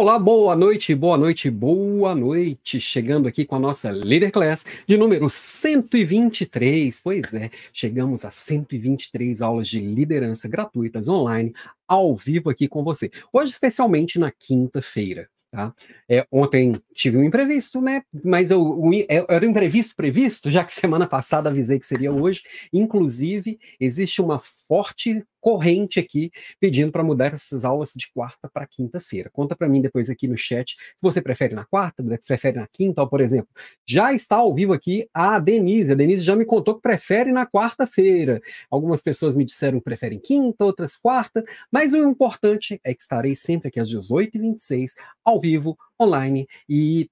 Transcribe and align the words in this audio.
Olá, 0.00 0.16
boa 0.16 0.54
noite, 0.54 0.94
boa 0.94 1.18
noite, 1.18 1.50
boa 1.50 2.14
noite. 2.14 2.80
Chegando 2.80 3.26
aqui 3.26 3.44
com 3.44 3.56
a 3.56 3.58
nossa 3.58 3.90
Leader 3.90 4.30
Class 4.30 4.64
de 4.86 4.96
número 4.96 5.28
123. 5.28 7.00
Pois 7.02 7.34
é, 7.34 7.50
chegamos 7.72 8.24
a 8.24 8.30
123 8.30 9.42
aulas 9.42 9.66
de 9.66 9.80
liderança 9.80 10.46
gratuitas 10.46 11.08
online, 11.08 11.52
ao 11.88 12.14
vivo 12.14 12.48
aqui 12.48 12.68
com 12.68 12.84
você. 12.84 13.10
Hoje, 13.32 13.50
especialmente 13.50 14.20
na 14.20 14.30
quinta-feira. 14.30 15.28
Tá? 15.50 15.74
É, 16.08 16.24
ontem 16.30 16.74
tive 16.94 17.16
um 17.16 17.24
imprevisto, 17.24 17.80
né? 17.80 18.02
Mas 18.22 18.52
eu, 18.52 18.62
o, 18.62 18.94
é, 18.94 19.26
era 19.28 19.44
um 19.44 19.50
imprevisto 19.50 19.96
previsto, 19.96 20.48
já 20.48 20.62
que 20.62 20.70
semana 20.70 21.08
passada 21.08 21.50
avisei 21.50 21.80
que 21.80 21.86
seria 21.86 22.12
hoje. 22.12 22.42
Inclusive, 22.72 23.58
existe 23.80 24.22
uma 24.22 24.38
forte 24.38 25.24
corrente 25.40 25.98
aqui 25.98 26.30
pedindo 26.60 26.92
para 26.92 27.02
mudar 27.02 27.32
essas 27.34 27.64
aulas 27.64 27.92
de 27.94 28.10
quarta 28.12 28.48
para 28.52 28.66
quinta-feira. 28.66 29.30
Conta 29.32 29.56
para 29.56 29.68
mim 29.68 29.80
depois 29.80 30.10
aqui 30.10 30.26
no 30.28 30.36
chat 30.36 30.76
se 30.96 31.02
você 31.02 31.20
prefere 31.20 31.54
na 31.54 31.64
quarta, 31.64 32.02
prefere 32.26 32.58
na 32.58 32.66
quinta, 32.66 33.02
ou 33.02 33.08
por 33.08 33.20
exemplo. 33.20 33.48
Já 33.86 34.12
está 34.12 34.36
ao 34.36 34.54
vivo 34.54 34.72
aqui 34.72 35.08
a 35.12 35.38
Denise. 35.38 35.92
A 35.92 35.94
Denise 35.94 36.22
já 36.22 36.36
me 36.36 36.44
contou 36.44 36.74
que 36.74 36.82
prefere 36.82 37.32
na 37.32 37.46
quarta-feira. 37.46 38.40
Algumas 38.70 39.02
pessoas 39.02 39.36
me 39.36 39.44
disseram 39.44 39.78
que 39.78 39.84
preferem 39.84 40.18
quinta, 40.18 40.64
outras 40.64 40.96
quarta, 40.96 41.44
mas 41.70 41.92
o 41.92 41.98
importante 42.08 42.80
é 42.84 42.94
que 42.94 43.02
estarei 43.02 43.34
sempre 43.34 43.68
aqui 43.68 43.80
às 43.80 43.88
18h26, 43.88 44.92
ao 45.24 45.40
vivo, 45.40 45.76
online 46.00 46.46
e 46.68 47.10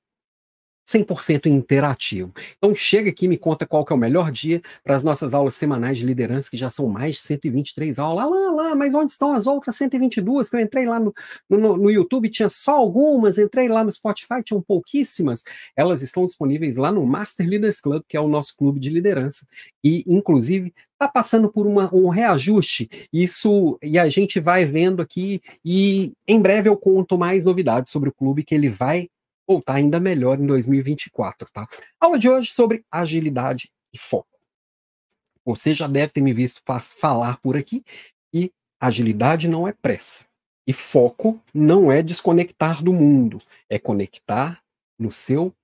100% 0.86 1.46
interativo. 1.46 2.32
Então 2.56 2.74
chega 2.74 3.10
aqui 3.10 3.24
e 3.26 3.28
me 3.28 3.36
conta 3.36 3.66
qual 3.66 3.84
que 3.84 3.92
é 3.92 3.96
o 3.96 3.98
melhor 3.98 4.30
dia 4.30 4.62
para 4.84 4.94
as 4.94 5.02
nossas 5.02 5.34
aulas 5.34 5.54
semanais 5.54 5.98
de 5.98 6.04
liderança, 6.04 6.50
que 6.50 6.56
já 6.56 6.70
são 6.70 6.88
mais 6.88 7.16
de 7.16 7.22
123 7.22 7.98
aulas. 7.98 8.24
Lá, 8.24 8.30
lá, 8.30 8.52
lá, 8.52 8.74
mas 8.74 8.94
onde 8.94 9.10
estão 9.10 9.32
as 9.32 9.46
outras 9.46 9.76
122? 9.76 10.48
Que 10.48 10.56
eu 10.56 10.60
entrei 10.60 10.86
lá 10.86 11.00
no, 11.00 11.12
no, 11.50 11.76
no 11.76 11.90
YouTube, 11.90 12.30
tinha 12.30 12.48
só 12.48 12.76
algumas, 12.76 13.38
entrei 13.38 13.68
lá 13.68 13.82
no 13.82 13.90
Spotify, 13.90 14.42
tinham 14.44 14.62
pouquíssimas. 14.62 15.42
Elas 15.74 16.02
estão 16.02 16.24
disponíveis 16.24 16.76
lá 16.76 16.92
no 16.92 17.04
Master 17.04 17.48
Leaders 17.48 17.80
Club, 17.80 18.02
que 18.08 18.16
é 18.16 18.20
o 18.20 18.28
nosso 18.28 18.56
clube 18.56 18.78
de 18.78 18.88
liderança. 18.90 19.46
E, 19.82 20.04
inclusive, 20.06 20.72
está 20.92 21.08
passando 21.08 21.50
por 21.50 21.66
uma, 21.66 21.94
um 21.94 22.08
reajuste. 22.08 22.88
Isso 23.12 23.78
e 23.82 23.98
a 23.98 24.08
gente 24.08 24.40
vai 24.40 24.64
vendo 24.64 25.02
aqui 25.02 25.40
e 25.64 26.12
em 26.26 26.40
breve 26.40 26.68
eu 26.68 26.76
conto 26.76 27.18
mais 27.18 27.44
novidades 27.44 27.92
sobre 27.92 28.08
o 28.08 28.14
clube 28.14 28.42
que 28.42 28.54
ele 28.54 28.70
vai 28.70 29.08
voltar 29.46 29.74
ainda 29.74 30.00
melhor 30.00 30.38
em 30.38 30.46
2024, 30.46 31.48
tá? 31.52 31.66
Aula 32.00 32.18
de 32.18 32.28
hoje 32.28 32.52
sobre 32.52 32.84
agilidade 32.90 33.70
e 33.92 33.98
foco. 33.98 34.28
Você 35.44 35.72
já 35.72 35.86
deve 35.86 36.12
ter 36.12 36.20
me 36.20 36.32
visto 36.32 36.60
falar 36.98 37.38
por 37.38 37.56
aqui 37.56 37.84
e 38.34 38.52
agilidade 38.80 39.46
não 39.46 39.66
é 39.66 39.72
pressa. 39.72 40.24
E 40.66 40.72
foco 40.72 41.40
não 41.54 41.92
é 41.92 42.02
desconectar 42.02 42.82
do 42.82 42.92
mundo, 42.92 43.40
é 43.70 43.78
conectar 43.78 44.60
no 44.98 45.12
seu 45.12 45.54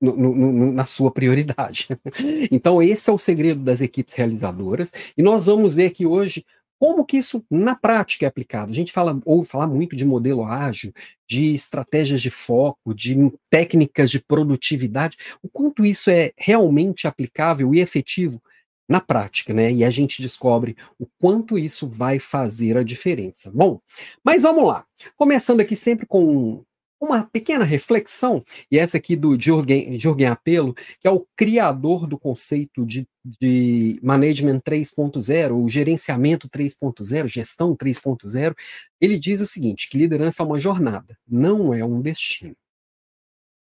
no, 0.00 0.14
no, 0.14 0.72
na 0.72 0.84
sua 0.84 1.10
prioridade. 1.10 1.88
Então, 2.50 2.82
esse 2.82 3.08
é 3.08 3.12
o 3.12 3.18
segredo 3.18 3.62
das 3.62 3.80
equipes 3.80 4.14
realizadoras, 4.14 4.92
e 5.16 5.22
nós 5.22 5.46
vamos 5.46 5.74
ver 5.74 5.86
aqui 5.86 6.06
hoje 6.06 6.44
como 6.78 7.04
que 7.04 7.16
isso 7.16 7.44
na 7.50 7.74
prática 7.74 8.24
é 8.24 8.28
aplicado? 8.28 8.70
A 8.70 8.74
gente 8.74 8.92
fala, 8.92 9.18
ouve 9.24 9.48
falar 9.48 9.66
muito 9.66 9.96
de 9.96 10.04
modelo 10.04 10.44
ágil, 10.44 10.92
de 11.28 11.54
estratégias 11.54 12.20
de 12.20 12.30
foco, 12.30 12.94
de 12.94 13.16
técnicas 13.50 14.10
de 14.10 14.20
produtividade. 14.20 15.16
O 15.42 15.48
quanto 15.48 15.84
isso 15.84 16.10
é 16.10 16.32
realmente 16.36 17.06
aplicável 17.06 17.74
e 17.74 17.80
efetivo 17.80 18.40
na 18.88 19.00
prática, 19.00 19.52
né? 19.52 19.72
E 19.72 19.84
a 19.84 19.90
gente 19.90 20.22
descobre 20.22 20.76
o 20.98 21.06
quanto 21.18 21.58
isso 21.58 21.88
vai 21.88 22.18
fazer 22.18 22.76
a 22.76 22.84
diferença. 22.84 23.50
Bom, 23.52 23.80
mas 24.22 24.42
vamos 24.42 24.64
lá. 24.64 24.84
Começando 25.16 25.60
aqui 25.60 25.74
sempre 25.74 26.06
com 26.06 26.64
uma 27.00 27.24
pequena 27.24 27.64
reflexão, 27.64 28.42
e 28.70 28.78
essa 28.78 28.96
aqui 28.96 29.14
do 29.14 29.38
Jürgen, 29.38 29.98
Jürgen 29.98 30.28
Apelo, 30.28 30.74
que 30.74 31.06
é 31.06 31.10
o 31.10 31.26
criador 31.36 32.06
do 32.06 32.18
conceito 32.18 32.84
de, 32.84 33.06
de 33.24 33.98
Management 34.02 34.60
3.0, 34.60 35.52
o 35.52 35.68
gerenciamento 35.68 36.48
3.0, 36.48 37.28
gestão 37.28 37.76
3.0, 37.76 38.54
ele 39.00 39.18
diz 39.18 39.40
o 39.40 39.46
seguinte, 39.46 39.88
que 39.88 39.98
liderança 39.98 40.42
é 40.42 40.46
uma 40.46 40.58
jornada, 40.58 41.16
não 41.28 41.72
é 41.74 41.84
um 41.84 42.00
destino. 42.00 42.56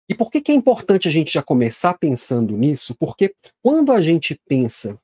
E 0.09 0.13
por 0.13 0.29
que, 0.29 0.41
que 0.41 0.51
é 0.51 0.55
importante 0.55 1.07
a 1.07 1.11
gente 1.11 1.31
já 1.31 1.41
começar 1.41 1.94
pensando 1.94 2.57
nisso? 2.57 2.94
Porque 2.95 3.33
quando 3.61 3.94
a 3.94 4.01
gente 4.01 4.38
pensa 4.45 5.00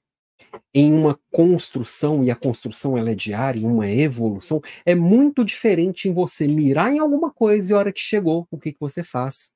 em 0.74 0.94
uma 0.94 1.20
construção, 1.32 2.24
e 2.24 2.32
a 2.32 2.36
construção 2.36 2.98
ela 2.98 3.12
é 3.12 3.16
diária, 3.16 3.68
uma 3.68 3.90
evolução, 3.90 4.62
é 4.86 4.96
muito 4.96 5.44
diferente 5.44 6.08
em 6.08 6.14
você 6.14 6.48
mirar 6.48 6.94
em 6.94 7.00
alguma 7.00 7.32
coisa 7.32 7.72
e 7.72 7.76
a 7.76 7.78
hora 7.78 7.94
que 7.94 8.00
chegou, 8.00 8.48
o 8.52 8.58
que, 8.58 8.74
que 8.74 8.80
você 8.80 9.04
faz? 9.04 9.56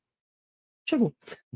Chegou. 0.88 1.14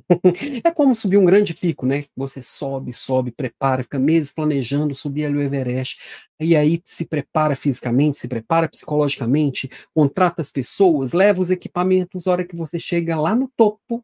é 0.64 0.72
como 0.72 0.96
subir 0.96 1.18
um 1.18 1.26
grande 1.26 1.54
pico, 1.54 1.86
né? 1.86 2.06
Você 2.16 2.42
sobe, 2.44 2.94
sobe, 2.94 3.32
prepara, 3.32 3.84
fica 3.84 4.00
meses 4.00 4.32
planejando 4.32 4.94
subir 4.96 5.26
ali 5.26 5.38
o 5.38 5.42
Everest, 5.42 5.98
e 6.40 6.56
aí 6.56 6.82
se 6.86 7.06
prepara 7.06 7.56
fisicamente, 7.56 8.20
se 8.20 8.28
prepara 8.28 8.70
psicologicamente, 8.70 9.70
contrata 9.94 10.42
as 10.42 10.52
pessoas, 10.52 11.14
leva 11.14 11.42
os 11.42 11.52
equipamentos, 11.52 12.28
a 12.28 12.32
hora 12.32 12.46
que 12.46 12.56
você 12.56 12.80
chega 12.80 13.20
lá 13.20 13.36
no 13.36 13.50
topo, 13.58 14.04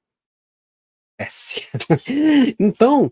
então, 2.59 3.11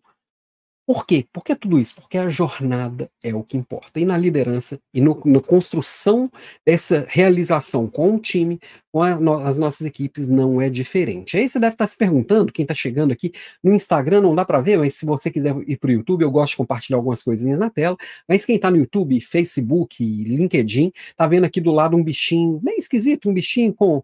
por 0.90 1.06
quê? 1.06 1.24
Por 1.32 1.44
que 1.44 1.56
tudo 1.56 1.78
isso? 1.78 1.98
Porque 1.98 2.18
a 2.18 2.30
jornada 2.30 3.12
é 3.24 3.32
o 3.32 3.44
que 3.44 3.56
importa. 3.56 4.00
E 4.00 4.06
na 4.06 4.18
liderança 4.18 4.80
e 4.92 5.00
no, 5.00 5.22
na 5.24 5.40
construção 5.40 6.32
dessa 6.66 7.06
realização 7.08 7.88
com 7.88 8.16
o 8.16 8.20
time, 8.20 8.60
com 8.92 9.04
a, 9.04 9.16
no, 9.16 9.36
as 9.46 9.60
nossas 9.60 9.86
equipes, 9.86 10.28
não 10.28 10.60
é 10.60 10.68
diferente. 10.68 11.38
Aí 11.38 11.48
você 11.48 11.60
deve 11.60 11.76
estar 11.76 11.86
se 11.86 11.96
perguntando, 11.96 12.52
quem 12.52 12.64
está 12.64 12.74
chegando 12.74 13.12
aqui 13.12 13.32
no 13.64 13.72
Instagram 13.72 14.22
não 14.22 14.34
dá 14.34 14.44
para 14.44 14.62
ver, 14.62 14.80
mas 14.80 14.96
se 14.96 15.06
você 15.06 15.30
quiser 15.30 15.56
ir 15.68 15.78
para 15.78 15.90
o 15.90 15.94
YouTube, 15.94 16.24
eu 16.24 16.32
gosto 16.32 16.54
de 16.54 16.58
compartilhar 16.58 16.98
algumas 16.98 17.22
coisinhas 17.22 17.60
na 17.60 17.70
tela. 17.70 17.96
Mas 18.28 18.44
quem 18.44 18.56
está 18.56 18.72
no 18.72 18.78
YouTube, 18.78 19.22
Facebook, 19.22 20.04
LinkedIn, 20.04 20.92
está 21.12 21.28
vendo 21.28 21.44
aqui 21.44 21.62
do 21.62 21.72
lado 21.72 21.96
um 21.96 22.04
bichinho 22.04 22.60
bem 22.64 22.80
esquisito, 22.80 23.30
um 23.30 23.34
bichinho 23.36 23.76
com 23.76 24.02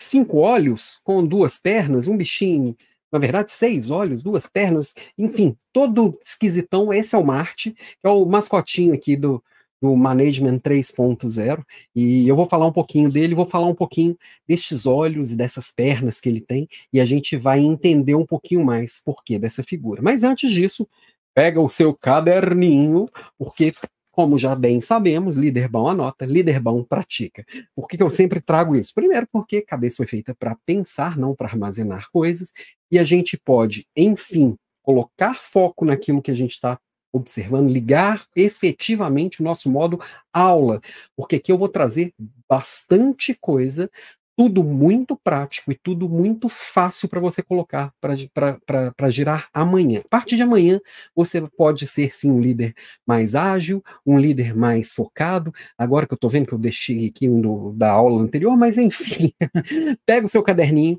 cinco 0.00 0.38
olhos, 0.38 1.00
com 1.04 1.22
duas 1.22 1.58
pernas, 1.58 2.08
um 2.08 2.16
bichinho 2.16 2.74
na 3.14 3.20
verdade, 3.20 3.52
seis 3.52 3.90
olhos, 3.90 4.24
duas 4.24 4.48
pernas, 4.48 4.92
enfim, 5.16 5.56
todo 5.72 6.18
esquisitão. 6.26 6.92
Esse 6.92 7.14
é 7.14 7.18
o 7.18 7.24
Marte, 7.24 7.72
é 8.02 8.08
o 8.08 8.26
mascotinho 8.26 8.92
aqui 8.92 9.14
do, 9.14 9.40
do 9.80 9.94
Management 9.94 10.58
3.0, 10.58 11.64
e 11.94 12.26
eu 12.26 12.34
vou 12.34 12.44
falar 12.44 12.66
um 12.66 12.72
pouquinho 12.72 13.08
dele, 13.08 13.36
vou 13.36 13.46
falar 13.46 13.68
um 13.68 13.74
pouquinho 13.74 14.18
destes 14.48 14.84
olhos 14.84 15.30
e 15.30 15.36
dessas 15.36 15.70
pernas 15.70 16.20
que 16.20 16.28
ele 16.28 16.40
tem, 16.40 16.68
e 16.92 17.00
a 17.00 17.06
gente 17.06 17.36
vai 17.36 17.60
entender 17.60 18.16
um 18.16 18.26
pouquinho 18.26 18.64
mais 18.64 19.00
por 19.00 19.22
que 19.22 19.38
dessa 19.38 19.62
figura. 19.62 20.02
Mas 20.02 20.24
antes 20.24 20.50
disso, 20.50 20.84
pega 21.32 21.60
o 21.60 21.68
seu 21.68 21.94
caderninho, 21.94 23.06
porque 23.38 23.72
como 24.14 24.38
já 24.38 24.54
bem 24.54 24.80
sabemos, 24.80 25.36
líder 25.36 25.68
bom 25.68 25.88
anota, 25.88 26.24
líder 26.24 26.60
bom 26.60 26.84
pratica. 26.84 27.44
Por 27.74 27.88
que, 27.88 27.96
que 27.96 28.02
eu 28.02 28.10
sempre 28.10 28.40
trago 28.40 28.76
isso? 28.76 28.94
Primeiro, 28.94 29.26
porque 29.30 29.56
a 29.56 29.66
cabeça 29.66 29.96
foi 29.96 30.06
feita 30.06 30.32
para 30.32 30.56
pensar, 30.64 31.18
não 31.18 31.34
para 31.34 31.48
armazenar 31.48 32.08
coisas, 32.12 32.52
e 32.92 32.98
a 32.98 33.02
gente 33.02 33.36
pode, 33.36 33.88
enfim, 33.96 34.56
colocar 34.82 35.42
foco 35.42 35.84
naquilo 35.84 36.22
que 36.22 36.30
a 36.30 36.34
gente 36.34 36.52
está 36.52 36.78
observando, 37.12 37.70
ligar 37.70 38.24
efetivamente 38.36 39.40
o 39.40 39.44
nosso 39.44 39.68
modo 39.68 40.00
aula, 40.32 40.80
porque 41.16 41.36
aqui 41.36 41.50
eu 41.50 41.58
vou 41.58 41.68
trazer 41.68 42.12
bastante 42.48 43.34
coisa 43.34 43.90
tudo 44.36 44.64
muito 44.64 45.16
prático 45.16 45.70
e 45.70 45.74
tudo 45.76 46.08
muito 46.08 46.48
fácil 46.48 47.08
para 47.08 47.20
você 47.20 47.42
colocar 47.42 47.92
para 48.00 49.10
girar 49.10 49.48
amanhã. 49.52 50.00
A 50.04 50.08
partir 50.08 50.36
de 50.36 50.42
amanhã, 50.42 50.80
você 51.14 51.40
pode 51.56 51.86
ser 51.86 52.14
sim 52.14 52.30
um 52.30 52.40
líder 52.40 52.74
mais 53.06 53.34
ágil, 53.34 53.82
um 54.04 54.18
líder 54.18 54.54
mais 54.54 54.92
focado. 54.92 55.52
Agora 55.78 56.06
que 56.06 56.12
eu 56.12 56.16
estou 56.16 56.30
vendo 56.30 56.46
que 56.46 56.54
eu 56.54 56.58
deixei 56.58 57.06
aqui 57.06 57.28
um 57.28 57.40
do, 57.40 57.72
da 57.72 57.90
aula 57.90 58.22
anterior, 58.22 58.56
mas 58.56 58.76
enfim, 58.76 59.32
pega 60.06 60.26
o 60.26 60.30
seu 60.30 60.42
caderninho, 60.42 60.98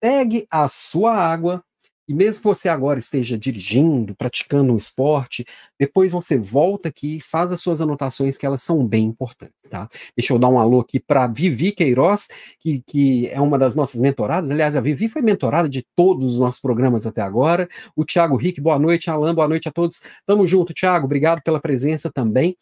pegue 0.00 0.46
a 0.50 0.68
sua 0.68 1.14
água, 1.16 1.64
e 2.10 2.12
mesmo 2.12 2.40
que 2.40 2.48
você 2.48 2.68
agora 2.68 2.98
esteja 2.98 3.38
dirigindo, 3.38 4.16
praticando 4.16 4.72
um 4.72 4.76
esporte, 4.76 5.46
depois 5.78 6.10
você 6.10 6.36
volta 6.36 6.88
aqui, 6.88 7.20
faz 7.20 7.52
as 7.52 7.60
suas 7.60 7.80
anotações, 7.80 8.36
que 8.36 8.44
elas 8.44 8.64
são 8.64 8.84
bem 8.84 9.04
importantes, 9.04 9.70
tá? 9.70 9.88
Deixa 10.16 10.32
eu 10.32 10.38
dar 10.40 10.48
um 10.48 10.58
alô 10.58 10.80
aqui 10.80 10.98
para 10.98 11.28
Vivi 11.28 11.70
Queiroz, 11.70 12.26
que, 12.58 12.82
que 12.84 13.28
é 13.28 13.40
uma 13.40 13.56
das 13.56 13.76
nossas 13.76 14.00
mentoradas. 14.00 14.50
Aliás, 14.50 14.74
a 14.74 14.80
Vivi 14.80 15.08
foi 15.08 15.22
mentorada 15.22 15.68
de 15.68 15.86
todos 15.94 16.24
os 16.32 16.40
nossos 16.40 16.60
programas 16.60 17.06
até 17.06 17.22
agora. 17.22 17.68
O 17.94 18.04
Thiago 18.04 18.34
Rick, 18.34 18.60
boa 18.60 18.76
noite. 18.76 19.08
Alan, 19.08 19.32
boa 19.32 19.46
noite 19.46 19.68
a 19.68 19.70
todos. 19.70 20.02
Tamo 20.26 20.48
junto, 20.48 20.74
Thiago. 20.74 21.04
Obrigado 21.04 21.40
pela 21.44 21.60
presença 21.60 22.10
também. 22.10 22.56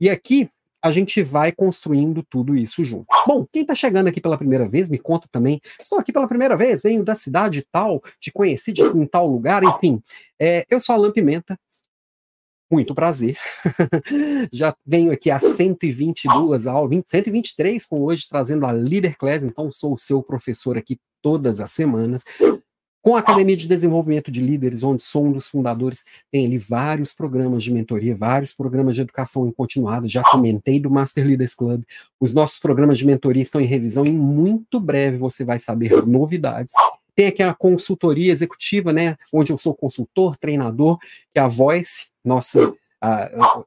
E 0.00 0.08
aqui, 0.08 0.48
a 0.84 0.92
gente 0.92 1.22
vai 1.22 1.50
construindo 1.50 2.22
tudo 2.22 2.54
isso 2.54 2.84
junto. 2.84 3.06
Bom, 3.26 3.46
quem 3.50 3.62
está 3.62 3.74
chegando 3.74 4.08
aqui 4.08 4.20
pela 4.20 4.36
primeira 4.36 4.68
vez, 4.68 4.90
me 4.90 4.98
conta 4.98 5.26
também. 5.32 5.58
Estou 5.80 5.98
aqui 5.98 6.12
pela 6.12 6.28
primeira 6.28 6.58
vez, 6.58 6.82
venho 6.82 7.02
da 7.02 7.14
cidade 7.14 7.66
tal, 7.72 8.02
te 8.20 8.30
conheci 8.30 8.70
de, 8.70 8.82
em 8.82 9.06
tal 9.06 9.26
lugar, 9.26 9.64
enfim. 9.64 10.02
É, 10.38 10.66
eu 10.68 10.78
sou 10.78 10.94
Alan 10.94 11.10
Pimenta, 11.10 11.58
muito 12.70 12.94
prazer. 12.94 13.38
Já 14.52 14.76
venho 14.84 15.10
aqui 15.10 15.30
a 15.30 15.38
122 15.38 16.66
aulas, 16.66 17.02
123 17.06 17.86
com 17.86 18.02
hoje, 18.02 18.28
trazendo 18.28 18.66
a 18.66 18.70
Leader 18.70 19.16
Class, 19.16 19.42
então 19.42 19.72
sou 19.72 19.94
o 19.94 19.98
seu 19.98 20.22
professor 20.22 20.76
aqui 20.76 20.98
todas 21.22 21.60
as 21.60 21.72
semanas. 21.72 22.24
Com 23.04 23.16
a 23.16 23.18
Academia 23.18 23.54
de 23.54 23.68
Desenvolvimento 23.68 24.30
de 24.30 24.40
Líderes, 24.40 24.82
onde 24.82 25.02
sou 25.02 25.26
um 25.26 25.32
dos 25.32 25.46
fundadores, 25.46 26.06
tem 26.32 26.46
ali 26.46 26.56
vários 26.56 27.12
programas 27.12 27.62
de 27.62 27.70
mentoria, 27.70 28.16
vários 28.16 28.54
programas 28.54 28.94
de 28.94 29.02
educação 29.02 29.46
em 29.46 29.52
continuada. 29.52 30.08
Já 30.08 30.22
comentei 30.22 30.80
do 30.80 30.88
Master 30.88 31.26
Leaders 31.26 31.54
Club. 31.54 31.82
Os 32.18 32.32
nossos 32.32 32.58
programas 32.58 32.96
de 32.96 33.06
mentoria 33.06 33.42
estão 33.42 33.60
em 33.60 33.66
revisão 33.66 34.06
e 34.06 34.10
muito 34.10 34.80
breve 34.80 35.18
você 35.18 35.44
vai 35.44 35.58
saber 35.58 36.06
novidades. 36.06 36.72
Tem 37.14 37.26
aqui 37.26 37.42
a 37.42 37.52
consultoria 37.52 38.32
executiva, 38.32 38.90
né, 38.90 39.18
onde 39.30 39.52
eu 39.52 39.58
sou 39.58 39.74
consultor, 39.74 40.34
treinador, 40.38 40.96
que 41.30 41.38
é 41.38 41.40
a 41.40 41.46
Voice, 41.46 42.06
nossa 42.24 42.72
a, 43.04 43.64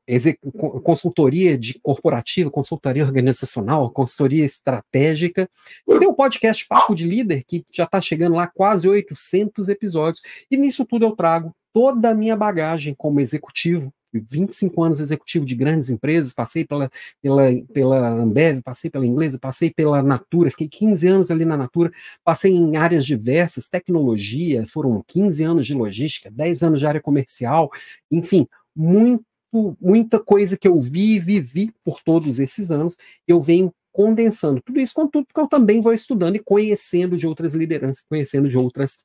consultoria 0.83 1.57
de 1.57 1.79
corporativa, 1.79 2.49
consultoria 2.49 3.05
organizacional, 3.05 3.91
consultoria 3.91 4.43
estratégica. 4.43 5.47
Tem 5.85 6.07
o 6.07 6.13
podcast 6.13 6.65
Papo 6.67 6.95
de 6.95 7.05
Líder, 7.05 7.43
que 7.45 7.63
já 7.71 7.83
está 7.83 8.01
chegando 8.01 8.35
lá 8.35 8.47
quase 8.47 8.87
800 8.87 9.69
episódios. 9.69 10.23
E 10.49 10.57
nisso 10.57 10.85
tudo 10.85 11.05
eu 11.05 11.15
trago 11.15 11.53
toda 11.71 12.09
a 12.09 12.15
minha 12.15 12.35
bagagem 12.35 12.95
como 12.97 13.19
executivo, 13.19 13.93
25 14.11 14.83
anos 14.83 14.99
executivo 14.99 15.45
de 15.45 15.53
grandes 15.53 15.91
empresas, 15.91 16.33
passei 16.33 16.65
pela, 16.65 16.89
pela, 17.21 17.43
pela 17.71 18.09
Ambev, 18.09 18.61
passei 18.63 18.89
pela 18.89 19.05
Inglesa, 19.05 19.37
passei 19.37 19.69
pela 19.69 20.01
Natura, 20.01 20.49
fiquei 20.49 20.67
15 20.67 21.07
anos 21.07 21.29
ali 21.29 21.45
na 21.45 21.57
Natura, 21.57 21.91
passei 22.23 22.51
em 22.51 22.77
áreas 22.77 23.05
diversas, 23.05 23.69
tecnologia, 23.69 24.65
foram 24.65 25.03
15 25.05 25.43
anos 25.43 25.67
de 25.67 25.75
logística, 25.75 26.31
10 26.31 26.63
anos 26.63 26.79
de 26.79 26.87
área 26.87 27.01
comercial, 27.01 27.69
enfim, 28.09 28.47
muito, 28.75 29.23
muita 29.51 30.19
coisa 30.19 30.57
que 30.57 30.67
eu 30.67 30.79
vi 30.79 31.15
e 31.15 31.19
vivi 31.19 31.73
por 31.83 32.01
todos 32.01 32.39
esses 32.39 32.71
anos, 32.71 32.97
eu 33.27 33.41
venho 33.41 33.73
condensando 33.91 34.61
tudo 34.61 34.79
isso 34.79 34.94
com 34.94 35.07
tudo 35.07 35.27
que 35.33 35.39
eu 35.39 35.47
também 35.47 35.81
vou 35.81 35.94
estudando 35.94 36.35
e 36.35 36.44
conhecendo 36.44 37.17
de 37.17 37.25
outras 37.25 37.53
lideranças, 37.55 38.05
conhecendo 38.07 38.47
de 38.47 38.57
outras 38.57 38.99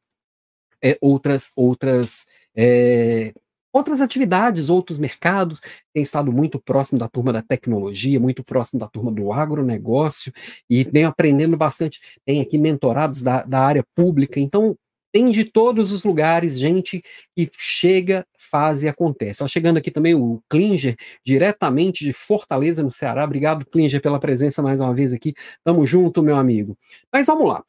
é, 0.82 0.98
outras 1.00 1.52
outras 1.56 2.26
é, 2.54 3.32
outras 3.72 4.02
atividades, 4.02 4.68
outros 4.68 4.98
mercados, 4.98 5.60
tem 5.94 6.02
estado 6.02 6.30
muito 6.30 6.60
próximo 6.60 6.98
da 6.98 7.08
turma 7.08 7.32
da 7.32 7.40
tecnologia, 7.40 8.20
muito 8.20 8.44
próximo 8.44 8.78
da 8.78 8.86
turma 8.86 9.10
do 9.10 9.32
agronegócio, 9.32 10.32
e 10.68 10.84
venho 10.84 11.08
aprendendo 11.08 11.56
bastante. 11.56 11.98
Tem 12.24 12.40
aqui 12.40 12.58
mentorados 12.58 13.22
da, 13.22 13.42
da 13.44 13.60
área 13.60 13.84
pública, 13.94 14.38
então 14.38 14.76
tem 15.12 15.30
de 15.30 15.44
todos 15.44 15.92
os 15.92 16.02
lugares 16.02 16.58
gente 16.58 17.02
que 17.36 17.50
chega, 17.58 18.26
faz 18.38 18.82
e 18.82 18.88
acontece. 18.88 19.42
Ó, 19.42 19.48
chegando 19.48 19.76
aqui 19.76 19.90
também 19.90 20.14
o 20.14 20.42
Klinger, 20.48 20.96
diretamente 21.24 22.04
de 22.04 22.12
Fortaleza, 22.12 22.82
no 22.82 22.90
Ceará. 22.90 23.24
Obrigado, 23.24 23.66
Klinger, 23.66 24.00
pela 24.00 24.18
presença 24.18 24.62
mais 24.62 24.80
uma 24.80 24.94
vez 24.94 25.12
aqui. 25.12 25.34
Tamo 25.62 25.84
junto, 25.84 26.22
meu 26.22 26.36
amigo. 26.36 26.76
Mas 27.12 27.26
vamos 27.26 27.46
lá. 27.46 27.62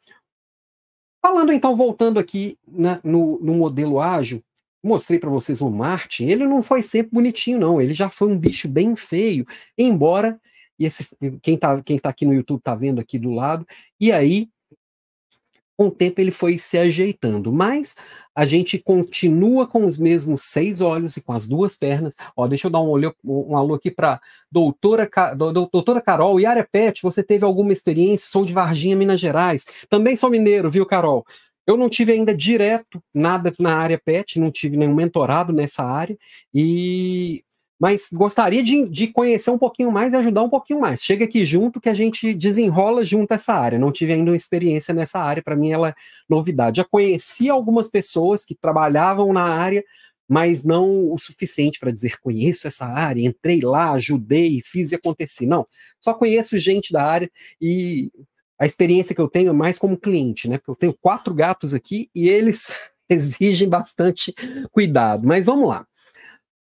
Falando 1.21 1.51
então, 1.51 1.75
voltando 1.75 2.19
aqui 2.19 2.57
na, 2.67 2.99
no, 3.03 3.39
no 3.39 3.53
modelo 3.53 3.99
ágil, 3.99 4.43
mostrei 4.83 5.19
para 5.19 5.29
vocês 5.29 5.61
o 5.61 5.69
Martin. 5.69 6.25
Ele 6.25 6.45
não 6.45 6.63
foi 6.63 6.81
sempre 6.81 7.11
bonitinho, 7.13 7.59
não. 7.59 7.81
Ele 7.81 7.93
já 7.93 8.09
foi 8.09 8.29
um 8.29 8.37
bicho 8.37 8.67
bem 8.67 8.95
feio, 8.95 9.45
embora. 9.77 10.39
E 10.77 10.85
esse, 10.85 11.15
quem 11.41 11.55
está 11.55 11.81
quem 11.81 11.99
tá 11.99 12.09
aqui 12.09 12.25
no 12.25 12.33
YouTube 12.33 12.59
está 12.59 12.75
vendo 12.75 12.99
aqui 12.99 13.19
do 13.19 13.31
lado. 13.31 13.65
E 13.99 14.11
aí, 14.11 14.49
com 15.77 15.87
o 15.87 15.91
tempo 15.91 16.21
ele 16.21 16.31
foi 16.31 16.57
se 16.57 16.77
ajeitando, 16.77 17.51
mas 17.51 17.95
a 18.35 18.45
gente 18.45 18.77
continua 18.77 19.67
com 19.67 19.85
os 19.85 19.97
mesmos 19.97 20.41
seis 20.41 20.81
olhos 20.81 21.17
e 21.17 21.21
com 21.21 21.33
as 21.33 21.47
duas 21.47 21.75
pernas. 21.75 22.15
Ó, 22.35 22.47
deixa 22.47 22.67
eu 22.67 22.71
dar 22.71 22.81
um, 22.81 22.89
olho, 22.89 23.15
um 23.23 23.55
alô 23.57 23.75
aqui 23.75 23.91
para 23.91 24.19
doutora, 24.51 25.09
doutora 25.71 26.01
Carol. 26.01 26.43
Área 26.45 26.67
Pet, 26.69 27.01
você 27.01 27.23
teve 27.23 27.45
alguma 27.45 27.73
experiência? 27.73 28.27
Sou 28.29 28.45
de 28.45 28.53
Varginha, 28.53 28.95
Minas 28.95 29.19
Gerais. 29.19 29.65
Também 29.89 30.15
sou 30.15 30.29
mineiro, 30.29 30.69
viu, 30.69 30.85
Carol? 30.85 31.25
Eu 31.65 31.77
não 31.77 31.89
tive 31.89 32.11
ainda 32.11 32.35
direto 32.35 33.01
nada 33.13 33.53
na 33.57 33.77
área 33.77 33.97
pet, 33.97 34.39
não 34.39 34.51
tive 34.51 34.75
nenhum 34.75 34.93
mentorado 34.93 35.53
nessa 35.53 35.83
área, 35.83 36.17
e 36.53 37.43
mas 37.79 38.07
gostaria 38.11 38.63
de, 38.63 38.89
de, 38.89 39.07
conhecer 39.07 39.49
um 39.49 39.57
pouquinho 39.57 39.91
mais 39.91 40.13
e 40.13 40.15
ajudar 40.15 40.43
um 40.43 40.49
pouquinho 40.49 40.79
mais. 40.79 41.03
Chega 41.03 41.25
aqui 41.25 41.45
junto 41.45 41.81
que 41.81 41.89
a 41.89 41.93
gente 41.93 42.33
desenrola 42.33 43.05
junto 43.05 43.33
essa 43.33 43.53
área. 43.53 43.79
Não 43.79 43.91
tive 43.91 44.13
ainda 44.13 44.31
uma 44.31 44.37
experiência 44.37 44.93
nessa 44.93 45.19
área, 45.19 45.43
para 45.43 45.55
mim 45.55 45.71
ela 45.71 45.89
é 45.89 45.95
novidade. 46.29 46.77
Já 46.77 46.83
conheci 46.83 47.49
algumas 47.49 47.89
pessoas 47.89 48.45
que 48.45 48.55
trabalhavam 48.55 49.33
na 49.33 49.43
área, 49.43 49.83
mas 50.27 50.63
não 50.63 51.11
o 51.11 51.17
suficiente 51.17 51.79
para 51.79 51.91
dizer 51.91 52.19
conheço 52.19 52.67
essa 52.67 52.85
área, 52.85 53.25
entrei 53.25 53.59
lá, 53.61 53.91
ajudei, 53.91 54.61
fiz 54.63 54.91
e 54.91 54.95
aconteci. 54.95 55.45
Não, 55.45 55.67
só 55.99 56.13
conheço 56.13 56.57
gente 56.59 56.93
da 56.93 57.03
área 57.03 57.29
e 57.61 58.11
a 58.57 58.65
experiência 58.65 59.13
que 59.13 59.21
eu 59.21 59.27
tenho 59.27 59.49
é 59.49 59.53
mais 59.53 59.77
como 59.77 59.97
cliente, 59.97 60.47
né? 60.47 60.57
Porque 60.57 60.71
eu 60.71 60.75
tenho 60.75 60.93
quatro 60.93 61.33
gatos 61.33 61.73
aqui 61.73 62.09
e 62.15 62.29
eles 62.29 62.67
exigem 63.09 63.67
bastante 63.67 64.33
cuidado. 64.71 65.27
Mas 65.27 65.47
vamos 65.47 65.67
lá. 65.67 65.85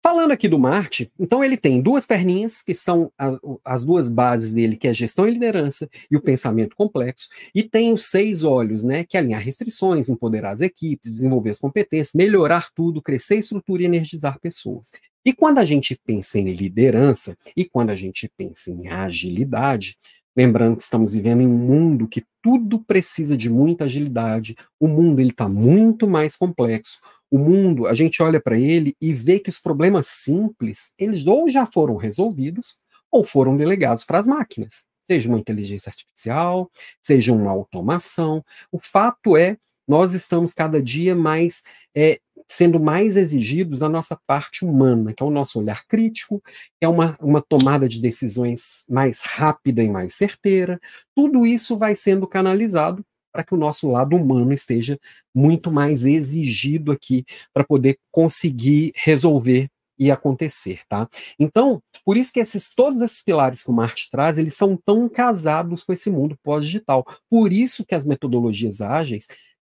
Falando 0.06 0.30
aqui 0.30 0.46
do 0.46 0.56
Marte, 0.56 1.10
então 1.18 1.42
ele 1.42 1.56
tem 1.56 1.82
duas 1.82 2.06
perninhas, 2.06 2.62
que 2.62 2.76
são 2.76 3.10
a, 3.18 3.36
as 3.64 3.84
duas 3.84 4.08
bases 4.08 4.54
dele, 4.54 4.76
que 4.76 4.86
é 4.86 4.94
gestão 4.94 5.26
e 5.26 5.32
liderança 5.32 5.90
e 6.08 6.16
o 6.16 6.20
pensamento 6.20 6.76
complexo, 6.76 7.28
e 7.52 7.64
tem 7.64 7.92
os 7.92 8.04
seis 8.04 8.44
olhos, 8.44 8.84
né, 8.84 9.02
que 9.02 9.16
é 9.16 9.20
alinhar 9.20 9.42
restrições, 9.42 10.08
empoderar 10.08 10.52
as 10.52 10.60
equipes, 10.60 11.10
desenvolver 11.10 11.50
as 11.50 11.58
competências, 11.58 12.14
melhorar 12.14 12.68
tudo, 12.72 13.02
crescer 13.02 13.38
estrutura 13.38 13.82
e 13.82 13.86
energizar 13.86 14.38
pessoas. 14.38 14.92
E 15.24 15.32
quando 15.32 15.58
a 15.58 15.64
gente 15.64 16.00
pensa 16.06 16.38
em 16.38 16.52
liderança 16.52 17.36
e 17.56 17.64
quando 17.64 17.90
a 17.90 17.96
gente 17.96 18.30
pensa 18.36 18.70
em 18.70 18.86
agilidade, 18.86 19.96
lembrando 20.36 20.76
que 20.76 20.84
estamos 20.84 21.14
vivendo 21.14 21.40
em 21.40 21.48
um 21.48 21.58
mundo 21.58 22.06
que 22.06 22.24
tudo 22.40 22.78
precisa 22.78 23.36
de 23.36 23.50
muita 23.50 23.86
agilidade, 23.86 24.54
o 24.78 24.86
mundo 24.86 25.18
ele 25.18 25.30
está 25.30 25.48
muito 25.48 26.06
mais 26.06 26.36
complexo, 26.36 27.00
o 27.30 27.38
mundo, 27.38 27.86
a 27.86 27.94
gente 27.94 28.22
olha 28.22 28.40
para 28.40 28.58
ele 28.58 28.94
e 29.00 29.12
vê 29.12 29.38
que 29.38 29.50
os 29.50 29.58
problemas 29.58 30.06
simples, 30.06 30.92
eles 30.98 31.26
ou 31.26 31.48
já 31.48 31.66
foram 31.66 31.96
resolvidos 31.96 32.78
ou 33.10 33.24
foram 33.24 33.56
delegados 33.56 34.04
para 34.04 34.18
as 34.18 34.26
máquinas, 34.26 34.86
seja 35.06 35.28
uma 35.28 35.38
inteligência 35.38 35.90
artificial, 35.90 36.70
seja 37.02 37.32
uma 37.32 37.50
automação. 37.50 38.44
O 38.70 38.78
fato 38.78 39.36
é, 39.36 39.56
nós 39.86 40.14
estamos 40.14 40.52
cada 40.52 40.82
dia 40.82 41.14
mais 41.14 41.62
é, 41.94 42.20
sendo 42.48 42.78
mais 42.78 43.16
exigidos 43.16 43.80
da 43.80 43.88
nossa 43.88 44.16
parte 44.26 44.64
humana, 44.64 45.12
que 45.12 45.22
é 45.22 45.26
o 45.26 45.30
nosso 45.30 45.58
olhar 45.58 45.84
crítico, 45.86 46.40
que 46.78 46.84
é 46.84 46.88
uma, 46.88 47.16
uma 47.20 47.42
tomada 47.42 47.88
de 47.88 48.00
decisões 48.00 48.84
mais 48.88 49.20
rápida 49.22 49.82
e 49.82 49.88
mais 49.88 50.14
certeira. 50.14 50.80
Tudo 51.14 51.44
isso 51.44 51.76
vai 51.76 51.96
sendo 51.96 52.26
canalizado 52.26 53.04
para 53.36 53.44
que 53.44 53.52
o 53.52 53.58
nosso 53.58 53.90
lado 53.90 54.16
humano 54.16 54.50
esteja 54.50 54.98
muito 55.34 55.70
mais 55.70 56.06
exigido 56.06 56.90
aqui 56.90 57.22
para 57.52 57.62
poder 57.62 57.98
conseguir 58.10 58.92
resolver 58.96 59.68
e 59.98 60.10
acontecer, 60.10 60.80
tá? 60.88 61.06
Então, 61.38 61.82
por 62.02 62.16
isso 62.16 62.32
que 62.32 62.40
esses 62.40 62.74
todos 62.74 63.02
esses 63.02 63.22
pilares 63.22 63.62
que 63.62 63.70
o 63.70 63.74
Marte 63.74 64.08
traz, 64.10 64.38
eles 64.38 64.54
são 64.54 64.74
tão 64.74 65.06
casados 65.06 65.84
com 65.84 65.92
esse 65.92 66.08
mundo 66.08 66.34
pós-digital. 66.42 67.04
Por 67.28 67.52
isso 67.52 67.84
que 67.84 67.94
as 67.94 68.06
metodologias 68.06 68.80
ágeis 68.80 69.26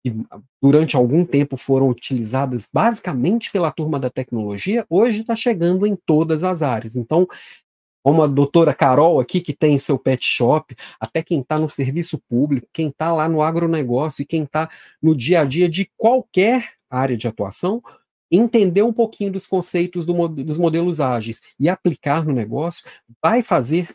que 0.04 0.14
durante 0.62 0.94
algum 0.94 1.24
tempo 1.24 1.56
foram 1.56 1.88
utilizadas 1.88 2.68
basicamente 2.70 3.50
pela 3.50 3.72
turma 3.72 3.98
da 3.98 4.10
tecnologia, 4.10 4.84
hoje 4.90 5.22
está 5.22 5.34
chegando 5.34 5.86
em 5.86 5.96
todas 5.96 6.44
as 6.44 6.60
áreas. 6.60 6.94
Então, 6.96 7.26
como 8.04 8.22
a 8.22 8.26
doutora 8.26 8.74
Carol 8.74 9.18
aqui, 9.18 9.40
que 9.40 9.54
tem 9.54 9.78
seu 9.78 9.98
pet 9.98 10.22
shop, 10.22 10.76
até 11.00 11.22
quem 11.22 11.40
está 11.40 11.58
no 11.58 11.70
serviço 11.70 12.18
público, 12.28 12.68
quem 12.70 12.88
está 12.88 13.10
lá 13.10 13.26
no 13.26 13.40
agronegócio 13.40 14.20
e 14.20 14.26
quem 14.26 14.42
está 14.42 14.68
no 15.02 15.16
dia 15.16 15.40
a 15.40 15.44
dia 15.44 15.70
de 15.70 15.90
qualquer 15.96 16.72
área 16.90 17.16
de 17.16 17.26
atuação, 17.26 17.82
entender 18.30 18.82
um 18.82 18.92
pouquinho 18.92 19.32
dos 19.32 19.46
conceitos 19.46 20.04
do, 20.04 20.28
dos 20.28 20.58
modelos 20.58 21.00
ágeis 21.00 21.40
e 21.58 21.66
aplicar 21.66 22.26
no 22.26 22.34
negócio, 22.34 22.84
vai 23.22 23.42
fazer 23.42 23.88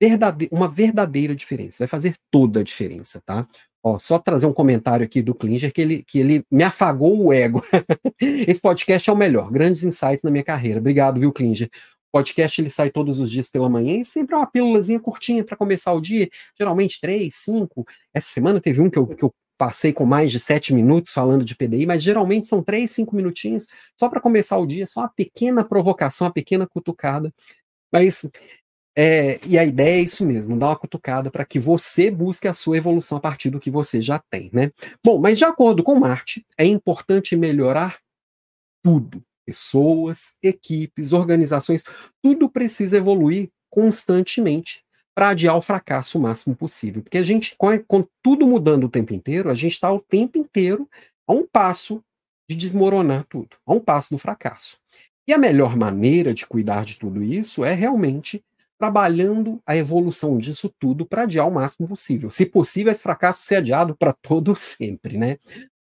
verdade, 0.00 0.48
uma 0.50 0.66
verdadeira 0.66 1.36
diferença, 1.36 1.78
vai 1.80 1.88
fazer 1.88 2.14
toda 2.30 2.60
a 2.60 2.64
diferença, 2.64 3.20
tá? 3.26 3.46
Ó, 3.82 3.98
só 3.98 4.18
trazer 4.18 4.46
um 4.46 4.52
comentário 4.54 5.04
aqui 5.04 5.20
do 5.20 5.34
Klinger 5.34 5.72
que 5.72 5.80
ele, 5.80 6.02
que 6.02 6.18
ele 6.18 6.44
me 6.50 6.64
afagou 6.64 7.24
o 7.24 7.32
ego. 7.32 7.62
Esse 8.20 8.60
podcast 8.60 9.08
é 9.08 9.12
o 9.12 9.16
melhor, 9.16 9.50
grandes 9.50 9.84
insights 9.84 10.22
na 10.22 10.30
minha 10.30 10.42
carreira. 10.42 10.80
Obrigado, 10.80 11.20
viu, 11.20 11.32
Klinger? 11.32 11.68
Podcast 12.12 12.60
ele 12.60 12.70
sai 12.70 12.90
todos 12.90 13.20
os 13.20 13.30
dias 13.30 13.48
pela 13.48 13.68
manhã 13.68 13.96
e 13.98 14.04
sempre 14.04 14.34
é 14.34 14.38
uma 14.38 14.46
pílulazinha 14.46 15.00
curtinha 15.00 15.44
para 15.44 15.56
começar 15.56 15.92
o 15.92 16.00
dia, 16.00 16.28
geralmente 16.58 17.00
três, 17.00 17.34
cinco. 17.36 17.86
Essa 18.12 18.28
semana 18.30 18.60
teve 18.60 18.80
um 18.80 18.90
que 18.90 18.98
eu, 18.98 19.06
que 19.06 19.24
eu 19.24 19.32
passei 19.58 19.92
com 19.92 20.06
mais 20.06 20.30
de 20.30 20.38
sete 20.38 20.72
minutos 20.72 21.12
falando 21.12 21.44
de 21.44 21.54
PDI, 21.56 21.84
mas 21.84 22.02
geralmente 22.02 22.46
são 22.46 22.62
três, 22.62 22.90
cinco 22.92 23.14
minutinhos 23.16 23.66
só 23.98 24.08
para 24.08 24.20
começar 24.20 24.56
o 24.58 24.66
dia, 24.66 24.86
só 24.86 25.00
uma 25.00 25.08
pequena 25.08 25.64
provocação, 25.64 26.26
uma 26.26 26.32
pequena 26.32 26.66
cutucada. 26.66 27.34
Mas 27.92 28.24
é, 28.96 29.38
e 29.46 29.58
a 29.58 29.64
ideia 29.64 30.00
é 30.00 30.02
isso 30.02 30.24
mesmo, 30.26 30.58
dar 30.58 30.68
uma 30.68 30.76
cutucada 30.76 31.30
para 31.30 31.44
que 31.44 31.58
você 31.58 32.10
busque 32.10 32.48
a 32.48 32.54
sua 32.54 32.76
evolução 32.78 33.18
a 33.18 33.20
partir 33.20 33.50
do 33.50 33.60
que 33.60 33.70
você 33.70 34.02
já 34.02 34.18
tem, 34.18 34.50
né? 34.52 34.72
Bom, 35.04 35.20
mas 35.20 35.38
de 35.38 35.44
acordo 35.44 35.84
com 35.84 35.94
Marte, 35.94 36.44
é 36.56 36.64
importante 36.64 37.36
melhorar 37.36 37.98
tudo 38.82 39.22
pessoas, 39.48 40.34
equipes, 40.42 41.14
organizações, 41.14 41.82
tudo 42.22 42.50
precisa 42.50 42.98
evoluir 42.98 43.48
constantemente 43.70 44.82
para 45.14 45.30
adiar 45.30 45.56
o 45.56 45.62
fracasso 45.62 46.18
o 46.18 46.20
máximo 46.20 46.54
possível. 46.54 47.02
Porque 47.02 47.16
a 47.16 47.22
gente, 47.22 47.54
com, 47.56 47.78
com 47.78 48.06
tudo 48.22 48.46
mudando 48.46 48.84
o 48.84 48.88
tempo 48.90 49.14
inteiro, 49.14 49.48
a 49.48 49.54
gente 49.54 49.72
está 49.72 49.90
o 49.90 50.00
tempo 50.00 50.36
inteiro 50.36 50.86
a 51.26 51.32
um 51.32 51.46
passo 51.46 52.04
de 52.46 52.54
desmoronar 52.54 53.24
tudo, 53.26 53.56
a 53.66 53.72
um 53.72 53.80
passo 53.80 54.10
do 54.10 54.18
fracasso. 54.18 54.76
E 55.26 55.32
a 55.32 55.38
melhor 55.38 55.76
maneira 55.76 56.34
de 56.34 56.46
cuidar 56.46 56.84
de 56.84 56.98
tudo 56.98 57.24
isso 57.24 57.64
é 57.64 57.72
realmente 57.72 58.44
trabalhando 58.78 59.62
a 59.66 59.74
evolução 59.74 60.36
disso 60.36 60.72
tudo 60.78 61.06
para 61.06 61.22
adiar 61.22 61.48
o 61.48 61.50
máximo 61.50 61.88
possível. 61.88 62.30
Se 62.30 62.44
possível, 62.44 62.90
esse 62.90 63.02
fracasso 63.02 63.42
ser 63.42 63.56
adiado 63.56 63.96
para 63.96 64.12
todo 64.20 64.54
sempre, 64.54 65.16
né? 65.16 65.38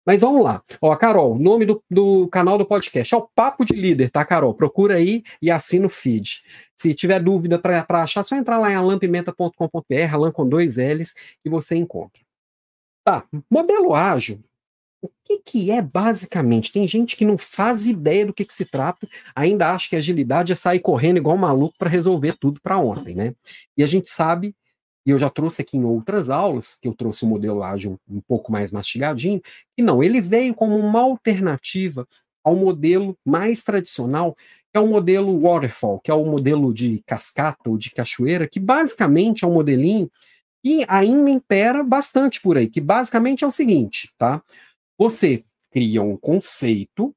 Mas 0.07 0.21
vamos 0.21 0.41
lá. 0.41 0.63
Ó, 0.81 0.95
Carol, 0.95 1.37
nome 1.37 1.65
do, 1.65 1.83
do 1.91 2.29
canal 2.29 2.57
do 2.57 2.65
podcast 2.65 3.13
é 3.13 3.17
o 3.17 3.27
Papo 3.35 3.65
de 3.65 3.73
Líder, 3.73 4.09
tá, 4.09 4.23
Carol? 4.23 4.53
Procura 4.53 4.95
aí 4.95 5.21
e 5.41 5.51
assina 5.51 5.85
o 5.85 5.89
feed. 5.89 6.41
Se 6.77 6.93
tiver 6.93 7.19
dúvida 7.19 7.59
para 7.59 7.85
achar, 7.89 8.21
é 8.21 8.23
só 8.23 8.35
entrar 8.37 8.57
lá 8.57 8.71
em 8.71 8.75
alampimenta.com.br, 8.75 10.13
alan 10.13 10.31
com 10.31 10.47
dois 10.47 10.77
L's, 10.77 11.13
e 11.43 11.49
você 11.49 11.75
encontra. 11.75 12.21
Tá, 13.03 13.25
modelo 13.51 13.93
ágil 13.93 14.41
o 15.01 15.09
que, 15.23 15.39
que 15.39 15.71
é 15.71 15.81
basicamente? 15.81 16.71
Tem 16.71 16.87
gente 16.87 17.15
que 17.15 17.25
não 17.25 17.37
faz 17.37 17.85
ideia 17.85 18.25
do 18.25 18.33
que, 18.33 18.45
que 18.45 18.53
se 18.53 18.65
trata, 18.65 19.07
ainda 19.35 19.71
acha 19.71 19.89
que 19.89 19.95
agilidade 19.95 20.51
é 20.51 20.55
sair 20.55 20.79
correndo 20.79 21.17
igual 21.17 21.35
um 21.35 21.39
maluco 21.39 21.75
para 21.77 21.89
resolver 21.89 22.35
tudo 22.39 22.59
para 22.61 22.77
ontem, 22.77 23.15
né? 23.15 23.35
E 23.75 23.83
a 23.83 23.87
gente 23.87 24.09
sabe, 24.09 24.55
e 25.07 25.09
eu 25.09 25.17
já 25.17 25.29
trouxe 25.29 25.61
aqui 25.61 25.77
em 25.77 25.85
outras 25.85 26.29
aulas, 26.29 26.75
que 26.81 26.85
eu 26.85 26.93
trouxe 26.93 27.23
o 27.23 27.29
modelo 27.29 27.63
ágil 27.63 27.97
um 28.09 28.19
pouco 28.19 28.51
mais 28.51 28.73
mastigadinho, 28.73 29.41
que 29.73 29.81
não, 29.81 30.03
ele 30.03 30.19
veio 30.19 30.53
como 30.53 30.75
uma 30.75 30.99
alternativa 30.99 32.05
ao 32.43 32.57
modelo 32.57 33.17
mais 33.25 33.63
tradicional, 33.63 34.35
que 34.35 34.77
é 34.77 34.79
o 34.81 34.87
modelo 34.87 35.39
waterfall, 35.39 36.01
que 36.01 36.11
é 36.11 36.13
o 36.13 36.25
modelo 36.25 36.73
de 36.73 37.01
cascata 37.05 37.69
ou 37.69 37.77
de 37.77 37.89
cachoeira, 37.89 38.49
que 38.49 38.59
basicamente 38.59 39.45
é 39.45 39.47
um 39.47 39.53
modelinho 39.53 40.11
que 40.61 40.85
ainda 40.89 41.29
impera 41.29 41.85
bastante 41.85 42.41
por 42.41 42.57
aí, 42.57 42.67
que 42.67 42.81
basicamente 42.81 43.45
é 43.45 43.47
o 43.47 43.51
seguinte, 43.51 44.11
tá? 44.17 44.43
Você 44.97 45.45
cria 45.71 46.01
um 46.01 46.17
conceito, 46.17 47.15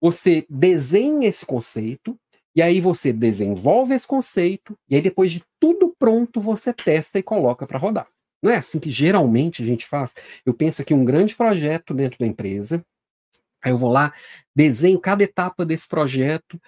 você 0.00 0.46
desenha 0.48 1.26
esse 1.26 1.44
conceito, 1.44 2.16
e 2.54 2.62
aí 2.62 2.80
você 2.80 3.12
desenvolve 3.12 3.94
esse 3.94 4.06
conceito, 4.06 4.76
e 4.88 4.96
aí 4.96 5.02
depois 5.02 5.30
de 5.32 5.42
tudo 5.58 5.94
pronto, 5.98 6.40
você 6.40 6.72
testa 6.72 7.18
e 7.18 7.22
coloca 7.22 7.66
para 7.66 7.78
rodar. 7.78 8.08
Não 8.42 8.50
é 8.50 8.56
assim 8.56 8.78
que 8.78 8.90
geralmente 8.90 9.62
a 9.62 9.66
gente 9.66 9.86
faz. 9.86 10.14
Eu 10.44 10.54
penso 10.54 10.80
aqui 10.80 10.94
um 10.94 11.04
grande 11.04 11.36
projeto 11.36 11.92
dentro 11.92 12.18
da 12.18 12.26
empresa, 12.26 12.84
aí 13.62 13.70
eu 13.70 13.78
vou 13.78 13.90
lá, 13.90 14.12
desenho 14.54 14.98
cada 14.98 15.22
etapa 15.22 15.64
desse 15.64 15.86
projeto, 15.86 16.60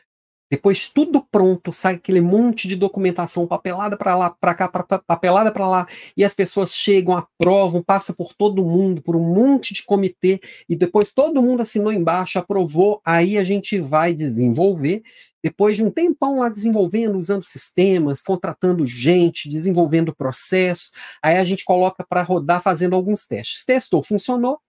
depois 0.53 0.87
tudo 0.87 1.27
pronto, 1.31 1.73
sai 1.73 1.95
aquele 1.95 2.21
monte 2.21 2.69
de 2.69 2.77
documentação, 2.77 3.47
papelada 3.47 3.97
para 3.97 4.15
lá, 4.15 4.29
para 4.29 4.55
cá, 4.55 4.69
pra, 4.69 4.83
papelada 4.99 5.51
para 5.51 5.67
lá, 5.67 5.89
e 6.15 6.23
as 6.23 6.35
pessoas 6.35 6.75
chegam, 6.75 7.17
aprovam, 7.17 7.83
passa 7.83 8.13
por 8.13 8.35
todo 8.35 8.63
mundo, 8.63 9.01
por 9.01 9.17
um 9.17 9.35
monte 9.35 9.73
de 9.73 9.83
comitê, 9.83 10.43
e 10.69 10.77
depois 10.77 11.11
todo 11.11 11.41
mundo 11.41 11.63
assinou 11.63 11.91
embaixo, 11.91 12.39
aprovou, 12.39 13.01
aí 13.03 13.39
a 13.39 13.45
gente 13.45 13.81
vai 13.81 14.13
desenvolver. 14.13 15.03
Depois 15.43 15.75
de 15.75 15.83
um 15.83 15.91
tempão 15.91 16.41
lá 16.41 16.51
desenvolvendo, 16.51 17.17
usando 17.17 17.45
sistemas, 17.45 18.23
contratando 18.23 18.87
gente, 18.87 19.49
desenvolvendo 19.49 20.15
processos, 20.15 20.93
aí 21.23 21.39
a 21.39 21.45
gente 21.45 21.65
coloca 21.65 22.05
para 22.07 22.21
rodar 22.21 22.61
fazendo 22.61 22.95
alguns 22.95 23.27
testes. 23.27 23.65
Testou, 23.65 24.03
funcionou, 24.03 24.61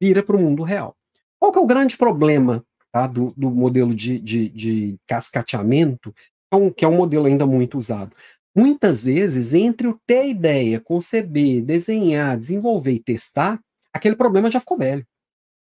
vira 0.00 0.22
para 0.22 0.36
o 0.36 0.40
mundo 0.40 0.62
real. 0.62 0.96
Qual 1.38 1.52
que 1.52 1.58
é 1.58 1.62
o 1.62 1.66
grande 1.66 1.98
problema 1.98 2.64
tá? 2.92 3.06
do, 3.06 3.32
do 3.36 3.50
modelo 3.50 3.94
de, 3.94 4.18
de, 4.18 4.48
de 4.48 4.96
cascateamento, 5.06 6.12
que 6.76 6.84
é, 6.84 6.88
um, 6.88 6.94
é 6.94 6.96
modelo 6.96 7.26
ainda 7.26 7.46
muito 7.46 7.78
usado. 7.78 8.14
Muitas 8.56 9.04
vezes, 9.04 9.54
entre 9.54 9.86
o 9.86 10.00
ter 10.06 10.28
ideia, 10.28 10.80
conceber, 10.80 11.62
desenhar, 11.62 12.36
desenvolver 12.36 12.92
e 12.92 13.00
testar, 13.00 13.60
aquele 13.92 14.16
problema 14.16 14.50
já 14.50 14.58
ficou 14.58 14.78
velho. 14.78 15.06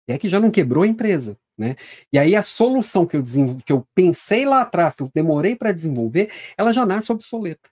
É 0.07 0.17
que 0.17 0.29
já 0.29 0.39
não 0.39 0.51
quebrou 0.51 0.83
a 0.83 0.87
empresa. 0.87 1.37
Né? 1.57 1.75
E 2.11 2.17
aí 2.17 2.35
a 2.35 2.41
solução 2.41 3.05
que 3.05 3.15
eu, 3.15 3.23
que 3.63 3.71
eu 3.71 3.85
pensei 3.93 4.45
lá 4.45 4.61
atrás, 4.61 4.95
que 4.95 5.03
eu 5.03 5.11
demorei 5.13 5.55
para 5.55 5.71
desenvolver, 5.71 6.31
ela 6.57 6.73
já 6.73 6.85
nasce 6.85 7.11
obsoleta. 7.11 7.69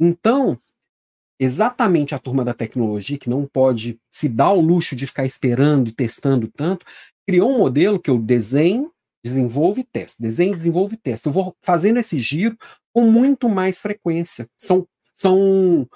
Então, 0.00 0.58
exatamente 1.38 2.14
a 2.14 2.18
turma 2.18 2.44
da 2.44 2.52
tecnologia, 2.52 3.18
que 3.18 3.30
não 3.30 3.46
pode 3.46 3.98
se 4.10 4.28
dar 4.28 4.50
o 4.50 4.60
luxo 4.60 4.96
de 4.96 5.06
ficar 5.06 5.24
esperando 5.24 5.88
e 5.88 5.92
testando 5.92 6.48
tanto, 6.48 6.84
criou 7.26 7.50
um 7.50 7.58
modelo 7.58 8.00
que 8.00 8.10
eu 8.10 8.18
desenho, 8.18 8.92
desenvolvo 9.24 9.80
e 9.80 9.84
testo, 9.84 10.20
desenho, 10.20 10.54
desenvolvo 10.54 10.94
e 10.94 10.96
testo. 10.96 11.28
Eu 11.28 11.32
vou 11.32 11.56
fazendo 11.62 11.98
esse 11.98 12.20
giro 12.20 12.56
com 12.92 13.10
muito 13.10 13.48
mais 13.48 13.80
frequência. 13.80 14.48
São, 14.56 14.86
são 15.14 15.88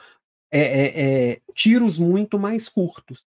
é, 0.50 0.60
é, 0.60 1.30
é, 1.30 1.40
tiros 1.54 1.98
muito 1.98 2.38
mais 2.38 2.68
curtos. 2.68 3.24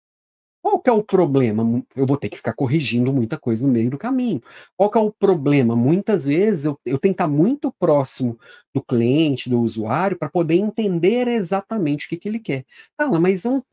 Qual 0.62 0.80
que 0.80 0.90
é 0.90 0.94
o 0.94 1.04
problema? 1.04 1.84
Eu 1.96 2.06
vou 2.06 2.18
ter 2.18 2.28
que 2.28 2.36
ficar 2.38 2.54
corrigindo 2.54 3.14
muita 3.14 3.38
coisa 3.40 3.66
no 3.66 3.72
meio 3.72 3.90
do 3.90 3.98
caminho. 3.98 4.42
Qual 4.76 4.90
que 4.92 4.98
é 4.98 5.02
o 5.02 5.12
problema? 5.12 5.76
Muitas 5.76 6.26
vezes 6.26 6.66
eu, 6.66 6.78
eu 6.86 7.00
tenho 7.00 7.14
que 7.14 7.22
estar 7.22 7.28
muito 7.30 7.74
próximo 7.80 8.38
do 8.74 8.82
cliente, 8.82 9.50
do 9.50 9.62
usuário, 9.62 10.18
para 10.18 10.30
poder 10.30 10.56
entender 10.56 11.28
exatamente 11.30 12.06
o 12.06 12.10
que, 12.10 12.18
que 12.18 12.28
ele 12.28 12.40
quer. 12.40 12.66
Ah, 12.98 13.08
mas 13.20 13.46
eu, 13.46 13.66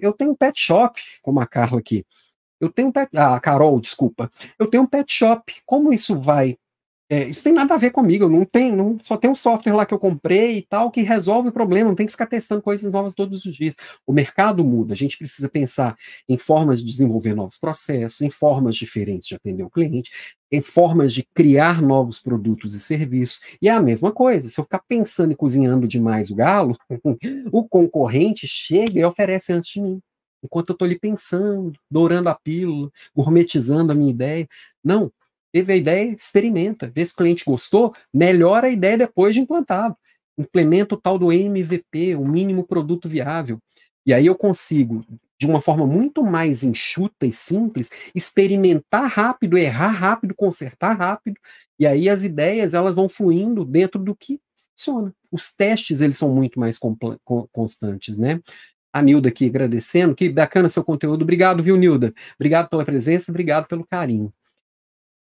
eu 0.00 0.12
tenho 0.12 0.32
um 0.32 0.36
pet 0.36 0.60
shop, 0.60 1.00
como 1.22 1.40
a 1.40 1.46
Carla 1.46 1.78
aqui. 1.78 2.04
Eu 2.60 2.70
tenho 2.70 2.88
um 2.88 2.92
pet. 2.92 3.10
Ah, 3.16 3.38
Carol, 3.40 3.80
desculpa. 3.80 4.30
Eu 4.58 4.66
tenho 4.66 4.82
um 4.82 4.86
pet 4.86 5.12
shop. 5.12 5.54
Como 5.64 5.92
isso 5.92 6.18
vai? 6.18 6.56
É, 7.08 7.28
isso 7.28 7.44
tem 7.44 7.52
nada 7.52 7.74
a 7.74 7.76
ver 7.76 7.90
comigo. 7.92 8.28
Não 8.28 8.44
tenho, 8.44 8.74
não, 8.74 8.98
só 9.00 9.16
tem 9.16 9.30
um 9.30 9.34
software 9.34 9.74
lá 9.74 9.86
que 9.86 9.94
eu 9.94 9.98
comprei 9.98 10.56
e 10.56 10.62
tal 10.62 10.90
que 10.90 11.02
resolve 11.02 11.50
o 11.50 11.52
problema. 11.52 11.88
Não 11.88 11.94
tem 11.94 12.06
que 12.06 12.12
ficar 12.12 12.26
testando 12.26 12.60
coisas 12.62 12.92
novas 12.92 13.14
todos 13.14 13.44
os 13.44 13.54
dias. 13.54 13.76
O 14.04 14.12
mercado 14.12 14.64
muda. 14.64 14.92
A 14.94 14.96
gente 14.96 15.16
precisa 15.16 15.48
pensar 15.48 15.96
em 16.28 16.36
formas 16.36 16.80
de 16.80 16.86
desenvolver 16.86 17.34
novos 17.34 17.58
processos, 17.58 18.20
em 18.22 18.30
formas 18.30 18.74
diferentes 18.74 19.28
de 19.28 19.36
atender 19.36 19.62
o 19.62 19.70
cliente, 19.70 20.10
em 20.50 20.60
formas 20.60 21.12
de 21.12 21.22
criar 21.32 21.80
novos 21.80 22.18
produtos 22.18 22.74
e 22.74 22.80
serviços. 22.80 23.40
E 23.62 23.68
é 23.68 23.72
a 23.72 23.80
mesma 23.80 24.10
coisa. 24.10 24.48
Se 24.48 24.58
eu 24.58 24.64
ficar 24.64 24.82
pensando 24.88 25.32
e 25.32 25.36
cozinhando 25.36 25.86
demais 25.86 26.30
o 26.30 26.34
galo, 26.34 26.76
o 27.52 27.68
concorrente 27.68 28.48
chega 28.48 28.98
e 28.98 29.04
oferece 29.04 29.52
antes 29.52 29.70
de 29.70 29.80
mim 29.80 30.02
enquanto 30.42 30.70
eu 30.70 30.72
estou 30.74 30.86
ali 30.86 30.98
pensando, 30.98 31.78
dourando 31.90 32.28
a 32.28 32.34
pílula, 32.34 32.90
gourmetizando 33.14 33.92
a 33.92 33.94
minha 33.94 34.10
ideia. 34.10 34.48
Não, 34.82 35.12
teve 35.52 35.72
a 35.72 35.76
ideia, 35.76 36.10
experimenta, 36.12 36.90
vê 36.94 37.04
se 37.04 37.12
o 37.12 37.16
cliente 37.16 37.44
gostou, 37.44 37.94
melhora 38.12 38.66
a 38.66 38.70
ideia 38.70 38.98
depois 38.98 39.34
de 39.34 39.40
implantado. 39.40 39.96
Implementa 40.38 40.94
o 40.94 41.00
tal 41.00 41.18
do 41.18 41.32
MVP, 41.32 42.14
o 42.14 42.26
mínimo 42.26 42.64
produto 42.64 43.08
viável. 43.08 43.58
E 44.04 44.12
aí 44.12 44.26
eu 44.26 44.36
consigo, 44.36 45.04
de 45.38 45.46
uma 45.46 45.60
forma 45.60 45.86
muito 45.86 46.22
mais 46.22 46.62
enxuta 46.62 47.26
e 47.26 47.32
simples, 47.32 47.90
experimentar 48.14 49.08
rápido, 49.08 49.58
errar 49.58 49.88
rápido, 49.88 50.34
consertar 50.34 50.96
rápido, 50.96 51.40
e 51.78 51.86
aí 51.86 52.08
as 52.08 52.22
ideias 52.22 52.72
elas 52.72 52.94
vão 52.94 53.08
fluindo 53.08 53.64
dentro 53.64 54.00
do 54.00 54.14
que 54.14 54.40
funciona. 54.76 55.14
Os 55.30 55.54
testes 55.54 56.00
eles 56.00 56.16
são 56.16 56.32
muito 56.32 56.60
mais 56.60 56.78
constantes, 57.52 58.16
né? 58.16 58.40
A 58.98 59.02
Nilda 59.02 59.28
aqui 59.28 59.46
agradecendo. 59.46 60.14
Que 60.14 60.28
bacana 60.28 60.68
seu 60.68 60.84
conteúdo. 60.84 61.22
Obrigado, 61.22 61.62
viu, 61.62 61.76
Nilda? 61.76 62.14
Obrigado 62.38 62.68
pela 62.68 62.84
presença, 62.84 63.30
obrigado 63.30 63.66
pelo 63.66 63.86
carinho. 63.86 64.32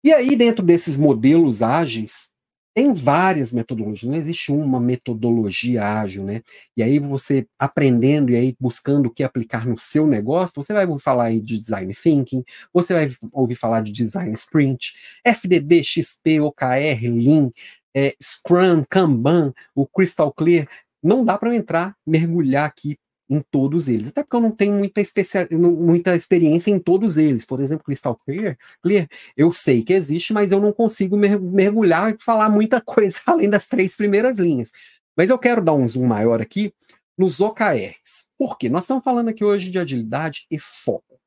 E 0.05 0.13
aí, 0.13 0.35
dentro 0.35 0.65
desses 0.65 0.97
modelos 0.97 1.63
ágeis, 1.63 2.33
tem 2.75 2.93
várias 2.95 3.53
metodologias, 3.53 4.11
não 4.11 4.17
existe 4.17 4.51
uma 4.51 4.81
metodologia 4.81 5.85
ágil, 5.85 6.25
né? 6.25 6.43
E 6.77 6.83
aí 6.83 6.99
você 6.99 7.47
aprendendo 7.59 8.33
e 8.33 8.37
aí 8.37 8.57
buscando 8.59 9.07
o 9.07 9.11
que 9.11 9.23
aplicar 9.23 9.67
no 9.67 9.77
seu 9.79 10.07
negócio, 10.07 10.55
você 10.57 10.73
vai 10.73 10.87
ouvir 10.87 11.03
falar 11.03 11.25
aí 11.25 11.39
de 11.39 11.59
design 11.59 11.93
thinking, 11.95 12.43
você 12.73 12.95
vai 12.95 13.15
ouvir 13.31 13.57
falar 13.57 13.83
de 13.83 13.93
design 13.93 14.33
sprint, 14.33 14.95
FDD, 15.23 15.85
XP, 15.85 16.41
OKR, 16.41 17.01
Lean, 17.03 17.51
é, 17.95 18.15
Scrum, 18.21 18.85
Kanban, 18.89 19.53
o 19.75 19.87
Crystal 19.87 20.33
Clear. 20.33 20.67
Não 21.03 21.25
dá 21.25 21.37
para 21.37 21.55
entrar, 21.55 21.95
mergulhar 22.07 22.65
aqui 22.65 22.97
em 23.33 23.41
todos 23.51 23.89
eles. 23.89 24.09
Até 24.09 24.23
porque 24.23 24.37
eu 24.37 24.41
não 24.41 24.51
tenho 24.51 24.75
muita, 24.75 25.01
especia, 25.01 25.49
muita 25.51 26.15
experiência 26.15 26.71
em 26.71 26.79
todos 26.79 27.17
eles. 27.17 27.47
Por 27.47 27.61
exemplo, 27.61 27.85
Crystal 27.85 28.15
Clear, 28.27 28.59
Clear, 28.83 29.09
eu 29.37 29.53
sei 29.53 29.83
que 29.83 29.95
existe, 29.95 30.33
mas 30.33 30.53
eu 30.53 30.61
não 30.61 30.73
consigo 30.73 31.17
mergulhar 31.17 32.13
e 32.15 32.23
falar 32.23 32.51
muita 32.51 32.81
coisa 32.85 33.19
além 33.27 33.49
das 33.49 33.67
três 33.67 33.97
primeiras 33.97 34.39
linhas. 34.39 34.71
Mas 35.17 35.31
eu 35.31 35.39
quero 35.39 35.65
dar 35.65 35.73
um 35.73 35.89
zoom 35.89 36.07
maior 36.07 36.43
aqui 36.43 36.73
nos 37.17 37.41
OKRs. 37.41 38.31
Por 38.39 38.59
quê? 38.59 38.69
Nós 38.69 38.85
estamos 38.85 39.03
falando 39.03 39.29
aqui 39.29 39.45
hoje 39.45 39.71
de 39.71 39.79
agilidade 39.79 40.47
e 40.51 40.59
foco. 40.59 41.19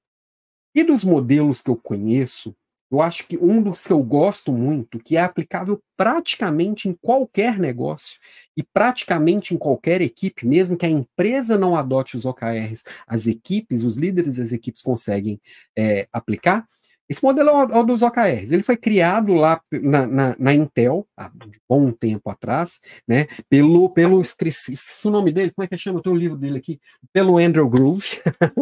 E 0.76 0.84
dos 0.84 1.04
modelos 1.04 1.62
que 1.62 1.70
eu 1.70 1.76
conheço, 1.76 2.56
eu 2.96 3.02
acho 3.02 3.28
que 3.28 3.38
um 3.38 3.62
dos 3.62 3.86
que 3.86 3.92
eu 3.92 4.02
gosto 4.02 4.52
muito, 4.54 5.00
que 5.00 5.18
é 5.18 5.22
aplicável 5.22 5.82
praticamente 5.98 6.88
em 6.88 6.94
qualquer 6.94 7.60
negócio 7.60 8.20
e 8.56 8.64
praticamente 8.64 9.54
em 9.54 9.58
qualquer 9.58 10.02
equipe, 10.02 10.48
mesmo 10.48 10.78
que 10.78 10.86
a 10.86 10.90
empresa 10.90 11.58
não 11.58 11.76
adote 11.76 12.16
os 12.16 12.26
OKRs, 12.26 12.84
as 13.06 13.28
equipes, 13.28 13.84
os 13.84 13.98
líderes 13.98 14.38
das 14.38 14.52
equipes 14.52 14.82
conseguem 14.82 15.40
é, 15.78 16.08
aplicar, 16.12 16.66
Esse 17.08 17.24
modelo 17.24 17.50
é 17.50 17.78
o 17.78 17.84
dos 17.84 18.02
OKRs. 18.02 18.52
Ele 18.52 18.64
foi 18.64 18.76
criado 18.76 19.34
lá 19.34 19.62
na, 19.72 20.08
na, 20.08 20.36
na, 20.40 20.54
Intel, 20.54 21.08
há 21.16 21.28
um 21.28 21.52
bom 21.70 21.92
tempo 21.92 22.30
atrás, 22.32 22.80
né? 23.08 23.28
Pelo, 23.48 23.90
pelo 23.90 24.20
esqueci, 24.20 24.74
o 25.08 25.12
nome 25.12 25.32
dele, 25.32 25.52
como 25.52 25.64
é 25.66 25.68
que 25.68 25.78
chama? 25.78 26.00
Eu 26.00 26.04
tenho 26.04 26.16
o 26.16 26.20
livro 26.20 26.38
dele 26.38 26.58
aqui, 26.58 26.80
pelo 27.14 27.38
Andrew 27.38 27.70
Groove, 27.70 28.08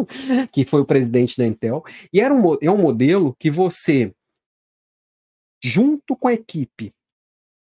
que 0.52 0.64
foi 0.66 0.82
o 0.82 0.84
presidente 0.84 1.38
da 1.38 1.46
Intel. 1.46 1.82
E 2.12 2.20
era 2.20 2.34
um, 2.34 2.58
é 2.60 2.70
um 2.70 2.76
modelo 2.76 3.34
que 3.38 3.50
você, 3.50 4.12
junto 5.64 6.14
com 6.14 6.28
a 6.28 6.34
equipe, 6.34 6.92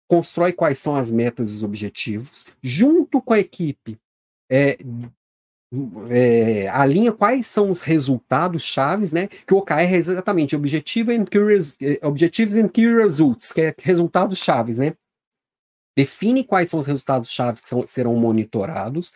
constrói 0.07 0.51
quais 0.51 0.79
são 0.79 0.95
as 0.95 1.11
metas 1.11 1.51
e 1.51 1.53
os 1.53 1.63
objetivos, 1.63 2.43
junto 2.61 3.21
com 3.21 3.33
a 3.33 3.39
equipe, 3.39 3.99
é, 4.49 4.79
é, 6.09 6.67
alinha 6.69 7.11
quais 7.11 7.45
são 7.45 7.69
os 7.69 7.81
resultados 7.81 8.63
chaves, 8.63 9.11
né? 9.11 9.27
Que 9.27 9.53
o 9.53 9.57
OKR 9.57 9.73
é 9.73 9.95
exatamente 9.95 10.55
Objective 10.55 11.15
and 11.15 11.25
Key, 11.25 11.39
é, 11.81 12.05
Objectives 12.05 12.55
and 12.55 12.69
Key 12.69 12.87
Results, 12.95 13.51
que 13.51 13.61
é 13.61 13.75
resultados 13.77 14.39
chaves, 14.39 14.79
né? 14.79 14.95
Define 15.95 16.43
quais 16.43 16.71
são 16.71 16.79
os 16.79 16.87
resultados 16.87 17.29
chaves 17.29 17.61
que 17.61 17.69
são, 17.69 17.85
serão 17.87 18.15
monitorados, 18.15 19.13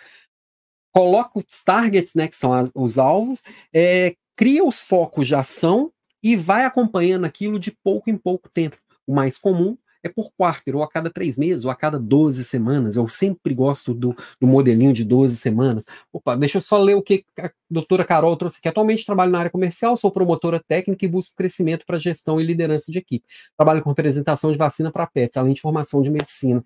coloca 0.93 1.39
os 1.39 1.63
targets, 1.63 2.13
né? 2.13 2.27
Que 2.27 2.35
são 2.35 2.53
as, 2.53 2.71
os 2.75 2.99
alvos, 2.99 3.43
é, 3.73 4.15
cria 4.35 4.63
os 4.63 4.83
focos 4.83 5.25
de 5.25 5.33
ação 5.33 5.91
e 6.23 6.35
vai 6.35 6.65
acompanhando 6.65 7.25
aquilo 7.25 7.59
de 7.59 7.71
pouco 7.71 8.09
em 8.09 8.17
pouco 8.17 8.49
tempo. 8.49 8.77
O 9.05 9.13
mais 9.13 9.37
comum 9.37 9.77
é 10.03 10.09
por 10.09 10.31
quarter, 10.37 10.75
ou 10.75 10.83
a 10.83 10.89
cada 10.89 11.09
três 11.09 11.37
meses, 11.37 11.65
ou 11.65 11.71
a 11.71 11.75
cada 11.75 11.99
12 11.99 12.43
semanas. 12.43 12.95
Eu 12.95 13.07
sempre 13.07 13.53
gosto 13.53 13.93
do, 13.93 14.15
do 14.39 14.47
modelinho 14.47 14.93
de 14.93 15.03
12 15.03 15.37
semanas. 15.37 15.85
Opa, 16.11 16.35
deixa 16.35 16.57
eu 16.57 16.61
só 16.61 16.77
ler 16.77 16.95
o 16.95 17.01
que 17.01 17.25
a 17.39 17.49
doutora 17.69 18.03
Carol 18.03 18.35
trouxe 18.37 18.57
aqui. 18.59 18.67
Atualmente 18.67 19.05
trabalho 19.05 19.31
na 19.31 19.39
área 19.39 19.51
comercial, 19.51 19.97
sou 19.97 20.11
promotora 20.11 20.61
técnica 20.65 21.05
e 21.05 21.07
busco 21.07 21.35
crescimento 21.35 21.85
para 21.85 21.99
gestão 21.99 22.39
e 22.39 22.43
liderança 22.43 22.91
de 22.91 22.97
equipe. 22.97 23.25
Trabalho 23.55 23.81
com 23.81 23.89
apresentação 23.89 24.51
de 24.51 24.57
vacina 24.57 24.91
para 24.91 25.07
pets, 25.07 25.37
além 25.37 25.53
de 25.53 25.61
formação 25.61 26.01
de 26.01 26.09
medicina, 26.09 26.63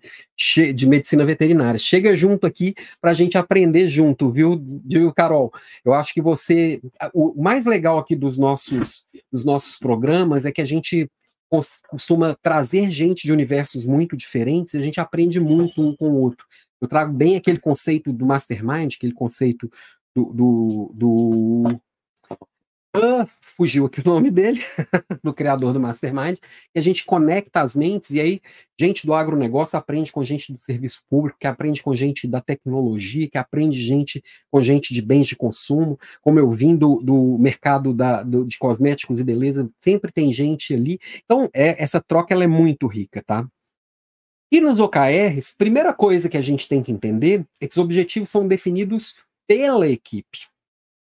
de 0.74 0.86
medicina 0.86 1.24
veterinária. 1.24 1.78
Chega 1.78 2.14
junto 2.16 2.46
aqui 2.46 2.74
para 3.00 3.10
a 3.10 3.14
gente 3.14 3.36
aprender 3.38 3.88
junto, 3.88 4.30
viu, 4.30 4.62
viu, 4.84 5.12
Carol? 5.12 5.52
Eu 5.84 5.92
acho 5.92 6.12
que 6.14 6.20
você. 6.20 6.80
O 7.12 7.42
mais 7.42 7.66
legal 7.66 7.98
aqui 7.98 8.14
dos 8.14 8.38
nossos, 8.38 9.06
dos 9.30 9.44
nossos 9.44 9.78
programas 9.78 10.44
é 10.44 10.52
que 10.52 10.60
a 10.60 10.66
gente 10.66 11.10
costuma 11.88 12.36
trazer 12.40 12.90
gente 12.90 13.26
de 13.26 13.32
universos 13.32 13.84
muito 13.84 14.16
diferentes, 14.16 14.74
e 14.74 14.78
a 14.78 14.82
gente 14.82 15.00
aprende 15.00 15.38
muito 15.38 15.82
um 15.82 15.94
com 15.94 16.08
o 16.08 16.20
outro. 16.20 16.46
Eu 16.80 16.88
trago 16.88 17.12
bem 17.12 17.36
aquele 17.36 17.58
conceito 17.58 18.12
do 18.12 18.26
mastermind, 18.26 18.94
aquele 18.94 19.12
conceito 19.12 19.70
do, 20.14 20.24
do, 20.32 20.90
do 20.94 21.80
Uh, 22.94 23.26
fugiu 23.40 23.86
aqui 23.86 24.00
o 24.00 24.04
nome 24.04 24.30
dele, 24.30 24.60
do 25.24 25.32
criador 25.32 25.72
do 25.72 25.80
Mastermind, 25.80 26.36
e 26.74 26.78
a 26.78 26.82
gente 26.82 27.06
conecta 27.06 27.62
as 27.62 27.74
mentes, 27.74 28.10
e 28.10 28.20
aí 28.20 28.40
gente 28.78 29.06
do 29.06 29.14
agronegócio 29.14 29.78
aprende 29.78 30.12
com 30.12 30.22
gente 30.22 30.52
do 30.52 30.58
serviço 30.58 31.02
público, 31.08 31.38
que 31.40 31.46
aprende 31.46 31.82
com 31.82 31.96
gente 31.96 32.28
da 32.28 32.40
tecnologia, 32.40 33.30
que 33.30 33.38
aprende 33.38 33.80
gente 33.80 34.22
com 34.50 34.62
gente 34.62 34.92
de 34.92 35.00
bens 35.00 35.26
de 35.26 35.36
consumo, 35.36 35.98
como 36.20 36.38
eu 36.38 36.50
vim 36.50 36.76
do, 36.76 36.96
do 36.96 37.38
mercado 37.38 37.94
da, 37.94 38.22
do, 38.22 38.44
de 38.44 38.58
cosméticos 38.58 39.20
e 39.20 39.24
beleza, 39.24 39.70
sempre 39.80 40.12
tem 40.12 40.30
gente 40.30 40.74
ali. 40.74 40.98
Então, 41.24 41.48
é, 41.54 41.82
essa 41.82 41.98
troca 41.98 42.34
ela 42.34 42.44
é 42.44 42.48
muito 42.48 42.86
rica, 42.86 43.22
tá? 43.22 43.48
E 44.50 44.60
nos 44.60 44.78
OKRs, 44.80 45.56
primeira 45.56 45.94
coisa 45.94 46.28
que 46.28 46.36
a 46.36 46.42
gente 46.42 46.68
tem 46.68 46.82
que 46.82 46.92
entender 46.92 47.46
é 47.58 47.66
que 47.66 47.72
os 47.72 47.78
objetivos 47.78 48.28
são 48.28 48.46
definidos 48.46 49.14
pela 49.48 49.88
equipe. 49.88 50.51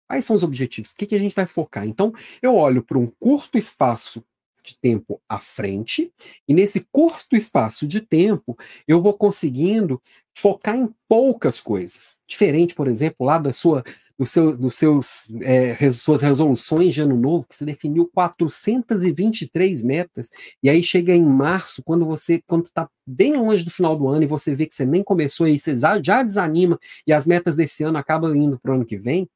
Quais 0.07 0.25
são 0.25 0.35
os 0.35 0.43
objetivos? 0.43 0.91
O 0.91 0.95
que, 0.95 1.05
que 1.05 1.15
a 1.15 1.19
gente 1.19 1.35
vai 1.35 1.45
focar? 1.45 1.87
Então, 1.87 2.13
eu 2.41 2.55
olho 2.55 2.83
para 2.83 2.97
um 2.97 3.07
curto 3.07 3.57
espaço 3.57 4.23
de 4.63 4.77
tempo 4.79 5.21
à 5.27 5.39
frente, 5.39 6.11
e 6.47 6.53
nesse 6.53 6.87
curto 6.91 7.35
espaço 7.35 7.85
de 7.85 7.99
tempo, 7.99 8.57
eu 8.87 9.01
vou 9.01 9.13
conseguindo 9.13 10.01
focar 10.33 10.75
em 10.75 10.89
poucas 11.07 11.59
coisas. 11.59 12.17
Diferente, 12.27 12.73
por 12.73 12.87
exemplo, 12.87 13.25
lá 13.25 13.37
da 13.37 13.51
sua, 13.51 13.83
do 14.17 14.25
seu, 14.25 14.55
dos 14.55 14.75
seus, 14.75 15.29
é, 15.41 15.91
suas 15.91 16.21
resoluções 16.21 16.93
de 16.93 17.01
ano 17.01 17.17
novo, 17.17 17.45
que 17.47 17.55
você 17.55 17.65
definiu 17.65 18.09
423 18.13 19.83
metas, 19.83 20.29
e 20.61 20.69
aí 20.69 20.81
chega 20.81 21.13
em 21.13 21.23
março, 21.23 21.83
quando 21.83 22.05
você 22.05 22.41
quando 22.47 22.65
está 22.65 22.89
bem 23.05 23.35
longe 23.35 23.63
do 23.63 23.71
final 23.71 23.95
do 23.97 24.07
ano 24.07 24.23
e 24.23 24.27
você 24.27 24.55
vê 24.55 24.65
que 24.65 24.75
você 24.75 24.85
nem 24.85 25.03
começou, 25.03 25.47
e 25.47 25.59
você 25.59 25.75
já 25.77 26.23
desanima, 26.23 26.79
e 27.05 27.11
as 27.11 27.27
metas 27.27 27.55
desse 27.55 27.83
ano 27.83 27.97
acabam 27.97 28.33
indo 28.35 28.57
para 28.59 28.71
o 28.71 28.75
ano 28.75 28.85
que 28.85 28.97
vem, 28.97 29.29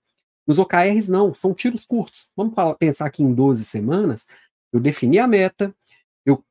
nos 0.47 0.60
OKRs, 0.60 1.10
não, 1.10 1.36
são 1.36 1.53
tiros 1.53 1.86
curtos. 1.86 2.31
Vamos 2.36 2.53
pensar 2.79 3.05
aqui 3.05 3.21
em 3.21 3.33
12 3.33 3.65
semanas. 3.65 4.25
Eu 4.71 4.79
defini 4.79 5.19
a 5.19 5.27
meta, 5.27 5.75
eu, 6.25 6.43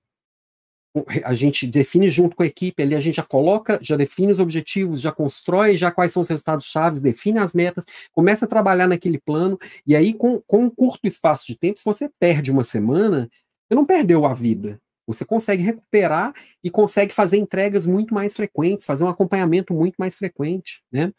a 1.24 1.34
gente 1.34 1.66
define 1.66 2.10
junto 2.10 2.36
com 2.36 2.42
a 2.42 2.46
equipe 2.46 2.82
ali, 2.82 2.94
a 2.94 3.00
gente 3.00 3.16
já 3.16 3.22
coloca, 3.22 3.78
já 3.82 3.96
define 3.96 4.32
os 4.32 4.38
objetivos, 4.38 5.00
já 5.00 5.12
constrói 5.12 5.76
já 5.76 5.90
quais 5.90 6.12
são 6.12 6.22
os 6.22 6.28
resultados 6.28 6.66
chaves, 6.66 7.02
define 7.02 7.38
as 7.38 7.54
metas, 7.54 7.86
começa 8.12 8.44
a 8.44 8.48
trabalhar 8.48 8.86
naquele 8.86 9.18
plano, 9.18 9.58
e 9.86 9.96
aí, 9.96 10.14
com, 10.14 10.40
com 10.46 10.64
um 10.64 10.70
curto 10.70 11.06
espaço 11.06 11.46
de 11.46 11.56
tempo, 11.56 11.78
se 11.78 11.84
você 11.84 12.10
perde 12.18 12.50
uma 12.50 12.64
semana, 12.64 13.28
você 13.68 13.74
não 13.74 13.84
perdeu 13.84 14.24
a 14.26 14.34
vida. 14.34 14.80
Você 15.06 15.24
consegue 15.24 15.62
recuperar 15.62 16.34
e 16.64 16.70
consegue 16.70 17.14
fazer 17.14 17.36
entregas 17.36 17.86
muito 17.86 18.12
mais 18.12 18.34
frequentes, 18.34 18.84
fazer 18.84 19.04
um 19.04 19.08
acompanhamento 19.08 19.72
muito 19.72 19.94
mais 19.98 20.18
frequente, 20.18 20.82
né? 20.90 21.12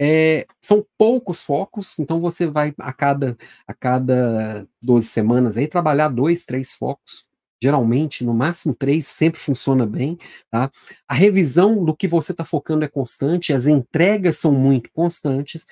É, 0.00 0.46
são 0.62 0.84
poucos 0.96 1.42
focos, 1.42 1.98
então 1.98 2.20
você 2.20 2.46
vai 2.46 2.72
a 2.78 2.92
cada, 2.92 3.36
a 3.66 3.74
cada 3.74 4.66
12 4.80 5.06
semanas 5.08 5.56
aí 5.56 5.66
trabalhar 5.66 6.08
dois, 6.08 6.44
três 6.44 6.72
focos, 6.72 7.26
geralmente, 7.62 8.24
no 8.24 8.32
máximo 8.32 8.74
três, 8.74 9.06
sempre 9.06 9.40
funciona 9.40 9.84
bem. 9.86 10.18
Tá? 10.50 10.70
A 11.08 11.14
revisão 11.14 11.84
do 11.84 11.96
que 11.96 12.06
você 12.06 12.32
está 12.32 12.44
focando 12.44 12.84
é 12.84 12.88
constante, 12.88 13.52
as 13.52 13.66
entregas 13.66 14.36
são 14.38 14.52
muito 14.52 14.90
constantes. 14.92 15.66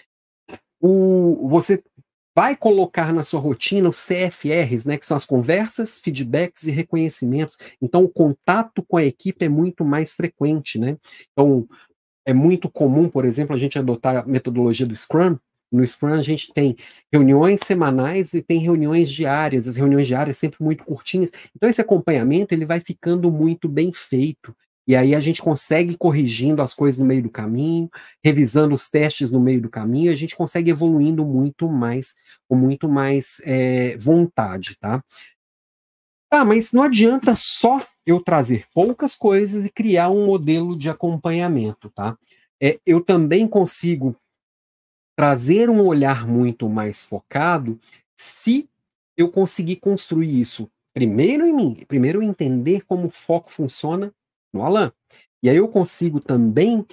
O, 0.81 1.49
você 1.49 1.83
vai 2.37 2.55
colocar 2.55 3.15
na 3.15 3.25
sua 3.25 3.41
rotina 3.41 3.89
os 3.89 4.05
CFRs, 4.05 4.85
né, 4.85 4.99
que 4.99 5.07
são 5.07 5.17
as 5.17 5.25
conversas, 5.25 5.99
feedbacks 5.99 6.65
e 6.65 6.71
reconhecimentos. 6.71 7.57
Então, 7.81 8.05
o 8.05 8.11
contato 8.11 8.85
com 8.87 8.99
a 8.99 9.05
equipe 9.05 9.43
é 9.47 9.49
muito 9.49 9.87
mais 9.87 10.12
frequente, 10.12 10.79
né? 10.79 10.99
Então, 11.33 11.67
é 12.27 12.35
muito 12.35 12.69
comum, 12.69 13.09
por 13.09 13.25
exemplo, 13.25 13.55
a 13.55 13.59
gente 13.59 13.79
adotar 13.79 14.17
a 14.17 14.27
metodologia 14.27 14.85
do 14.85 14.95
Scrum. 14.95 15.39
No 15.71 15.87
Scrum 15.87 16.12
a 16.12 16.23
gente 16.23 16.53
tem 16.53 16.77
reuniões 17.12 17.61
semanais 17.65 18.35
e 18.35 18.43
tem 18.43 18.59
reuniões 18.59 19.09
diárias. 19.09 19.69
As 19.69 19.77
reuniões 19.77 20.07
diárias 20.07 20.37
sempre 20.37 20.62
muito 20.62 20.85
curtinhas. 20.85 21.31
Então 21.55 21.71
esse 21.71 21.81
acompanhamento 21.81 22.53
ele 22.53 22.67
vai 22.67 22.81
ficando 22.81 23.31
muito 23.31 23.69
bem 23.69 23.93
feito. 23.93 24.55
E 24.89 24.95
aí 24.95 25.15
a 25.15 25.21
gente 25.21 25.43
consegue 25.43 25.97
corrigindo 25.97 26.62
as 26.62 26.73
coisas 26.73 26.99
no 26.99 27.05
meio 27.05 27.23
do 27.23 27.31
caminho, 27.31 27.91
revisando 28.25 28.75
os 28.75 28.89
testes 28.89 29.33
no 29.33 29.41
meio 29.41 29.61
do 29.61 29.69
caminho, 29.69 30.12
a 30.12 30.17
gente 30.17 30.37
consegue 30.37 30.71
evoluindo 30.71 31.27
muito 31.27 31.69
mais, 31.69 32.15
com 32.49 32.55
muito 32.55 32.89
mais 32.89 33.41
é, 33.45 33.97
vontade, 33.97 34.77
tá? 34.79 35.03
Ah, 36.38 36.44
mas 36.44 36.70
não 36.70 36.83
adianta 36.83 37.35
só 37.35 37.83
eu 38.05 38.20
trazer 38.20 38.66
poucas 38.75 39.16
coisas 39.16 39.64
e 39.64 39.70
criar 39.70 40.11
um 40.11 40.27
modelo 40.27 40.77
de 40.77 40.90
acompanhamento, 40.90 41.88
tá? 41.88 42.18
É, 42.62 42.79
eu 42.85 43.03
também 43.03 43.49
consigo 43.49 44.14
trazer 45.16 45.70
um 45.70 45.81
olhar 45.87 46.27
muito 46.27 46.68
mais 46.68 47.03
focado 47.03 47.81
se 48.14 48.68
eu 49.16 49.31
conseguir 49.31 49.77
construir 49.77 50.38
isso 50.38 50.70
primeiro 50.92 51.46
em 51.46 51.55
mim, 51.55 51.85
primeiro 51.88 52.22
entender 52.22 52.85
como 52.85 53.07
o 53.07 53.11
foco 53.11 53.51
funciona 53.51 54.12
no 54.53 54.62
Alan. 54.62 54.92
E 55.42 55.49
aí 55.49 55.57
eu 55.57 55.68
consigo 55.68 56.20
também 56.20 56.85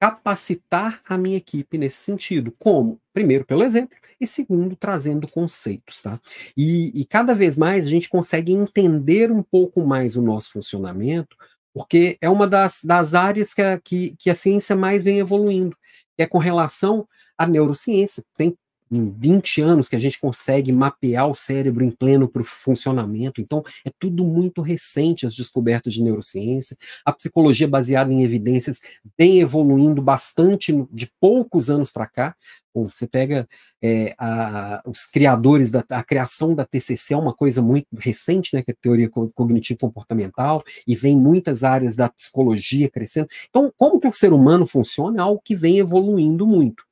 capacitar 0.00 1.02
a 1.06 1.18
minha 1.18 1.36
equipe 1.36 1.76
nesse 1.76 1.98
sentido. 1.98 2.52
Como? 2.58 2.98
Primeiro, 3.12 3.44
pelo 3.44 3.62
exemplo, 3.62 3.94
e 4.18 4.26
segundo, 4.26 4.74
trazendo 4.74 5.30
conceitos, 5.30 6.00
tá? 6.00 6.18
E, 6.56 6.90
e 6.98 7.04
cada 7.04 7.34
vez 7.34 7.58
mais 7.58 7.84
a 7.84 7.88
gente 7.88 8.08
consegue 8.08 8.52
entender 8.52 9.30
um 9.30 9.42
pouco 9.42 9.84
mais 9.86 10.16
o 10.16 10.22
nosso 10.22 10.52
funcionamento, 10.52 11.36
porque 11.74 12.16
é 12.20 12.30
uma 12.30 12.48
das, 12.48 12.80
das 12.82 13.12
áreas 13.12 13.52
que 13.52 13.60
a, 13.60 13.78
que, 13.78 14.16
que 14.18 14.30
a 14.30 14.34
ciência 14.34 14.74
mais 14.74 15.04
vem 15.04 15.18
evoluindo, 15.18 15.76
é 16.16 16.26
com 16.26 16.38
relação 16.38 17.06
à 17.36 17.46
neurociência. 17.46 18.24
Tem 18.36 18.56
em 18.90 19.10
20 19.10 19.60
anos 19.60 19.88
que 19.88 19.96
a 19.96 19.98
gente 19.98 20.18
consegue 20.18 20.72
mapear 20.72 21.28
o 21.28 21.34
cérebro 21.34 21.84
em 21.84 21.90
pleno 21.90 22.28
para 22.28 22.42
o 22.42 22.44
funcionamento. 22.44 23.40
Então, 23.40 23.62
é 23.84 23.90
tudo 23.98 24.24
muito 24.24 24.62
recente 24.62 25.26
as 25.26 25.34
descobertas 25.34 25.94
de 25.94 26.02
neurociência. 26.02 26.76
A 27.04 27.12
psicologia 27.12 27.68
baseada 27.68 28.12
em 28.12 28.24
evidências 28.24 28.80
vem 29.18 29.40
evoluindo 29.40 30.02
bastante 30.02 30.72
de 30.92 31.10
poucos 31.20 31.70
anos 31.70 31.92
para 31.92 32.06
cá. 32.06 32.36
você 32.74 33.06
pega 33.06 33.48
é, 33.82 34.14
a, 34.18 34.82
os 34.86 35.06
criadores 35.06 35.70
da 35.70 35.84
a 35.90 36.02
criação 36.02 36.54
da 36.54 36.64
TCC 36.64 37.14
é 37.14 37.16
uma 37.16 37.34
coisa 37.34 37.62
muito 37.62 37.86
recente, 37.96 38.54
né, 38.54 38.62
que 38.62 38.70
é 38.70 38.74
a 38.74 38.76
teoria 38.80 39.10
cognitivo 39.10 39.80
comportamental, 39.80 40.62
e 40.86 40.96
vem 40.96 41.16
muitas 41.16 41.64
áreas 41.64 41.96
da 41.96 42.08
psicologia 42.08 42.90
crescendo. 42.90 43.28
Então, 43.48 43.72
como 43.76 44.00
que 44.00 44.08
o 44.08 44.12
ser 44.12 44.32
humano 44.32 44.66
funciona 44.66 45.18
é 45.18 45.22
algo 45.22 45.40
que 45.44 45.54
vem 45.54 45.78
evoluindo 45.78 46.46
muito. 46.46 46.89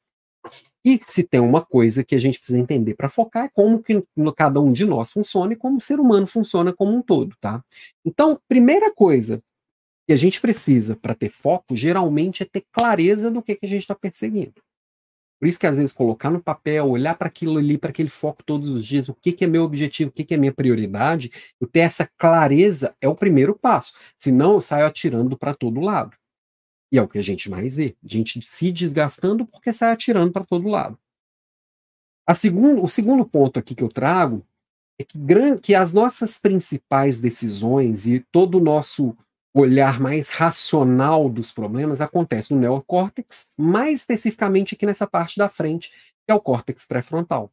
E 0.84 0.98
se 1.02 1.22
tem 1.22 1.40
uma 1.40 1.64
coisa 1.64 2.04
que 2.04 2.14
a 2.14 2.18
gente 2.18 2.38
precisa 2.38 2.58
entender 2.58 2.94
para 2.94 3.08
focar 3.08 3.46
é 3.46 3.48
como 3.48 3.82
que 3.82 4.02
cada 4.36 4.60
um 4.60 4.72
de 4.72 4.84
nós 4.84 5.10
funciona 5.10 5.52
e 5.52 5.56
como 5.56 5.76
o 5.76 5.80
ser 5.80 6.00
humano 6.00 6.26
funciona 6.26 6.72
como 6.72 6.94
um 6.94 7.02
todo, 7.02 7.36
tá? 7.40 7.62
Então, 8.04 8.40
primeira 8.48 8.92
coisa 8.92 9.42
que 10.06 10.12
a 10.12 10.16
gente 10.16 10.40
precisa 10.40 10.96
para 10.96 11.14
ter 11.14 11.28
foco, 11.28 11.76
geralmente, 11.76 12.42
é 12.42 12.46
ter 12.46 12.64
clareza 12.72 13.30
do 13.30 13.42
que, 13.42 13.54
que 13.54 13.66
a 13.66 13.68
gente 13.68 13.82
está 13.82 13.94
perseguindo. 13.94 14.54
Por 15.38 15.46
isso 15.46 15.60
que 15.60 15.66
às 15.66 15.76
vezes 15.76 15.92
colocar 15.92 16.30
no 16.30 16.42
papel, 16.42 16.88
olhar 16.88 17.16
para 17.16 17.28
aquilo 17.28 17.58
ali, 17.58 17.78
para 17.78 17.90
aquele 17.90 18.08
foco 18.08 18.42
todos 18.42 18.70
os 18.70 18.84
dias, 18.84 19.08
o 19.08 19.14
que, 19.14 19.32
que 19.32 19.44
é 19.44 19.46
meu 19.46 19.62
objetivo, 19.62 20.10
o 20.10 20.12
que, 20.12 20.24
que 20.24 20.34
é 20.34 20.36
minha 20.36 20.52
prioridade, 20.52 21.30
ter 21.70 21.80
essa 21.80 22.08
clareza 22.18 22.94
é 23.00 23.08
o 23.08 23.14
primeiro 23.14 23.54
passo. 23.54 23.92
Senão 24.16 24.54
eu 24.54 24.60
saio 24.60 24.86
atirando 24.86 25.38
para 25.38 25.54
todo 25.54 25.80
lado. 25.80 26.16
E 26.90 26.98
é 26.98 27.02
o 27.02 27.08
que 27.08 27.18
a 27.18 27.22
gente 27.22 27.50
mais 27.50 27.76
vê. 27.76 27.96
Gente 28.02 28.40
se 28.42 28.72
desgastando 28.72 29.46
porque 29.46 29.72
sai 29.72 29.92
atirando 29.92 30.32
para 30.32 30.44
todo 30.44 30.68
lado. 30.68 30.98
Segundo, 32.34 32.84
o 32.84 32.88
segundo 32.88 33.24
ponto 33.24 33.58
aqui 33.58 33.74
que 33.74 33.82
eu 33.82 33.88
trago 33.88 34.46
é 35.00 35.04
que, 35.04 35.18
que 35.62 35.74
as 35.74 35.92
nossas 35.92 36.38
principais 36.38 37.20
decisões 37.20 38.06
e 38.06 38.20
todo 38.32 38.58
o 38.58 38.60
nosso 38.60 39.16
olhar 39.54 39.98
mais 39.98 40.28
racional 40.28 41.28
dos 41.28 41.50
problemas 41.52 42.00
acontece 42.00 42.52
no 42.52 42.60
neocórtex, 42.60 43.50
mais 43.56 44.00
especificamente 44.00 44.74
aqui 44.74 44.84
nessa 44.84 45.06
parte 45.06 45.38
da 45.38 45.48
frente, 45.48 45.90
que 45.90 46.30
é 46.30 46.34
o 46.34 46.40
córtex 46.40 46.84
pré-frontal. 46.84 47.50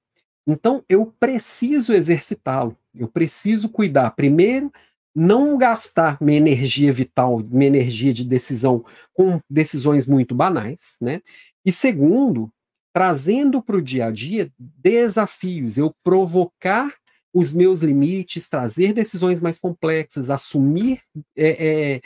Então, 0.47 0.83
eu 0.89 1.13
preciso 1.19 1.93
exercitá-lo, 1.93 2.77
eu 2.93 3.07
preciso 3.07 3.69
cuidar, 3.69 4.11
primeiro, 4.11 4.71
não 5.15 5.57
gastar 5.57 6.17
minha 6.21 6.37
energia 6.37 6.91
vital, 6.91 7.39
minha 7.39 7.67
energia 7.67 8.13
de 8.13 8.25
decisão 8.25 8.83
com 9.13 9.39
decisões 9.49 10.05
muito 10.05 10.35
banais, 10.35 10.97
né? 11.01 11.21
E 11.65 11.71
segundo, 11.71 12.51
trazendo 12.93 13.61
para 13.61 13.77
o 13.77 13.81
dia 13.81 14.07
a 14.07 14.11
dia 14.11 14.51
desafios, 14.57 15.77
eu 15.77 15.93
provocar 16.03 16.93
os 17.33 17.53
meus 17.53 17.79
limites, 17.79 18.47
trazer 18.47 18.93
decisões 18.93 19.41
mais 19.41 19.59
complexas, 19.59 20.29
assumir, 20.29 21.01
é, 21.35 21.95
é, 21.95 22.01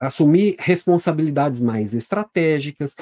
assumir 0.00 0.56
responsabilidades 0.58 1.60
mais 1.60 1.94
estratégicas, 1.94 2.96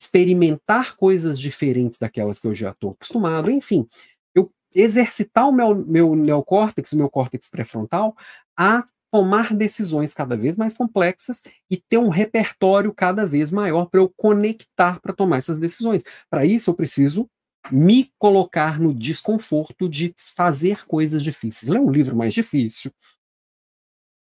experimentar 0.00 0.96
coisas 0.96 1.38
diferentes 1.38 1.98
daquelas 1.98 2.40
que 2.40 2.48
eu 2.48 2.54
já 2.54 2.70
estou 2.70 2.92
acostumado, 2.92 3.50
enfim, 3.50 3.86
eu 4.34 4.50
exercitar 4.74 5.48
o 5.48 5.52
meu, 5.52 5.74
meu 5.74 6.16
neocórtex, 6.16 6.92
o 6.92 6.96
meu 6.96 7.08
córtex 7.08 7.48
pré-frontal, 7.48 8.16
a 8.58 8.84
tomar 9.10 9.54
decisões 9.54 10.14
cada 10.14 10.36
vez 10.36 10.56
mais 10.56 10.76
complexas 10.76 11.42
e 11.70 11.76
ter 11.76 11.98
um 11.98 12.08
repertório 12.08 12.92
cada 12.94 13.26
vez 13.26 13.50
maior 13.50 13.86
para 13.86 14.00
eu 14.00 14.08
conectar 14.16 15.00
para 15.00 15.12
tomar 15.12 15.38
essas 15.38 15.58
decisões. 15.58 16.04
Para 16.30 16.44
isso, 16.44 16.70
eu 16.70 16.74
preciso 16.74 17.28
me 17.70 18.10
colocar 18.18 18.80
no 18.80 18.94
desconforto 18.94 19.88
de 19.88 20.14
fazer 20.16 20.86
coisas 20.86 21.22
difíceis. 21.22 21.70
Ler 21.70 21.80
um 21.80 21.90
livro 21.90 22.16
mais 22.16 22.32
difícil, 22.32 22.92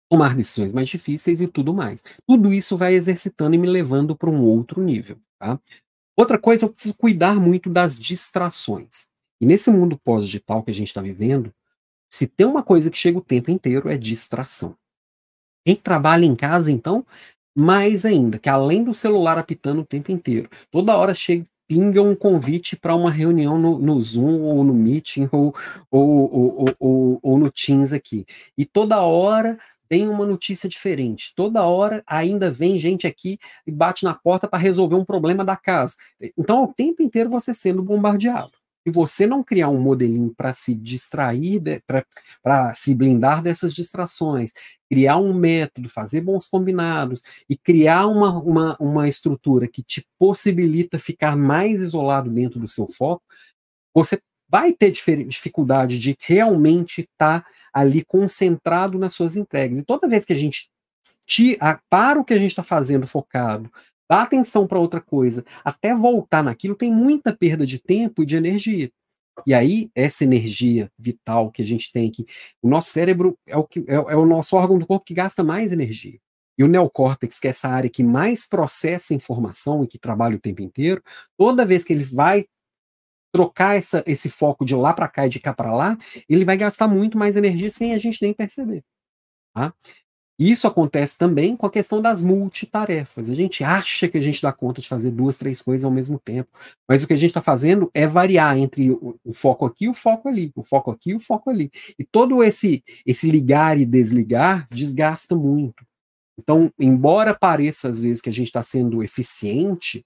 tomar 0.10 0.36
decisões 0.36 0.74
mais 0.74 0.88
difíceis 0.88 1.42
e 1.42 1.48
tudo 1.48 1.74
mais. 1.74 2.04
Tudo 2.28 2.54
isso 2.54 2.78
vai 2.78 2.94
exercitando 2.94 3.56
e 3.56 3.58
me 3.58 3.68
levando 3.68 4.16
para 4.16 4.30
um 4.30 4.42
outro 4.44 4.82
nível. 4.82 5.18
Tá? 5.40 5.60
Outra 6.18 6.38
coisa, 6.38 6.66
eu 6.66 6.72
preciso 6.72 6.96
cuidar 6.96 7.36
muito 7.36 7.70
das 7.70 8.00
distrações. 8.00 9.10
E 9.42 9.46
nesse 9.46 9.70
mundo 9.70 10.00
pós-digital 10.04 10.64
que 10.64 10.72
a 10.72 10.74
gente 10.74 10.88
está 10.88 11.02
vivendo, 11.02 11.54
se 12.16 12.28
tem 12.28 12.48
uma 12.48 12.64
coisa 12.64 12.90
que 12.90 12.98
chega 12.98 13.18
o 13.18 13.22
tempo 13.22 13.52
inteiro 13.52 13.90
é 13.90 13.98
distração. 13.98 14.74
Quem 15.66 15.76
trabalha 15.76 16.24
em 16.24 16.34
casa, 16.34 16.72
então, 16.72 17.06
mais 17.54 18.06
ainda, 18.06 18.40
que 18.40 18.48
além 18.48 18.86
do 18.86 18.94
celular 18.94 19.38
apitando 19.38 19.82
o 19.82 19.86
tempo 19.86 20.14
inteiro, 20.14 20.50
toda 20.72 20.96
hora 20.96 21.14
chega, 21.14 21.46
pinga 21.68 22.02
um 22.02 22.16
convite 22.16 22.78
para 22.78 22.96
uma 22.96 23.12
reunião 23.12 23.58
no, 23.58 23.78
no, 23.78 24.00
Zoom 24.00 24.44
ou 24.44 24.64
no 24.64 24.74
Meeting 24.74 25.28
ou, 25.30 25.54
ou, 25.92 26.76
ou, 26.80 27.20
ou, 27.22 27.38
no 27.38 27.52
Teams 27.52 27.92
aqui. 27.92 28.26
E 28.58 28.64
toda 28.64 29.02
hora 29.02 29.60
tem 29.90 30.08
uma 30.08 30.26
notícia 30.26 30.70
diferente. 30.70 31.34
Toda 31.36 31.66
hora 31.66 32.02
ainda 32.08 32.50
vem 32.50 32.80
gente 32.80 33.06
aqui 33.06 33.38
e 33.68 33.72
bate 33.72 34.06
na 34.06 34.14
porta 34.14 34.48
para 34.48 34.58
resolver 34.60 34.96
um 34.96 35.04
problema 35.04 35.44
da 35.44 35.58
casa. 35.58 35.96
Então, 36.38 36.64
o 36.64 36.74
tempo 36.74 37.04
inteiro 37.04 37.30
você 37.30 37.54
sendo 37.54 37.84
bombardeado. 37.84 38.54
Se 38.86 38.92
você 38.92 39.26
não 39.26 39.44
criar 39.44 39.70
um 39.70 39.82
modelinho 39.82 40.32
para 40.36 40.54
se 40.54 40.76
distrair, 40.76 41.60
para 42.44 42.76
se 42.76 42.94
blindar 42.94 43.42
dessas 43.42 43.74
distrações, 43.74 44.54
criar 44.88 45.18
um 45.18 45.34
método, 45.34 45.90
fazer 45.90 46.22
bons 46.22 46.48
combinados 46.48 47.24
e 47.50 47.58
criar 47.58 48.06
uma, 48.06 48.38
uma, 48.40 48.78
uma 48.80 49.08
estrutura 49.08 49.68
que 49.68 49.82
te 49.82 50.06
possibilita 50.20 51.00
ficar 51.00 51.36
mais 51.36 51.82
isolado 51.82 52.30
dentro 52.30 52.60
do 52.60 52.68
seu 52.68 52.88
foco, 52.88 53.24
você 53.94 54.20
vai 54.48 54.72
ter 54.72 54.92
dificuldade 54.92 55.98
de 55.98 56.16
realmente 56.20 57.02
estar 57.02 57.42
tá 57.42 57.50
ali 57.74 58.06
concentrado 58.06 59.00
nas 59.00 59.14
suas 59.14 59.36
entregas. 59.36 59.80
E 59.80 59.84
toda 59.84 60.08
vez 60.08 60.26
que 60.26 60.34
a 60.34 60.38
gente 60.38 60.70
te, 61.26 61.58
para 61.90 62.20
o 62.20 62.24
que 62.24 62.34
a 62.34 62.38
gente 62.38 62.52
está 62.52 62.64
fazendo 62.64 63.08
focado, 63.08 63.72
dá 64.10 64.22
atenção 64.22 64.68
para 64.68 64.80
outra 64.80 65.02
coisa, 65.02 65.44
até 65.64 65.94
voltar 65.94 66.44
naquilo, 66.44 66.76
tem 66.76 66.92
muita 66.92 67.36
perda 67.36 67.66
de 67.66 67.80
tempo 67.80 68.24
e 68.24 68.26
de 68.26 68.36
energia. 68.36 68.92
E 69.46 69.54
aí, 69.54 69.90
essa 69.94 70.24
energia 70.24 70.90
vital 70.98 71.52
que 71.52 71.62
a 71.62 71.66
gente 71.66 71.92
tem 71.92 72.08
aqui, 72.10 72.26
o 72.62 72.70
nosso 72.70 72.90
cérebro 72.90 73.38
é 73.46 73.58
o, 73.58 73.64
que, 73.66 73.80
é, 73.88 73.96
é 73.96 74.16
o 74.16 74.26
nosso 74.26 74.56
órgão 74.56 74.80
do 74.80 74.88
corpo 74.88 75.06
que 75.06 75.14
gasta 75.14 75.44
mais 75.44 75.74
energia. 75.74 76.20
E 76.58 76.64
o 76.64 76.68
neocórtex, 76.68 77.38
que 77.38 77.48
é 77.48 77.50
essa 77.50 77.68
área 77.68 77.90
que 77.90 78.04
mais 78.04 78.48
processa 78.48 79.14
informação 79.14 79.84
e 79.84 79.88
que 79.88 80.00
trabalha 80.00 80.38
o 80.38 80.40
tempo 80.40 80.62
inteiro, 80.62 81.04
toda 81.38 81.66
vez 81.66 81.84
que 81.84 81.92
ele 81.92 82.04
vai 82.04 82.46
trocar 83.34 83.76
essa, 83.76 84.02
esse 84.08 84.30
foco 84.30 84.64
de 84.64 84.74
lá 84.74 84.94
para 84.94 85.10
cá 85.10 85.26
e 85.26 85.30
de 85.30 85.42
cá 85.42 85.54
para 85.54 85.74
lá, 85.74 85.98
ele 86.30 86.46
vai 86.46 86.56
gastar 86.56 86.88
muito 86.88 87.18
mais 87.18 87.36
energia 87.36 87.70
sem 87.70 87.94
a 87.94 87.98
gente 88.00 88.22
nem 88.22 88.34
perceber. 88.34 88.82
Tá? 89.54 89.74
Isso 90.38 90.68
acontece 90.68 91.18
também 91.18 91.56
com 91.56 91.66
a 91.66 91.72
questão 91.72 92.02
das 92.02 92.22
multitarefas. 92.22 93.30
A 93.30 93.36
gente 93.36 93.64
acha 93.64 94.08
que 94.08 94.18
a 94.18 94.22
gente 94.22 94.42
dá 94.42 94.52
conta 94.52 94.82
de 94.82 94.88
fazer 94.88 95.12
duas, 95.12 95.38
três 95.38 95.62
coisas 95.62 95.86
ao 95.86 95.92
mesmo 95.92 96.20
tempo, 96.20 96.50
mas 96.88 97.04
o 97.04 97.08
que 97.08 97.14
a 97.14 97.18
gente 97.18 97.30
está 97.30 97.42
fazendo 97.42 97.90
é 97.94 98.06
variar 98.06 98.58
entre 98.58 98.92
o, 98.92 99.18
o, 99.24 99.34
foco 99.34 99.66
aqui 99.66 99.86
e 99.86 99.90
o 99.90 99.94
foco 99.94 100.28
ali, 100.28 100.52
o 100.56 100.62
foco 100.62 100.92
aqui 100.92 101.12
e 101.12 101.16
o 101.16 101.20
foco 101.20 101.50
ali. 101.50 101.72
E 101.98 102.04
todo 102.04 102.44
esse, 102.44 102.84
esse 103.06 103.32
ligar 103.32 103.80
e 103.80 103.86
desligar 103.86 104.68
desgasta 104.70 105.36
muito. 105.36 105.86
Então, 106.38 106.70
embora 106.78 107.34
pareça 107.34 107.88
às 107.88 108.02
vezes 108.02 108.22
que 108.22 108.30
a 108.30 108.34
gente 108.34 108.48
está 108.48 108.62
sendo 108.62 109.02
eficiente, 109.02 110.06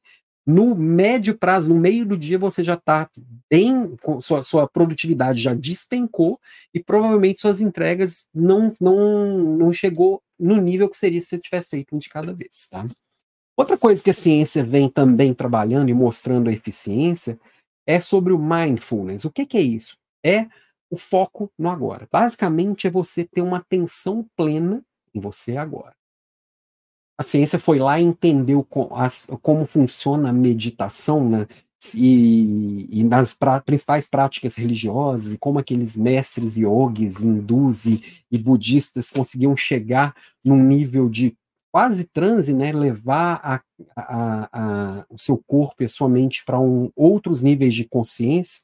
no 0.49 0.73
médio 0.73 1.37
prazo, 1.37 1.69
no 1.69 1.79
meio 1.79 2.03
do 2.03 2.17
dia, 2.17 2.39
você 2.39 2.63
já 2.63 2.73
está 2.73 3.07
bem, 3.47 3.95
sua, 4.19 4.41
sua 4.41 4.67
produtividade 4.67 5.39
já 5.39 5.53
despencou 5.53 6.39
e 6.73 6.81
provavelmente 6.81 7.39
suas 7.39 7.61
entregas 7.61 8.25
não, 8.33 8.73
não, 8.81 9.37
não 9.57 9.71
chegou 9.71 10.23
no 10.39 10.55
nível 10.55 10.89
que 10.89 10.97
seria 10.97 11.21
se 11.21 11.27
você 11.27 11.37
tivesse 11.37 11.69
feito 11.69 11.95
um 11.95 11.99
de 11.99 12.09
cada 12.09 12.33
vez. 12.33 12.67
Tá? 12.67 12.87
Outra 13.55 13.77
coisa 13.77 14.01
que 14.01 14.09
a 14.09 14.13
ciência 14.13 14.63
vem 14.63 14.89
também 14.89 15.35
trabalhando 15.35 15.89
e 15.89 15.93
mostrando 15.93 16.49
a 16.49 16.53
eficiência 16.53 17.39
é 17.85 17.99
sobre 17.99 18.33
o 18.33 18.39
mindfulness. 18.39 19.25
O 19.25 19.31
que, 19.31 19.45
que 19.45 19.57
é 19.57 19.61
isso? 19.61 19.97
É 20.25 20.47
o 20.89 20.97
foco 20.97 21.51
no 21.59 21.69
agora. 21.69 22.07
Basicamente 22.11 22.87
é 22.87 22.89
você 22.89 23.23
ter 23.23 23.41
uma 23.41 23.57
atenção 23.57 24.25
plena 24.35 24.83
em 25.13 25.19
você 25.19 25.57
agora 25.57 25.98
a 27.19 27.23
ciência 27.23 27.59
foi 27.59 27.79
lá 27.79 27.99
e 27.99 28.03
entendeu 28.05 28.63
como, 28.63 28.95
as, 28.95 29.27
como 29.41 29.65
funciona 29.65 30.29
a 30.29 30.33
meditação, 30.33 31.29
né? 31.29 31.47
E, 31.93 32.87
e 32.89 33.03
nas 33.03 33.33
pra, 33.33 33.59
principais 33.59 34.07
práticas 34.07 34.55
religiosas, 34.55 35.33
e 35.33 35.37
como 35.37 35.59
aqueles 35.59 35.97
mestres 35.97 36.55
yogis, 36.57 37.21
hindus 37.21 37.85
e, 37.85 38.01
e 38.31 38.37
budistas 38.37 39.11
conseguiam 39.11 39.55
chegar 39.55 40.15
num 40.43 40.63
nível 40.63 41.09
de 41.09 41.35
quase 41.73 42.05
transe, 42.05 42.53
né, 42.53 42.71
levar 42.71 43.41
a, 43.43 43.61
a, 43.97 44.49
a, 44.53 45.05
o 45.09 45.17
seu 45.17 45.37
corpo 45.45 45.83
e 45.83 45.85
a 45.85 45.89
sua 45.89 46.07
mente 46.07 46.43
para 46.45 46.59
um, 46.59 46.89
outros 46.95 47.41
níveis 47.41 47.73
de 47.73 47.83
consciência. 47.83 48.61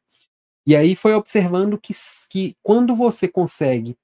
E 0.65 0.77
aí 0.77 0.95
foi 0.95 1.13
observando 1.13 1.77
que, 1.77 1.93
que 2.29 2.55
quando 2.63 2.95
você 2.95 3.27
consegue 3.27 3.97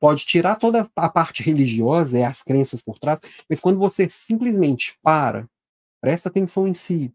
pode 0.00 0.24
tirar 0.24 0.56
toda 0.56 0.88
a 0.96 1.08
parte 1.08 1.42
religiosa, 1.42 2.18
é 2.18 2.24
as 2.24 2.42
crenças 2.42 2.82
por 2.82 2.98
trás, 2.98 3.20
mas 3.48 3.60
quando 3.60 3.78
você 3.78 4.08
simplesmente 4.08 4.96
para, 5.02 5.48
presta 6.00 6.28
atenção 6.28 6.66
em 6.66 6.74
si, 6.74 7.12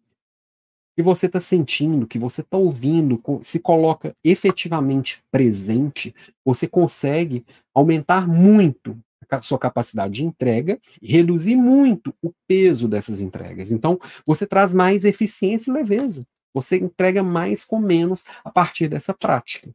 que 0.96 1.02
você 1.02 1.26
está 1.26 1.40
sentindo, 1.40 2.08
que 2.08 2.20
você 2.20 2.42
está 2.42 2.58
ouvindo, 2.58 3.22
se 3.42 3.60
coloca 3.60 4.16
efetivamente 4.24 5.24
presente, 5.32 6.14
você 6.46 6.68
consegue 6.68 7.46
aumentar 7.74 8.28
muito 8.28 8.98
a 9.30 9.42
sua 9.42 9.58
capacidade 9.58 10.14
de 10.14 10.24
entrega 10.24 10.80
e 11.02 11.12
reduzir 11.12 11.56
muito 11.56 12.14
o 12.22 12.32
peso 12.48 12.88
dessas 12.88 13.22
entregas. 13.22 13.72
Então, 13.72 14.00
você 14.26 14.46
traz 14.46 14.74
mais 14.74 15.06
eficiência 15.06 15.72
e 15.72 15.74
leveza. 15.74 16.24
Você 16.54 16.78
entrega 16.78 17.24
mais 17.24 17.66
com 17.66 17.80
menos 17.80 18.24
a 18.44 18.52
partir 18.52 18.88
dessa 18.88 19.12
prática. 19.12 19.74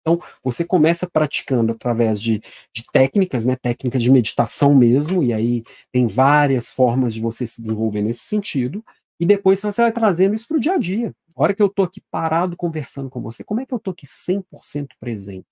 Então, 0.00 0.20
você 0.42 0.64
começa 0.64 1.08
praticando 1.10 1.72
através 1.72 2.20
de, 2.20 2.40
de 2.74 2.84
técnicas, 2.92 3.44
né, 3.46 3.56
técnicas 3.56 4.02
de 4.02 4.10
meditação 4.10 4.74
mesmo, 4.74 5.22
e 5.22 5.32
aí 5.32 5.62
tem 5.92 6.06
várias 6.06 6.70
formas 6.70 7.12
de 7.14 7.20
você 7.20 7.46
se 7.46 7.60
desenvolver 7.60 8.02
nesse 8.02 8.20
sentido, 8.24 8.82
E 9.20 9.26
depois 9.26 9.60
você 9.60 9.82
vai 9.82 9.92
trazendo 9.92 10.34
isso 10.34 10.48
para 10.48 10.56
o 10.56 10.60
dia 10.60 10.74
a 10.74 10.78
dia. 10.78 11.14
A 11.36 11.42
hora 11.42 11.54
que 11.54 11.62
eu 11.62 11.66
estou 11.66 11.84
aqui 11.84 12.00
parado 12.10 12.56
conversando 12.56 13.10
com 13.10 13.20
você, 13.20 13.44
como 13.44 13.60
é 13.60 13.66
que 13.66 13.74
eu 13.74 13.78
estou 13.78 13.92
aqui 13.92 14.06
100% 14.06 14.88
presente? 14.98 15.46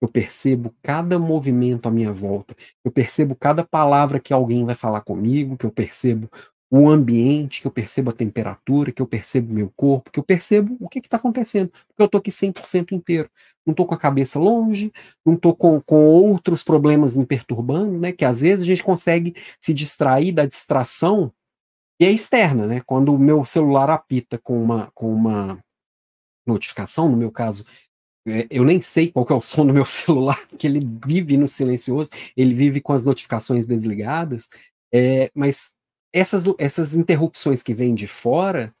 Eu 0.00 0.08
percebo 0.08 0.74
cada 0.82 1.18
movimento 1.18 1.88
à 1.88 1.90
minha 1.90 2.12
volta, 2.12 2.54
eu 2.84 2.90
percebo 2.92 3.34
cada 3.36 3.64
palavra 3.64 4.20
que 4.20 4.32
alguém 4.32 4.64
vai 4.64 4.74
falar 4.76 5.00
comigo, 5.02 5.56
que 5.56 5.66
eu 5.66 5.72
percebo 5.72 6.30
o 6.70 6.88
ambiente, 6.88 7.60
que 7.62 7.66
eu 7.66 7.70
percebo 7.70 8.10
a 8.10 8.12
temperatura, 8.12 8.92
que 8.92 9.00
eu 9.00 9.06
percebo 9.06 9.52
meu 9.52 9.72
corpo, 9.74 10.10
que 10.10 10.18
eu 10.18 10.24
percebo 10.24 10.76
o 10.78 10.88
que 10.88 10.98
está 10.98 11.16
acontecendo, 11.16 11.70
porque 11.70 12.02
eu 12.02 12.06
estou 12.06 12.18
aqui 12.18 12.30
100% 12.30 12.92
inteiro. 12.92 13.30
Não 13.66 13.72
estou 13.72 13.86
com 13.86 13.94
a 13.94 13.98
cabeça 13.98 14.38
longe, 14.38 14.92
não 15.24 15.34
estou 15.34 15.54
com, 15.54 15.80
com 15.80 16.04
outros 16.06 16.62
problemas 16.62 17.14
me 17.14 17.24
perturbando, 17.24 17.98
né? 17.98 18.12
Que 18.12 18.24
às 18.24 18.40
vezes 18.42 18.64
a 18.64 18.66
gente 18.66 18.82
consegue 18.82 19.34
se 19.58 19.72
distrair 19.72 20.32
da 20.32 20.44
distração 20.44 21.32
e 22.00 22.04
é 22.04 22.10
externa, 22.10 22.66
né? 22.66 22.82
Quando 22.86 23.14
o 23.14 23.18
meu 23.18 23.44
celular 23.44 23.90
apita 23.90 24.38
com 24.38 24.62
uma, 24.62 24.90
com 24.94 25.12
uma 25.12 25.58
notificação, 26.46 27.08
no 27.08 27.16
meu 27.16 27.30
caso, 27.30 27.64
é, 28.26 28.46
eu 28.50 28.64
nem 28.64 28.80
sei 28.80 29.10
qual 29.10 29.26
é 29.30 29.34
o 29.34 29.40
som 29.40 29.66
do 29.66 29.72
meu 29.72 29.84
celular, 29.86 30.38
que 30.58 30.66
ele 30.66 30.80
vive 31.06 31.36
no 31.36 31.48
silencioso, 31.48 32.10
ele 32.36 32.54
vive 32.54 32.80
com 32.80 32.92
as 32.92 33.04
notificações 33.04 33.66
desligadas, 33.66 34.48
é, 34.92 35.30
mas 35.34 35.77
essas, 36.18 36.42
essas 36.58 36.94
interrupções 36.94 37.62
que 37.62 37.74
vêm 37.74 37.94
de 37.94 38.06
fora, 38.06 38.74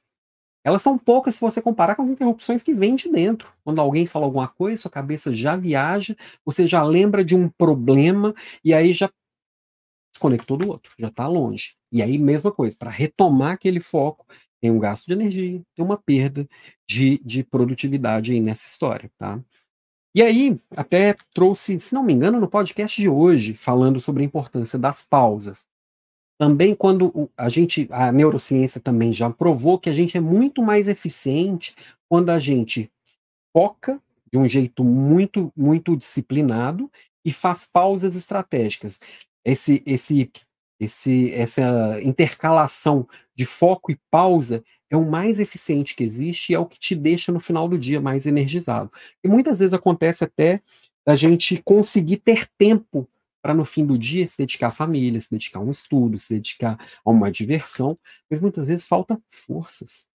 elas 0.64 0.82
são 0.82 0.98
poucas 0.98 1.36
se 1.36 1.40
você 1.40 1.62
comparar 1.62 1.94
com 1.94 2.02
as 2.02 2.10
interrupções 2.10 2.62
que 2.62 2.74
vêm 2.74 2.96
de 2.96 3.08
dentro. 3.10 3.52
Quando 3.64 3.80
alguém 3.80 4.06
fala 4.06 4.26
alguma 4.26 4.48
coisa, 4.48 4.82
sua 4.82 4.90
cabeça 4.90 5.34
já 5.34 5.56
viaja, 5.56 6.16
você 6.44 6.66
já 6.66 6.82
lembra 6.82 7.24
de 7.24 7.34
um 7.34 7.48
problema 7.48 8.34
e 8.64 8.74
aí 8.74 8.92
já 8.92 9.10
desconectou 10.12 10.56
do 10.56 10.68
outro, 10.68 10.92
já 10.98 11.08
está 11.08 11.26
longe. 11.26 11.74
E 11.92 12.02
aí, 12.02 12.18
mesma 12.18 12.52
coisa, 12.52 12.76
para 12.76 12.90
retomar 12.90 13.52
aquele 13.52 13.80
foco, 13.80 14.26
tem 14.60 14.70
um 14.70 14.78
gasto 14.78 15.06
de 15.06 15.12
energia, 15.12 15.62
tem 15.74 15.84
uma 15.84 15.96
perda 15.96 16.46
de, 16.88 17.18
de 17.24 17.44
produtividade 17.44 18.32
aí 18.32 18.40
nessa 18.40 18.66
história, 18.66 19.10
tá? 19.16 19.40
E 20.14 20.22
aí, 20.22 20.58
até 20.76 21.14
trouxe, 21.32 21.78
se 21.78 21.94
não 21.94 22.02
me 22.02 22.12
engano, 22.12 22.40
no 22.40 22.48
podcast 22.48 23.00
de 23.00 23.08
hoje, 23.08 23.54
falando 23.54 24.00
sobre 24.00 24.22
a 24.22 24.26
importância 24.26 24.78
das 24.78 25.04
pausas. 25.04 25.68
Também 26.38 26.74
quando 26.74 27.28
a 27.36 27.48
gente, 27.48 27.88
a 27.90 28.12
neurociência 28.12 28.80
também 28.80 29.12
já 29.12 29.28
provou 29.28 29.78
que 29.78 29.90
a 29.90 29.92
gente 29.92 30.16
é 30.16 30.20
muito 30.20 30.62
mais 30.62 30.86
eficiente 30.86 31.74
quando 32.08 32.30
a 32.30 32.38
gente 32.38 32.90
foca 33.52 34.00
de 34.32 34.38
um 34.38 34.48
jeito 34.48 34.84
muito, 34.84 35.52
muito 35.56 35.96
disciplinado 35.96 36.90
e 37.24 37.32
faz 37.32 37.66
pausas 37.66 38.14
estratégicas. 38.14 39.00
Esse, 39.44 39.82
esse, 39.84 40.30
esse, 40.78 41.32
essa 41.32 42.00
intercalação 42.02 43.08
de 43.36 43.44
foco 43.44 43.90
e 43.90 43.98
pausa 44.10 44.62
é 44.90 44.96
o 44.96 45.04
mais 45.04 45.40
eficiente 45.40 45.94
que 45.94 46.04
existe 46.04 46.52
e 46.52 46.54
é 46.54 46.58
o 46.58 46.66
que 46.66 46.78
te 46.78 46.94
deixa 46.94 47.32
no 47.32 47.40
final 47.40 47.68
do 47.68 47.78
dia 47.78 48.00
mais 48.00 48.26
energizado. 48.26 48.92
E 49.24 49.28
muitas 49.28 49.58
vezes 49.58 49.74
acontece 49.74 50.24
até 50.24 50.60
da 51.04 51.16
gente 51.16 51.60
conseguir 51.62 52.18
ter 52.18 52.48
tempo 52.56 53.08
para 53.48 53.54
no 53.54 53.64
fim 53.64 53.86
do 53.86 53.96
dia 53.96 54.26
se 54.26 54.36
dedicar 54.36 54.68
à 54.68 54.70
família, 54.70 55.18
se 55.18 55.30
dedicar 55.30 55.58
a 55.58 55.62
um 55.62 55.70
estudo, 55.70 56.18
se 56.18 56.34
dedicar 56.34 56.78
a 57.02 57.10
uma 57.10 57.32
diversão, 57.32 57.98
mas 58.30 58.42
muitas 58.42 58.66
vezes 58.66 58.86
falta 58.86 59.18
forças. 59.30 60.10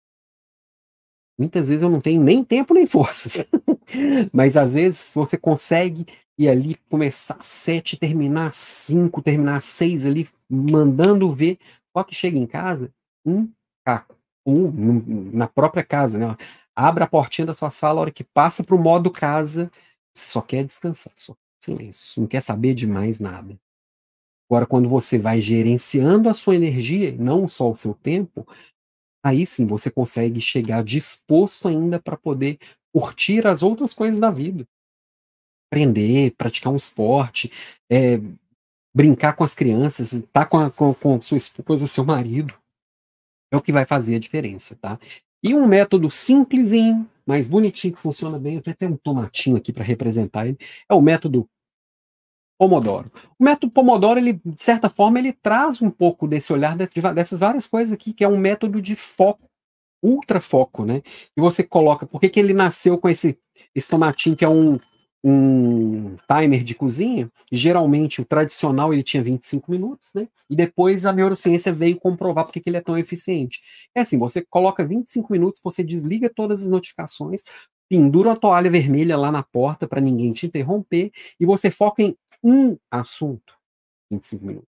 Muitas 1.36 1.68
vezes 1.68 1.82
eu 1.82 1.90
não 1.90 2.00
tenho 2.00 2.22
nem 2.22 2.44
tempo 2.44 2.76
nem 2.76 2.86
forças. 2.86 3.44
mas 4.32 4.56
às 4.56 4.76
vezes 4.76 5.16
você 5.16 5.36
consegue 5.36 6.06
ir 6.38 6.48
ali 6.48 6.76
começar 6.92 7.36
às 7.40 7.48
sete, 7.48 7.98
terminar 7.98 8.50
às 8.50 8.56
cinco, 8.56 9.20
terminar 9.20 9.58
às 9.58 9.66
seis 9.66 10.06
ali, 10.06 10.30
mandando 10.48 11.34
ver, 11.34 11.58
só 11.92 12.04
que 12.04 12.14
chega 12.14 12.38
em 12.38 12.46
casa, 12.46 12.94
um 13.26 13.52
caco, 13.84 14.16
um 14.46 15.32
na 15.34 15.48
própria 15.48 15.84
casa, 15.84 16.20
né? 16.20 16.38
Abre 16.76 17.04
a 17.04 17.08
portinha 17.08 17.48
da 17.48 17.54
sua 17.56 17.72
sala, 17.72 18.00
a 18.00 18.02
hora 18.02 18.12
que 18.12 18.24
passa 18.24 18.64
para 18.64 18.76
o 18.76 18.80
modo 18.80 19.10
casa, 19.10 19.72
você 20.14 20.28
só 20.28 20.40
quer 20.40 20.64
descansar, 20.64 21.14
só 21.16 21.36
silêncio, 21.64 22.22
não 22.22 22.28
quer 22.28 22.42
saber 22.42 22.74
de 22.74 22.86
mais 22.86 23.20
nada. 23.20 23.58
Agora, 24.50 24.66
quando 24.66 24.88
você 24.88 25.18
vai 25.18 25.42
gerenciando 25.42 26.30
a 26.30 26.34
sua 26.34 26.56
energia, 26.56 27.16
não 27.18 27.48
só 27.48 27.72
o 27.72 27.76
seu 27.76 27.94
tempo, 27.94 28.48
aí 29.24 29.46
sim 29.46 29.66
você 29.66 29.90
consegue 29.90 30.40
chegar 30.42 30.84
disposto 30.84 31.68
ainda 31.68 32.00
para 32.00 32.18
poder 32.18 32.60
curtir 32.94 33.48
as 33.48 33.64
outras 33.64 33.94
coisas 33.94 34.20
da 34.20 34.30
vida. 34.30 34.68
Aprender, 35.72 36.36
praticar 36.38 36.72
um 36.72 36.76
esporte, 36.76 37.52
é, 37.90 38.20
brincar 38.96 39.34
com 39.34 39.44
as 39.44 39.56
crianças, 39.56 40.14
estar 40.14 40.28
tá 40.32 40.46
com, 40.46 40.60
a, 40.60 40.70
com, 40.70 40.94
com 40.94 41.20
sua 41.22 41.38
esposa, 41.38 41.88
seu 41.88 42.06
marido. 42.06 42.54
É 43.52 43.58
o 43.58 43.62
que 43.62 43.72
vai 43.72 43.86
fazer 43.86 44.16
a 44.16 44.20
diferença, 44.20 44.76
tá? 44.76 45.00
E 45.44 45.56
um 45.56 45.68
método 45.68 46.12
simplesinho, 46.12 47.10
mais 47.26 47.48
bonitinho, 47.48 47.94
que 47.94 48.00
funciona 48.00 48.38
bem, 48.38 48.56
eu 48.56 48.62
tenho 48.62 48.74
até 48.74 48.88
um 48.88 48.98
tomatinho 48.98 49.58
aqui 49.58 49.72
para 49.72 49.84
representar 49.84 50.48
ele, 50.48 50.58
é 50.90 50.94
o 50.94 51.02
método 51.02 51.50
Pomodoro. 52.58 53.12
O 53.38 53.44
método 53.44 53.72
Pomodoro, 53.72 54.20
ele, 54.20 54.34
de 54.34 54.62
certa 54.62 54.90
forma, 54.90 55.20
ele 55.20 55.34
traz 55.34 55.82
um 55.82 55.90
pouco 55.90 56.28
desse 56.28 56.54
olhar 56.54 56.78
dessas 56.78 57.40
várias 57.40 57.68
coisas 57.68 57.94
aqui, 57.94 58.14
que 58.14 58.24
é 58.24 58.28
um 58.28 58.38
método 58.38 58.82
de 58.82 58.96
foco, 58.96 59.50
ultra 60.02 60.40
foco, 60.40 60.86
né? 60.86 61.02
E 61.36 61.42
você 61.42 61.64
coloca, 61.64 62.06
por 62.06 62.22
que, 62.22 62.30
que 62.30 62.40
ele 62.40 62.54
nasceu 62.54 62.98
com 62.98 63.10
esse, 63.10 63.38
esse 63.74 63.90
tomatinho 63.90 64.36
que 64.36 64.46
é 64.46 64.50
um, 64.50 64.78
um 65.24 66.18
timer 66.28 66.64
de 66.64 66.76
cozinha, 66.76 67.32
geralmente 67.50 68.22
o 68.22 68.26
tradicional 68.26 68.94
ele 68.94 69.04
tinha 69.04 69.24
25 69.24 69.72
minutos, 69.72 70.10
né? 70.14 70.28
E 70.50 70.56
depois 70.56 71.06
a 71.06 71.14
neurociência 71.14 71.72
veio 71.72 71.98
comprovar 71.98 72.44
porque 72.44 72.60
que 72.60 72.70
ele 72.70 72.78
é 72.78 72.82
tão 72.82 72.98
eficiente. 72.98 73.62
É 73.96 74.02
assim, 74.02 74.20
você 74.20 74.42
coloca 74.42 74.86
25 74.86 75.32
minutos, 75.32 75.62
você 75.64 75.82
desliga 75.82 76.30
todas 76.30 76.62
as 76.64 76.70
notificações, 76.70 77.44
pendura 77.90 78.34
a 78.34 78.36
toalha 78.36 78.70
vermelha 78.70 79.18
lá 79.18 79.32
na 79.32 79.44
porta 79.44 79.88
para 79.88 80.02
ninguém 80.02 80.34
te 80.34 80.46
interromper 80.46 81.12
e 81.40 81.46
você 81.46 81.72
foca 81.72 82.04
em 82.04 82.18
um 82.44 82.78
assunto 82.92 83.54
25 84.12 84.46
minutos. 84.46 84.70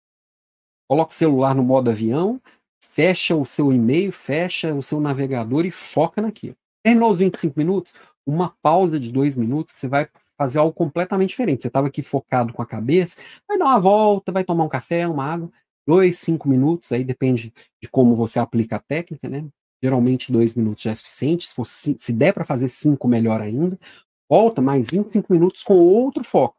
Coloca 0.88 1.10
o 1.10 1.14
celular 1.14 1.54
no 1.54 1.64
modo 1.64 1.90
avião, 1.90 2.40
fecha 2.80 3.34
o 3.34 3.44
seu 3.44 3.72
e-mail, 3.72 4.12
fecha 4.12 4.72
o 4.72 4.82
seu 4.82 5.00
navegador 5.00 5.66
e 5.66 5.70
foca 5.72 6.22
naquilo. 6.22 6.56
Terminou 6.84 7.10
os 7.10 7.18
25 7.18 7.58
minutos, 7.58 7.92
uma 8.24 8.54
pausa 8.62 9.00
de 9.00 9.10
dois 9.10 9.34
minutos 9.34 9.72
que 9.72 9.80
você 9.80 9.88
vai 9.88 10.08
fazer 10.36 10.58
algo 10.58 10.72
completamente 10.72 11.30
diferente. 11.30 11.62
Você 11.62 11.68
estava 11.68 11.88
aqui 11.88 12.02
focado 12.02 12.52
com 12.52 12.62
a 12.62 12.66
cabeça, 12.66 13.20
vai 13.48 13.58
dar 13.58 13.66
uma 13.66 13.80
volta, 13.80 14.32
vai 14.32 14.44
tomar 14.44 14.64
um 14.64 14.68
café, 14.68 15.06
uma 15.06 15.24
água, 15.24 15.50
dois, 15.86 16.18
cinco 16.18 16.48
minutos, 16.48 16.92
aí 16.92 17.04
depende 17.04 17.52
de 17.82 17.88
como 17.88 18.16
você 18.16 18.38
aplica 18.38 18.76
a 18.76 18.80
técnica, 18.80 19.28
né? 19.28 19.44
Geralmente 19.82 20.32
dois 20.32 20.54
minutos 20.54 20.82
já 20.82 20.90
é 20.90 20.94
suficiente, 20.94 21.46
se, 21.48 21.54
for, 21.54 21.66
se 21.66 22.12
der 22.12 22.32
para 22.32 22.44
fazer 22.44 22.68
cinco, 22.68 23.08
melhor 23.08 23.40
ainda. 23.40 23.78
Volta 24.28 24.60
mais 24.60 24.90
25 24.90 25.32
minutos 25.32 25.62
com 25.62 25.74
outro 25.74 26.24
foco 26.24 26.56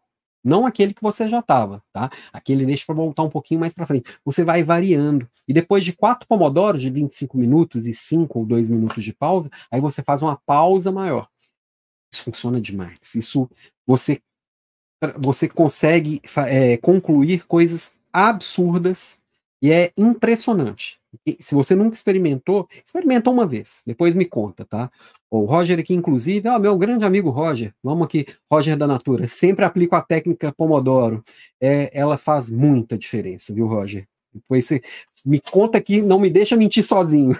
não 0.47 0.65
aquele 0.65 0.93
que 0.93 1.01
você 1.01 1.27
já 1.29 1.39
estava, 1.39 1.83
tá? 1.91 2.09
Aquele 2.31 2.65
deixa 2.65 2.85
para 2.85 2.95
voltar 2.95 3.23
um 3.23 3.29
pouquinho 3.29 3.59
mais 3.59 3.73
para 3.73 3.85
frente. 3.85 4.09
Você 4.23 4.45
vai 4.45 4.63
variando. 4.63 5.27
E 5.45 5.53
depois 5.53 5.83
de 5.83 5.91
quatro 5.91 6.25
pomodoros 6.27 6.81
de 6.81 6.89
25 6.89 7.37
minutos 7.37 7.85
e 7.85 7.93
5 7.93 8.39
ou 8.39 8.45
2 8.45 8.69
minutos 8.69 9.03
de 9.03 9.13
pausa, 9.13 9.49
aí 9.69 9.81
você 9.81 10.01
faz 10.01 10.21
uma 10.21 10.37
pausa 10.45 10.91
maior. 10.91 11.27
Isso 12.17 12.23
funciona 12.23 12.59
demais. 12.59 12.97
Isso 13.15 13.49
você 13.85 14.19
você 15.19 15.47
consegue 15.47 16.19
é, 16.47 16.75
concluir 16.77 17.45
coisas 17.45 17.99
absurdas 18.11 19.21
e 19.61 19.71
é 19.71 19.91
impressionante. 19.95 20.97
Se 21.39 21.53
você 21.53 21.75
nunca 21.75 21.95
experimentou, 21.95 22.67
experimenta 22.83 23.29
uma 23.29 23.45
vez, 23.45 23.83
depois 23.85 24.15
me 24.15 24.25
conta, 24.25 24.65
tá? 24.65 24.91
O 25.29 25.45
Roger 25.45 25.77
aqui, 25.77 25.93
inclusive, 25.93 26.49
ó, 26.49 26.57
meu 26.57 26.75
grande 26.77 27.05
amigo 27.05 27.29
Roger, 27.29 27.73
vamos 27.83 28.05
aqui, 28.05 28.25
Roger 28.51 28.75
da 28.75 28.87
Natura, 28.87 29.27
sempre 29.27 29.63
aplico 29.63 29.95
a 29.95 30.01
técnica 30.01 30.51
Pomodoro. 30.51 31.23
É, 31.61 31.91
ela 31.93 32.17
faz 32.17 32.49
muita 32.49 32.97
diferença, 32.97 33.53
viu, 33.53 33.67
Roger? 33.67 34.07
Depois 34.33 34.65
você 34.65 34.81
me 35.25 35.39
conta 35.39 35.77
aqui, 35.77 36.01
não 36.01 36.19
me 36.19 36.29
deixa 36.29 36.57
mentir 36.57 36.83
sozinho. 36.83 37.35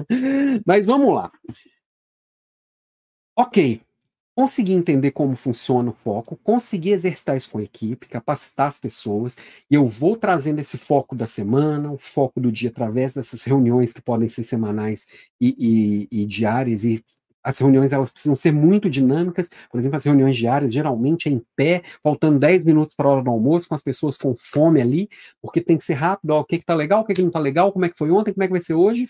Mas 0.66 0.86
vamos 0.86 1.14
lá. 1.14 1.30
Ok, 3.38 3.82
conseguir 4.36 4.74
entender 4.74 5.12
como 5.12 5.34
funciona 5.34 5.88
o 5.88 5.94
foco, 5.94 6.38
conseguir 6.44 6.90
exercitar 6.90 7.38
isso 7.38 7.50
com 7.50 7.56
a 7.56 7.62
equipe, 7.62 8.06
capacitar 8.06 8.68
as 8.68 8.78
pessoas, 8.78 9.34
e 9.70 9.74
eu 9.74 9.88
vou 9.88 10.14
trazendo 10.14 10.58
esse 10.60 10.76
foco 10.76 11.16
da 11.16 11.24
semana, 11.24 11.90
o 11.90 11.96
foco 11.96 12.38
do 12.38 12.52
dia 12.52 12.68
através 12.68 13.14
dessas 13.14 13.42
reuniões 13.44 13.94
que 13.94 14.02
podem 14.02 14.28
ser 14.28 14.44
semanais 14.44 15.06
e, 15.40 16.06
e, 16.12 16.22
e 16.22 16.26
diárias, 16.26 16.84
e 16.84 17.02
as 17.42 17.58
reuniões 17.58 17.94
elas 17.94 18.12
precisam 18.12 18.36
ser 18.36 18.52
muito 18.52 18.90
dinâmicas, 18.90 19.48
por 19.70 19.78
exemplo, 19.78 19.96
as 19.96 20.04
reuniões 20.04 20.36
diárias 20.36 20.70
geralmente 20.70 21.30
é 21.30 21.32
em 21.32 21.42
pé, 21.56 21.82
faltando 22.02 22.38
10 22.38 22.62
minutos 22.64 22.94
para 22.94 23.08
a 23.08 23.12
hora 23.12 23.22
do 23.22 23.30
almoço, 23.30 23.66
com 23.66 23.74
as 23.74 23.82
pessoas 23.82 24.18
com 24.18 24.34
fome 24.36 24.82
ali, 24.82 25.08
porque 25.40 25.62
tem 25.62 25.78
que 25.78 25.84
ser 25.84 25.94
rápido, 25.94 26.32
ó, 26.32 26.40
o 26.40 26.44
que 26.44 26.56
está 26.56 26.74
legal, 26.74 27.00
o 27.00 27.04
que, 27.06 27.14
que 27.14 27.22
não 27.22 27.28
está 27.28 27.40
legal, 27.40 27.72
como 27.72 27.86
é 27.86 27.88
que 27.88 27.96
foi 27.96 28.10
ontem, 28.10 28.34
como 28.34 28.44
é 28.44 28.46
que 28.48 28.52
vai 28.52 28.60
ser 28.60 28.74
hoje, 28.74 29.08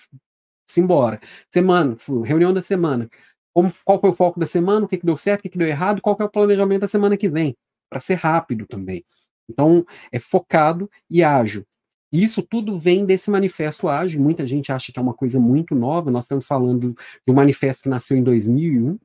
simbora. 0.64 1.18
Semana, 1.50 1.96
reunião 2.24 2.52
da 2.54 2.62
semana 2.62 3.10
como, 3.56 3.72
qual 3.86 3.98
foi 3.98 4.10
o 4.10 4.14
foco 4.14 4.38
da 4.38 4.44
semana, 4.44 4.84
o 4.84 4.88
que, 4.88 4.98
que 4.98 5.06
deu 5.06 5.16
certo, 5.16 5.40
o 5.40 5.42
que, 5.44 5.48
que 5.48 5.56
deu 5.56 5.66
errado, 5.66 6.02
qual 6.02 6.14
é 6.20 6.24
o 6.24 6.28
planejamento 6.28 6.82
da 6.82 6.88
semana 6.88 7.16
que 7.16 7.26
vem, 7.26 7.56
para 7.88 8.00
ser 8.00 8.16
rápido 8.16 8.66
também. 8.66 9.02
Então, 9.48 9.82
é 10.12 10.18
focado 10.18 10.90
e 11.08 11.24
ágil. 11.24 11.64
Isso 12.12 12.42
tudo 12.42 12.78
vem 12.78 13.06
desse 13.06 13.30
manifesto 13.30 13.88
ágil. 13.88 14.20
Muita 14.20 14.46
gente 14.46 14.70
acha 14.70 14.92
que 14.92 14.98
é 14.98 15.02
uma 15.02 15.14
coisa 15.14 15.40
muito 15.40 15.74
nova. 15.74 16.10
Nós 16.10 16.24
estamos 16.24 16.46
falando 16.46 16.94
de 17.26 17.32
um 17.32 17.34
manifesto 17.34 17.84
que 17.84 17.88
nasceu 17.88 18.18
em 18.18 18.22
2001 18.22 18.98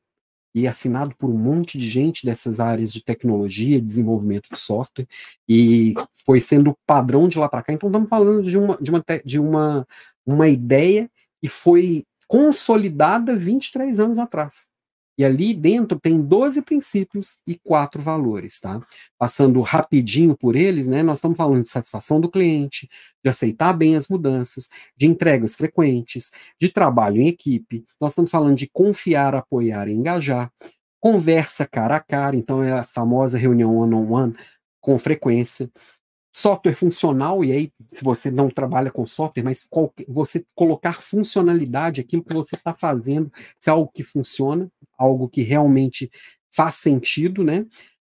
e 0.53 0.67
assinado 0.67 1.15
por 1.15 1.29
um 1.29 1.37
monte 1.37 1.77
de 1.77 1.89
gente 1.89 2.25
dessas 2.25 2.59
áreas 2.59 2.91
de 2.91 3.01
tecnologia, 3.01 3.79
desenvolvimento 3.79 4.49
de 4.51 4.59
software, 4.59 5.07
e 5.47 5.93
foi 6.25 6.41
sendo 6.41 6.77
padrão 6.85 7.29
de 7.29 7.39
lá 7.39 7.47
para 7.47 7.63
cá. 7.63 7.71
Então, 7.71 7.87
estamos 7.87 8.09
falando 8.09 8.43
de 8.43 8.57
uma, 8.57 8.77
de 8.81 8.91
uma, 8.91 9.03
de 9.23 9.39
uma, 9.39 9.87
uma 10.25 10.49
ideia 10.49 11.09
que 11.41 11.47
foi 11.47 12.03
consolidada 12.31 13.35
23 13.35 13.99
anos 13.99 14.17
atrás. 14.17 14.69
E 15.17 15.25
ali 15.25 15.53
dentro 15.53 15.99
tem 15.99 16.21
12 16.21 16.61
princípios 16.61 17.39
e 17.45 17.59
quatro 17.59 18.01
valores, 18.01 18.57
tá? 18.57 18.81
Passando 19.19 19.59
rapidinho 19.59 20.37
por 20.37 20.55
eles, 20.55 20.87
né? 20.87 21.03
Nós 21.03 21.17
estamos 21.17 21.35
falando 21.35 21.63
de 21.63 21.69
satisfação 21.69 22.21
do 22.21 22.31
cliente, 22.31 22.87
de 23.21 23.29
aceitar 23.29 23.73
bem 23.73 23.97
as 23.97 24.07
mudanças, 24.07 24.69
de 24.95 25.07
entregas 25.07 25.57
frequentes, 25.57 26.31
de 26.57 26.69
trabalho 26.69 27.21
em 27.21 27.27
equipe. 27.27 27.83
Nós 27.99 28.13
estamos 28.13 28.31
falando 28.31 28.55
de 28.55 28.69
confiar, 28.71 29.35
apoiar 29.35 29.89
e 29.89 29.93
engajar. 29.93 30.49
Conversa 31.01 31.67
cara 31.67 31.97
a 31.97 31.99
cara, 31.99 32.37
então 32.37 32.63
é 32.63 32.71
a 32.71 32.85
famosa 32.85 33.37
reunião 33.37 33.75
one-on-one 33.75 34.31
-on 34.31 34.31
-one, 34.31 34.45
com 34.79 34.97
frequência 34.97 35.69
software 36.33 36.75
funcional, 36.75 37.43
e 37.43 37.51
aí, 37.51 37.73
se 37.89 38.03
você 38.03 38.31
não 38.31 38.49
trabalha 38.49 38.89
com 38.91 39.05
software, 39.05 39.43
mas 39.43 39.67
você 40.07 40.45
colocar 40.55 41.01
funcionalidade, 41.01 42.01
aquilo 42.01 42.23
que 42.23 42.33
você 42.33 42.55
está 42.55 42.73
fazendo, 42.73 43.31
se 43.59 43.69
é 43.69 43.73
algo 43.73 43.91
que 43.91 44.03
funciona, 44.03 44.71
algo 44.97 45.27
que 45.27 45.41
realmente 45.41 46.09
faz 46.53 46.75
sentido, 46.77 47.43
né? 47.43 47.65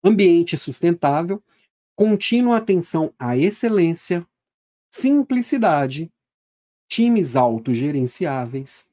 Ambiente 0.03 0.57
sustentável, 0.57 1.43
contínua 1.95 2.57
atenção 2.57 3.13
à 3.19 3.37
excelência, 3.37 4.25
simplicidade, 4.91 6.11
times 6.89 7.35
autogerenciáveis 7.35 8.89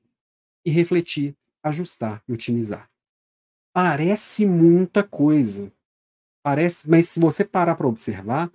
e 0.66 0.70
refletir, 0.70 1.36
ajustar 1.62 2.22
e 2.28 2.32
otimizar. 2.32 2.90
Parece 3.72 4.46
muita 4.46 5.02
coisa. 5.02 5.72
Parece, 6.42 6.88
mas 6.90 7.08
se 7.08 7.20
você 7.20 7.44
parar 7.44 7.74
para 7.74 7.88
observar, 7.88 8.50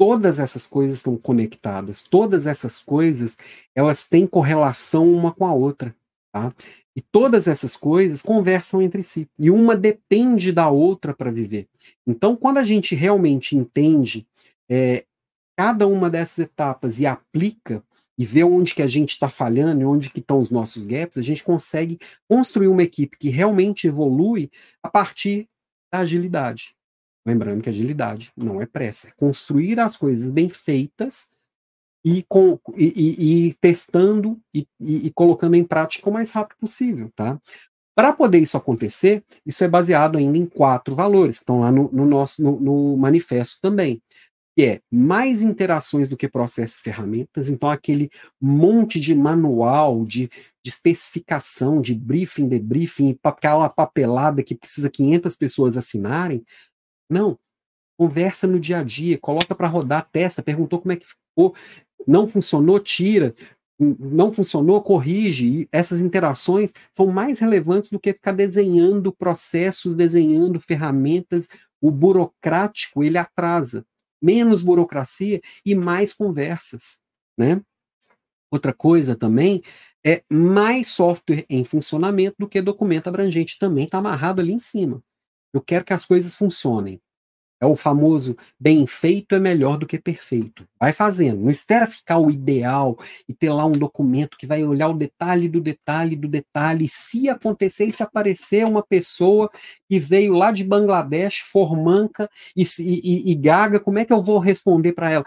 todas 0.00 0.38
essas 0.38 0.66
coisas 0.66 0.96
estão 0.96 1.14
conectadas, 1.14 2.02
todas 2.02 2.46
essas 2.46 2.80
coisas, 2.80 3.36
elas 3.74 4.08
têm 4.08 4.26
correlação 4.26 5.12
uma 5.12 5.30
com 5.30 5.44
a 5.44 5.52
outra, 5.52 5.94
tá? 6.32 6.54
E 6.96 7.02
todas 7.02 7.46
essas 7.46 7.76
coisas 7.76 8.22
conversam 8.22 8.80
entre 8.80 9.02
si, 9.02 9.28
e 9.38 9.50
uma 9.50 9.76
depende 9.76 10.52
da 10.52 10.70
outra 10.70 11.12
para 11.12 11.30
viver. 11.30 11.68
Então, 12.06 12.34
quando 12.34 12.56
a 12.56 12.64
gente 12.64 12.94
realmente 12.94 13.54
entende 13.54 14.26
é, 14.70 15.04
cada 15.54 15.86
uma 15.86 16.08
dessas 16.08 16.46
etapas 16.46 16.98
e 16.98 17.04
aplica, 17.04 17.84
e 18.18 18.24
vê 18.24 18.42
onde 18.42 18.74
que 18.74 18.82
a 18.82 18.88
gente 18.88 19.10
está 19.10 19.28
falhando 19.28 19.82
e 19.82 19.84
onde 19.84 20.08
que 20.08 20.20
estão 20.20 20.40
os 20.40 20.50
nossos 20.50 20.82
gaps, 20.82 21.18
a 21.18 21.22
gente 21.22 21.44
consegue 21.44 21.98
construir 22.26 22.68
uma 22.68 22.82
equipe 22.82 23.18
que 23.18 23.28
realmente 23.28 23.86
evolui 23.86 24.50
a 24.82 24.88
partir 24.88 25.46
da 25.92 25.98
agilidade. 25.98 26.74
Lembrando 27.26 27.62
que 27.62 27.68
agilidade 27.68 28.32
não 28.36 28.62
é 28.62 28.66
pressa, 28.66 29.08
é 29.08 29.12
construir 29.12 29.78
as 29.78 29.96
coisas 29.96 30.28
bem 30.28 30.48
feitas 30.48 31.28
e, 32.04 32.24
com, 32.28 32.58
e, 32.76 32.86
e, 32.86 33.48
e 33.48 33.54
testando 33.54 34.40
e, 34.54 34.66
e, 34.80 35.10
colocando 35.12 35.54
em 35.54 35.64
prática 35.64 36.08
o 36.08 36.12
mais 36.12 36.30
rápido 36.30 36.58
possível, 36.58 37.10
tá? 37.14 37.38
Para 37.94 38.12
poder 38.12 38.38
isso 38.38 38.56
acontecer, 38.56 39.22
isso 39.44 39.62
é 39.62 39.68
baseado 39.68 40.16
ainda 40.16 40.38
em 40.38 40.46
quatro 40.46 40.94
valores, 40.94 41.36
que 41.36 41.42
estão 41.42 41.60
lá 41.60 41.70
no, 41.70 41.90
no 41.92 42.06
nosso 42.06 42.42
no, 42.42 42.58
no, 42.58 42.96
manifesto 42.96 43.58
também, 43.60 44.00
que 44.56 44.62
é 44.64 44.80
mais 44.90 45.42
interações 45.42 46.08
do 46.08 46.16
que 46.16 46.26
processos 46.28 46.78
e 46.78 46.82
ferramentas, 46.82 47.50
então 47.50 47.68
aquele 47.68 48.10
monte 48.40 48.98
de 48.98 49.14
manual, 49.14 50.06
de, 50.06 50.28
de 50.64 50.70
especificação, 50.70 51.82
de 51.82 51.94
briefing, 51.94 52.48
debriefing, 52.48 53.18
aquela 53.22 53.68
papelada 53.68 54.42
que 54.42 54.54
precisa 54.54 54.88
500 54.88 55.36
pessoas 55.36 55.76
assinarem, 55.76 56.42
não. 57.10 57.38
Conversa 57.98 58.46
no 58.46 58.58
dia 58.58 58.78
a 58.78 58.82
dia, 58.82 59.18
coloca 59.18 59.54
para 59.54 59.68
rodar, 59.68 60.08
testa, 60.10 60.42
perguntou 60.42 60.80
como 60.80 60.92
é 60.92 60.96
que 60.96 61.06
ficou, 61.06 61.54
não 62.06 62.26
funcionou, 62.26 62.80
tira, 62.80 63.34
não 63.78 64.32
funcionou, 64.32 64.82
corrige. 64.82 65.46
E 65.46 65.68
essas 65.72 66.00
interações 66.00 66.72
são 66.92 67.06
mais 67.06 67.40
relevantes 67.40 67.90
do 67.90 67.98
que 67.98 68.12
ficar 68.12 68.32
desenhando 68.32 69.12
processos, 69.12 69.96
desenhando 69.96 70.60
ferramentas. 70.60 71.48
O 71.80 71.90
burocrático, 71.90 73.02
ele 73.02 73.18
atrasa. 73.18 73.84
Menos 74.22 74.60
burocracia 74.60 75.40
e 75.64 75.74
mais 75.74 76.12
conversas, 76.12 77.00
né? 77.38 77.62
Outra 78.50 78.74
coisa 78.74 79.16
também 79.16 79.62
é 80.04 80.22
mais 80.28 80.88
software 80.88 81.46
em 81.48 81.64
funcionamento 81.64 82.36
do 82.38 82.48
que 82.48 82.60
documento 82.60 83.08
abrangente. 83.08 83.58
Também 83.58 83.84
está 83.84 83.98
amarrado 83.98 84.40
ali 84.40 84.52
em 84.52 84.58
cima. 84.58 85.02
Eu 85.52 85.60
quero 85.60 85.84
que 85.84 85.92
as 85.92 86.04
coisas 86.04 86.34
funcionem. 86.34 87.00
É 87.62 87.66
o 87.66 87.76
famoso 87.76 88.38
bem 88.58 88.86
feito 88.86 89.34
é 89.34 89.38
melhor 89.38 89.76
do 89.76 89.86
que 89.86 89.98
perfeito. 89.98 90.66
Vai 90.78 90.94
fazendo. 90.94 91.42
Não 91.42 91.50
espera 91.50 91.86
ficar 91.86 92.18
o 92.18 92.30
ideal 92.30 92.98
e 93.28 93.34
ter 93.34 93.50
lá 93.50 93.66
um 93.66 93.72
documento 93.72 94.38
que 94.38 94.46
vai 94.46 94.64
olhar 94.64 94.88
o 94.88 94.94
detalhe 94.94 95.46
do 95.46 95.60
detalhe 95.60 96.16
do 96.16 96.26
detalhe. 96.26 96.88
Se 96.88 97.28
acontecer 97.28 97.84
e 97.84 97.92
se 97.92 98.02
aparecer 98.02 98.64
uma 98.64 98.82
pessoa 98.82 99.50
que 99.86 99.98
veio 99.98 100.32
lá 100.32 100.50
de 100.50 100.64
Bangladesh, 100.64 101.40
formanca 101.52 102.30
e, 102.56 102.64
e, 102.78 103.30
e 103.30 103.34
gaga, 103.34 103.78
como 103.78 103.98
é 103.98 104.06
que 104.06 104.12
eu 104.12 104.22
vou 104.22 104.38
responder 104.38 104.94
para 104.94 105.10
ela? 105.10 105.24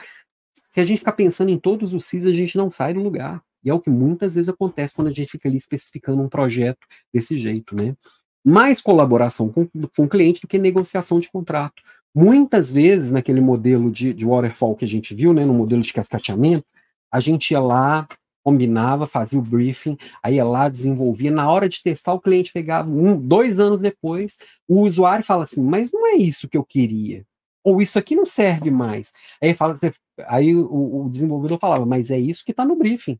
Se 0.53 0.81
a 0.81 0.85
gente 0.85 0.99
ficar 0.99 1.13
pensando 1.13 1.51
em 1.51 1.59
todos 1.59 1.93
os 1.93 2.03
CIS, 2.05 2.25
a 2.25 2.33
gente 2.33 2.57
não 2.57 2.71
sai 2.71 2.95
do 2.95 2.99
lugar. 2.99 3.43
E 3.63 3.69
é 3.69 3.73
o 3.73 3.79
que 3.79 3.91
muitas 3.91 4.33
vezes 4.33 4.49
acontece 4.49 4.95
quando 4.95 5.09
a 5.09 5.13
gente 5.13 5.29
fica 5.29 5.47
ali 5.47 5.57
especificando 5.57 6.21
um 6.21 6.27
projeto 6.27 6.85
desse 7.13 7.37
jeito, 7.37 7.75
né? 7.75 7.95
Mais 8.43 8.81
colaboração 8.81 9.49
com, 9.49 9.67
com 9.95 10.03
o 10.03 10.09
cliente 10.09 10.41
do 10.41 10.47
que 10.47 10.57
negociação 10.57 11.19
de 11.19 11.29
contrato. 11.29 11.81
Muitas 12.13 12.71
vezes, 12.71 13.11
naquele 13.11 13.41
modelo 13.41 13.89
de, 13.89 14.13
de 14.13 14.25
waterfall 14.25 14.75
que 14.75 14.85
a 14.85 14.87
gente 14.87 15.15
viu, 15.15 15.33
né, 15.33 15.45
no 15.45 15.53
modelo 15.53 15.81
de 15.81 15.93
cascateamento, 15.93 16.65
a 17.11 17.19
gente 17.19 17.51
ia 17.51 17.59
lá, 17.59 18.07
combinava, 18.43 19.07
fazia 19.07 19.39
o 19.39 19.41
briefing, 19.41 19.97
aí 20.21 20.35
ia 20.35 20.45
lá, 20.45 20.67
desenvolvia. 20.67 21.31
Na 21.31 21.49
hora 21.49 21.69
de 21.69 21.81
testar, 21.81 22.13
o 22.13 22.19
cliente 22.19 22.51
pegava 22.51 22.91
um, 22.91 23.17
dois 23.17 23.59
anos 23.59 23.81
depois, 23.81 24.37
o 24.67 24.81
usuário 24.81 25.25
fala 25.25 25.45
assim, 25.45 25.63
mas 25.63 25.91
não 25.91 26.05
é 26.07 26.15
isso 26.15 26.49
que 26.49 26.57
eu 26.57 26.63
queria. 26.63 27.25
Ou 27.63 27.81
isso 27.81 27.97
aqui 27.97 28.15
não 28.15 28.25
serve 28.25 28.69
mais. 28.69 29.13
Aí, 29.41 29.53
fala, 29.53 29.79
aí 30.27 30.53
o, 30.53 31.05
o 31.05 31.09
desenvolvedor 31.09 31.57
falava, 31.59 31.85
mas 31.85 32.11
é 32.11 32.19
isso 32.19 32.43
que 32.43 32.51
está 32.51 32.65
no 32.65 32.75
briefing. 32.75 33.17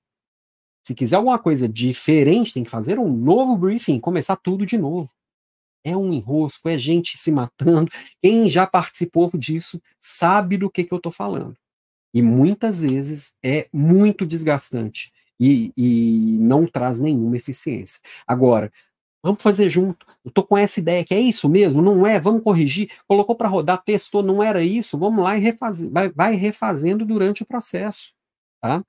Se 0.84 0.94
quiser 0.94 1.16
alguma 1.16 1.40
coisa 1.40 1.68
diferente, 1.68 2.54
tem 2.54 2.64
que 2.64 2.70
fazer 2.70 3.00
um 3.00 3.10
novo 3.10 3.56
briefing, 3.56 4.00
começar 4.00 4.36
tudo 4.36 4.66
de 4.66 4.78
novo. 4.78 5.10
É 5.84 5.96
um 5.96 6.14
enrosco, 6.14 6.68
é 6.68 6.78
gente 6.78 7.18
se 7.18 7.32
matando. 7.32 7.90
Quem 8.22 8.50
já 8.50 8.68
participou 8.68 9.32
disso 9.34 9.82
sabe 10.00 10.58
do 10.58 10.70
que, 10.70 10.84
que 10.84 10.94
eu 10.94 10.98
estou 10.98 11.12
falando. 11.12 11.58
E 12.14 12.22
muitas 12.22 12.82
vezes 12.82 13.38
é 13.42 13.68
muito 13.74 14.26
desgastante 14.26 15.12
e, 15.40 15.74
e 15.76 16.38
não 16.40 16.68
traz 16.68 17.00
nenhuma 17.00 17.38
eficiência. 17.38 18.02
Agora, 18.28 18.72
vamos 19.22 19.42
fazer 19.42 19.70
junto. 19.70 20.06
Eu 20.24 20.30
estou 20.30 20.44
com 20.44 20.58
essa 20.58 20.80
ideia 20.80 21.04
que 21.04 21.14
é 21.14 21.20
isso 21.20 21.50
mesmo, 21.50 21.82
não 21.82 22.06
é? 22.06 22.20
Vamos 22.20 22.44
corrigir. 22.44 22.92
Colocou 23.08 23.36
para 23.36 23.50
rodar, 23.50 23.82
testou, 23.84 24.22
não 24.22 24.44
era 24.44 24.62
isso. 24.62 24.98
Vamos 24.98 25.24
lá 25.24 25.38
e 25.38 25.42
refazer. 25.42 25.90
Vai, 25.92 26.10
vai 26.10 26.36
refazendo 26.36 27.06
durante 27.06 27.42
o 27.42 27.46
processo. 27.46 28.14
Tá? 28.62 28.84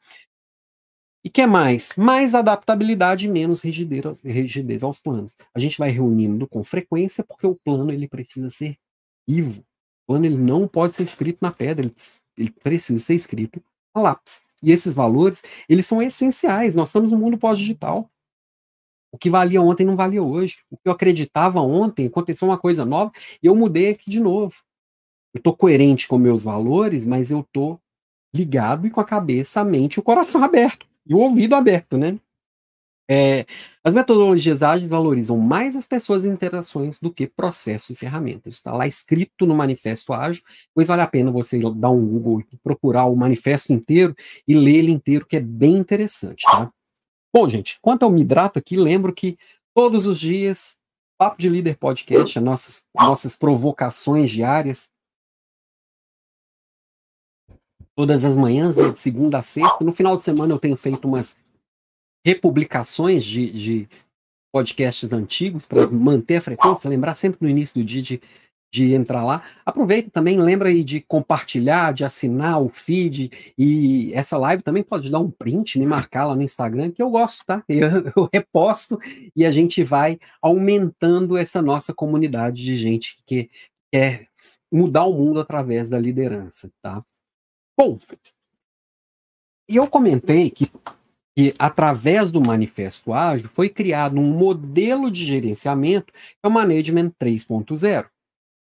E 1.25 1.31
que 1.31 1.47
mais? 1.47 1.95
Mais 1.97 2.35
adaptabilidade 2.35 3.25
e 3.25 3.29
menos 3.31 3.62
rigidez, 3.62 4.20
rigidez 4.22 4.83
aos 4.83 4.99
planos. 4.99 5.35
A 5.55 5.59
gente 5.59 5.79
vai 5.79 5.89
reunindo 5.89 6.47
com 6.47 6.62
frequência 6.62 7.25
porque 7.25 7.47
o 7.47 7.55
plano 7.55 7.91
ele 7.91 8.07
precisa 8.07 8.51
ser 8.51 8.77
vivo. 9.27 9.62
O 10.03 10.09
plano 10.09 10.27
ele 10.27 10.37
não 10.37 10.68
pode 10.68 10.95
ser 10.95 11.03
escrito 11.03 11.39
na 11.41 11.51
pedra, 11.51 11.87
ele, 11.87 11.95
ele 12.37 12.51
precisa 12.51 13.03
ser 13.03 13.14
escrito 13.14 13.62
a 13.95 14.01
lápis. 14.03 14.45
E 14.62 14.70
esses 14.70 14.95
valores, 14.95 15.43
eles 15.66 15.87
são 15.87 16.03
essenciais. 16.03 16.75
Nós 16.75 16.91
estamos 16.91 17.11
no 17.11 17.16
mundo 17.16 17.39
pós-digital. 17.39 18.11
O 19.11 19.16
que 19.16 19.31
valia 19.31 19.62
ontem 19.62 19.87
não 19.87 19.97
valia 19.97 20.22
hoje. 20.22 20.59
O 20.70 20.77
que 20.77 20.87
eu 20.87 20.93
acreditava 20.93 21.59
ontem, 21.59 22.07
aconteceu 22.07 22.49
uma 22.49 22.59
coisa 22.59 22.85
nova 22.85 23.11
e 23.43 23.47
eu 23.47 23.57
mudei 23.57 23.89
aqui 23.89 24.11
de 24.11 24.20
novo. 24.20 24.57
Eu 25.33 25.39
estou 25.39 25.57
coerente 25.57 26.07
com 26.07 26.18
meus 26.18 26.43
valores, 26.43 27.07
mas 27.07 27.31
eu 27.31 27.41
estou 27.41 27.81
ligado 28.35 28.87
e 28.87 28.91
com 28.91 29.01
a 29.01 29.05
cabeça, 29.05 29.62
a 29.62 29.64
mente 29.64 29.95
e 29.95 30.01
o 30.01 30.03
coração 30.03 30.43
aberto 30.45 30.87
e 31.07 31.14
o 31.14 31.18
ouvido 31.18 31.55
aberto, 31.55 31.96
né? 31.96 32.18
É, 33.09 33.44
as 33.82 33.92
metodologias 33.92 34.62
ágeis 34.62 34.88
valorizam 34.88 35.36
mais 35.36 35.76
as 35.76 35.86
pessoas 35.86 36.24
e 36.24 36.28
interações 36.28 36.98
do 36.98 37.12
que 37.12 37.26
processos 37.26 37.90
e 37.90 37.94
ferramentas. 37.94 38.55
Está 38.55 38.72
lá 38.72 38.86
escrito 38.86 39.44
no 39.44 39.55
Manifesto 39.55 40.12
Ágil, 40.14 40.42
pois 40.74 40.88
vale 40.88 41.02
a 41.02 41.07
pena 41.07 41.30
você 41.30 41.61
dar 41.74 41.90
um 41.90 42.07
Google 42.07 42.40
e 42.40 42.57
procurar 42.62 43.05
o 43.05 43.16
manifesto 43.16 43.72
inteiro 43.72 44.16
e 44.48 44.55
ler 44.55 44.76
ele 44.76 44.92
inteiro, 44.92 45.26
que 45.26 45.36
é 45.36 45.40
bem 45.40 45.76
interessante, 45.76 46.44
tá? 46.44 46.72
Bom, 47.32 47.50
gente, 47.50 47.78
quanto 47.82 48.05
ao 48.05 48.11
Midrato 48.11 48.59
aqui, 48.59 48.76
lembro 48.76 49.12
que 49.12 49.36
todos 49.74 50.07
os 50.07 50.18
dias, 50.18 50.76
Papo 51.18 51.42
de 51.42 51.48
Líder 51.48 51.76
Podcast, 51.76 52.38
as 52.38 52.44
nossas, 52.44 52.88
nossas 52.94 53.36
provocações 53.36 54.30
diárias, 54.30 54.93
todas 57.97 58.24
as 58.24 58.36
manhãs, 58.36 58.76
né, 58.76 58.90
de 58.90 58.99
segunda 58.99 59.38
a 59.38 59.42
sexta. 59.42 59.84
No 59.84 59.92
final 59.92 60.16
de 60.16 60.24
semana 60.24 60.53
eu 60.53 60.59
tenho 60.59 60.76
feito 60.76 61.07
umas 61.07 61.38
republicações 62.24 63.24
de, 63.24 63.51
de 63.51 63.88
podcasts 64.53 65.12
antigos 65.12 65.66
para 65.66 65.86
manter 65.86 66.36
a 66.36 66.40
frequência, 66.40 66.88
lembrar 66.88 67.14
sempre 67.14 67.38
no 67.42 67.49
início 67.49 67.80
do 67.80 67.84
dia 67.86 68.03
de 68.03 68.20
de 68.74 68.92
entrar 68.92 69.24
lá. 69.24 69.45
Aproveita 69.64 70.11
também, 70.11 70.40
lembra 70.40 70.68
aí 70.68 70.82
de 70.82 71.01
compartilhar, 71.01 71.95
de 71.95 72.03
assinar 72.03 72.61
o 72.61 72.68
feed 72.68 73.30
e 73.57 74.12
essa 74.12 74.36
live 74.36 74.64
também 74.64 74.82
pode 74.82 75.09
dar 75.12 75.20
um 75.20 75.30
print, 75.30 75.78
me 75.78 75.86
marcar 75.86 76.26
lá 76.26 76.34
no 76.34 76.42
Instagram, 76.42 76.90
que 76.90 77.01
eu 77.01 77.09
gosto, 77.09 77.45
tá? 77.47 77.62
Eu, 77.68 77.88
eu 78.16 78.28
reposto 78.32 78.99
e 79.36 79.45
a 79.45 79.51
gente 79.51 79.84
vai 79.84 80.18
aumentando 80.42 81.36
essa 81.36 81.62
nossa 81.62 81.95
comunidade 81.95 82.64
de 82.64 82.76
gente 82.76 83.22
que 83.26 83.49
quer 83.92 84.26
mudar 84.72 85.05
o 85.05 85.14
mundo 85.14 85.38
através 85.38 85.90
da 85.90 85.99
liderança, 85.99 86.70
tá? 86.82 87.05
Bom, 87.77 87.99
e 89.68 89.77
eu 89.77 89.87
comentei 89.89 90.51
que, 90.51 90.70
que 91.37 91.55
através 91.59 92.31
do 92.31 92.41
Manifesto 92.41 93.12
Ágil 93.12 93.49
foi 93.49 93.68
criado 93.68 94.18
um 94.18 94.39
modelo 94.39 95.11
de 95.11 95.25
gerenciamento, 95.25 96.12
que 96.12 96.37
é 96.43 96.49
o 96.49 96.51
Management 96.51 97.11
3.0. 97.20 98.07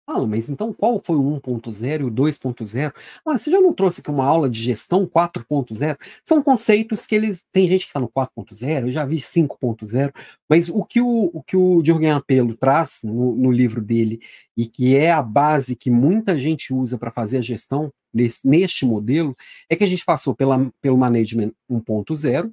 Ah, 0.07 0.23
mas 0.25 0.49
então 0.49 0.71
qual 0.71 0.99
foi 1.03 1.15
o 1.15 1.23
1.0 1.41 2.01
e 2.01 2.03
o 2.03 2.11
2.0? 2.11 2.93
Ah, 3.25 3.37
você 3.37 3.49
já 3.49 3.59
não 3.59 3.73
trouxe 3.73 4.01
aqui 4.01 4.11
uma 4.11 4.25
aula 4.25 4.47
de 4.47 4.61
gestão 4.61 5.07
4.0? 5.07 5.97
São 6.23 6.43
conceitos 6.43 7.07
que 7.07 7.15
eles. 7.15 7.43
Tem 7.51 7.67
gente 7.67 7.81
que 7.81 7.87
está 7.87 7.99
no 7.99 8.07
4.0, 8.07 8.81
eu 8.87 8.91
já 8.91 9.03
vi 9.03 9.17
5.0, 9.17 10.13
mas 10.47 10.69
o 10.69 10.83
que 10.83 11.01
o, 11.01 11.31
o, 11.33 11.41
que 11.41 11.57
o 11.57 11.83
Jürgen 11.83 12.11
Apelo 12.11 12.55
traz 12.55 12.99
no, 13.03 13.35
no 13.35 13.51
livro 13.51 13.81
dele, 13.81 14.21
e 14.55 14.67
que 14.67 14.95
é 14.95 15.11
a 15.11 15.23
base 15.23 15.75
que 15.75 15.89
muita 15.89 16.37
gente 16.37 16.71
usa 16.71 16.97
para 16.99 17.09
fazer 17.09 17.39
a 17.39 17.41
gestão 17.41 17.91
nesse, 18.13 18.47
neste 18.47 18.85
modelo, 18.85 19.35
é 19.67 19.75
que 19.75 19.83
a 19.83 19.87
gente 19.87 20.05
passou 20.05 20.35
pela, 20.35 20.71
pelo 20.81 20.97
Management 20.97 21.51
1.0, 21.69 22.51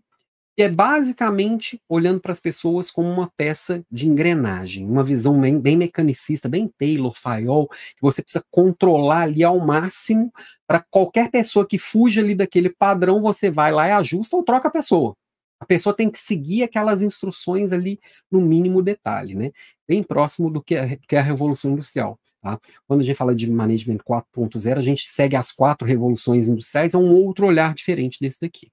que 0.57 0.62
é 0.62 0.68
basicamente 0.68 1.80
olhando 1.88 2.20
para 2.20 2.32
as 2.32 2.40
pessoas 2.40 2.90
como 2.90 3.09
uma 3.09 3.30
peça 3.36 3.82
de 3.90 4.07
engrenagem, 4.07 4.86
uma 4.86 5.03
visão 5.03 5.40
bem, 5.40 5.59
bem 5.59 5.76
mecanicista, 5.76 6.48
bem 6.48 6.70
Taylor, 6.78 7.14
Fayol, 7.14 7.68
que 7.68 8.03
você 8.03 8.22
precisa 8.22 8.44
controlar 8.50 9.22
ali 9.22 9.42
ao 9.42 9.59
máximo 9.59 10.32
para 10.66 10.84
qualquer 10.90 11.30
pessoa 11.30 11.66
que 11.66 11.78
fuja 11.78 12.20
ali 12.20 12.34
daquele 12.34 12.70
padrão, 12.70 13.22
você 13.22 13.50
vai 13.50 13.72
lá 13.72 13.88
e 13.88 13.92
ajusta 13.92 14.36
ou 14.36 14.44
troca 14.44 14.68
a 14.68 14.70
pessoa. 14.70 15.14
A 15.59 15.64
pessoa 15.64 15.94
tem 15.94 16.11
que 16.11 16.18
seguir 16.18 16.64
aquelas 16.64 17.03
instruções 17.03 17.72
ali 17.72 18.00
no 18.30 18.40
mínimo 18.40 18.82
detalhe, 18.82 19.34
né? 19.34 19.53
Bem 19.88 20.03
próximo 20.03 20.50
do 20.50 20.62
que 20.62 20.74
é, 20.74 20.98
que 21.09 21.14
é 21.14 21.20
a 21.20 21.22
Revolução 21.22 21.70
Industrial. 21.72 22.18
Tá? 22.43 22.59
Quando 22.88 23.03
a 23.03 23.05
gente 23.05 23.16
fala 23.16 23.36
de 23.36 23.49
Management 23.49 23.99
4.0, 23.99 24.76
a 24.76 24.82
gente 24.82 25.07
segue 25.07 25.36
as 25.36 25.53
quatro 25.53 25.86
revoluções 25.86 26.49
industriais, 26.49 26.93
é 26.93 26.99
um 26.99 27.14
outro 27.14 27.47
olhar 27.47 27.72
diferente 27.72 28.18
desse 28.20 28.40
daqui. 28.40 28.68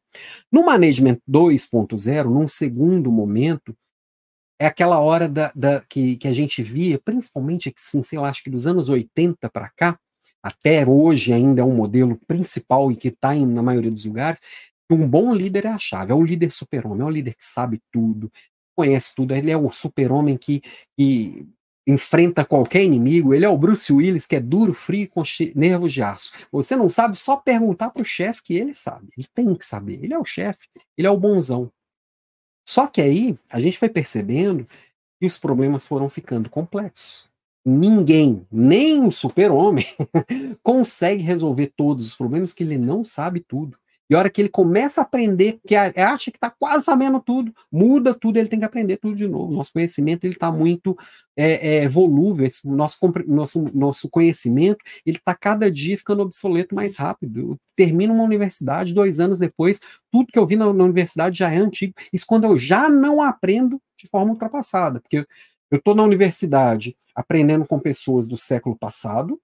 No 0.52 0.66
Management 0.66 1.20
2.0, 1.30 2.24
num 2.26 2.48
segundo 2.48 3.12
momento, 3.12 3.78
é 4.60 4.66
aquela 4.66 5.00
hora 5.00 5.30
da, 5.30 5.52
da, 5.56 5.82
que, 5.82 6.18
que 6.18 6.28
a 6.28 6.34
gente 6.34 6.64
via, 6.64 7.00
principalmente, 7.00 7.72
assim, 7.78 8.02
sei 8.02 8.18
lá, 8.18 8.30
acho 8.30 8.44
que 8.44 8.50
dos 8.50 8.66
anos 8.66 8.90
80 8.90 9.48
para 9.50 9.70
cá, 9.70 10.00
até 10.42 10.86
hoje 10.88 11.32
ainda 11.32 11.62
é 11.62 11.64
um 11.64 11.76
modelo 11.76 12.18
principal 12.28 12.92
e 12.92 12.96
que 12.96 13.10
está 13.10 13.36
na 13.36 13.62
maioria 13.62 13.92
dos 13.92 14.06
lugares, 14.06 14.42
um 14.92 15.08
bom 15.08 15.32
líder 15.32 15.66
é 15.66 15.70
a 15.70 15.78
chave, 15.78 16.12
é 16.12 16.16
o 16.16 16.24
líder 16.24 16.52
super-homem, 16.52 17.02
é 17.02 17.06
o 17.06 17.10
líder 17.10 17.36
que 17.36 17.46
sabe 17.46 17.80
tudo, 17.92 18.32
conhece 18.76 19.14
tudo, 19.14 19.36
ele 19.36 19.52
é 19.52 19.58
o 19.58 19.70
super-homem 19.70 20.36
que, 20.36 20.62
que 20.98 21.48
enfrenta 21.90 22.46
qualquer 22.46 22.84
inimigo, 22.84 23.34
ele 23.34 23.46
é 23.46 23.50
o 23.50 23.58
Bruce 23.58 23.92
Willis, 23.92 24.28
que 24.28 24.36
é 24.36 24.40
duro, 24.40 24.74
frio, 24.74 25.10
com 25.10 25.24
nervos 25.56 25.92
de 25.92 26.04
aço. 26.04 26.34
Você 26.52 26.76
não 26.76 26.88
sabe, 26.88 27.18
só 27.18 27.36
perguntar 27.36 27.90
para 27.90 28.02
o 28.02 28.06
chefe 28.06 28.44
que 28.44 28.54
ele 28.54 28.74
sabe. 28.74 29.10
Ele 29.18 29.28
tem 29.34 29.56
que 29.56 29.66
saber. 29.66 30.00
Ele 30.04 30.14
é 30.14 30.20
o 30.20 30.26
chefe, 30.26 30.68
ele 30.98 31.08
é 31.08 31.12
o 31.12 31.18
bonzão. 31.18 31.72
Só 32.64 32.86
que 32.86 33.02
aí 33.02 33.36
a 33.50 33.60
gente 33.60 33.80
foi 33.80 33.90
percebendo 33.90 34.68
que 35.20 35.26
os 35.26 35.38
problemas 35.38 35.86
foram 35.88 36.08
ficando 36.08 36.50
complexos. 36.50 37.28
Ninguém, 37.66 38.46
nem 38.52 39.06
o 39.06 39.12
super-homem, 39.12 39.86
consegue 40.64 41.24
resolver 41.24 41.74
todos 41.76 42.06
os 42.06 42.16
problemas 42.16 42.54
que 42.54 42.64
ele 42.64 42.78
não 42.78 43.04
sabe 43.04 43.40
tudo. 43.40 43.78
E 44.10 44.16
a 44.16 44.20
hora 44.20 44.30
que 44.30 44.42
ele 44.42 44.50
começa 44.50 45.02
a 45.02 45.04
aprender, 45.04 45.60
que 45.68 45.76
acha 45.76 46.32
que 46.32 46.38
está 46.38 46.50
quase 46.50 46.86
sabendo 46.86 47.20
tudo, 47.20 47.54
muda 47.72 48.14
tudo, 48.14 48.38
ele 48.38 48.48
tem 48.48 48.58
que 48.58 48.66
aprender 48.66 48.98
tudo 48.98 49.16
de 49.16 49.28
novo. 49.28 49.54
Nosso 49.54 49.72
conhecimento 49.72 50.24
ele 50.24 50.34
está 50.34 50.52
muito 50.52 50.98
é, 51.38 51.84
é, 51.84 51.88
volúvel, 51.88 52.46
esse, 52.46 52.68
nosso, 52.68 52.98
nosso, 53.28 53.64
nosso 53.74 54.10
conhecimento 54.10 54.84
ele 55.06 55.18
está 55.18 55.36
cada 55.36 55.70
dia 55.70 55.98
ficando 55.98 56.24
obsoleto 56.24 56.74
mais 56.74 56.96
rápido. 56.96 57.40
Eu 57.40 57.60
termino 57.76 58.14
uma 58.14 58.24
universidade, 58.24 58.94
dois 58.94 59.20
anos 59.20 59.38
depois, 59.38 59.80
tudo 60.12 60.32
que 60.32 60.40
eu 60.40 60.48
vi 60.48 60.56
na, 60.56 60.74
na 60.74 60.84
universidade 60.84 61.38
já 61.38 61.52
é 61.52 61.58
antigo. 61.58 61.94
Isso 62.12 62.26
quando 62.28 62.46
eu 62.46 62.58
já 62.58 62.90
não 62.90 63.22
aprendo 63.22 63.80
de 63.96 64.08
forma 64.08 64.32
ultrapassada, 64.32 65.00
porque 65.00 65.26
eu 65.72 65.78
estou 65.78 65.94
na 65.94 66.04
universidade 66.04 66.96
aprendendo 67.14 67.66
com 67.66 67.80
pessoas 67.80 68.28
do 68.28 68.36
século 68.36 68.76
passado, 68.76 69.40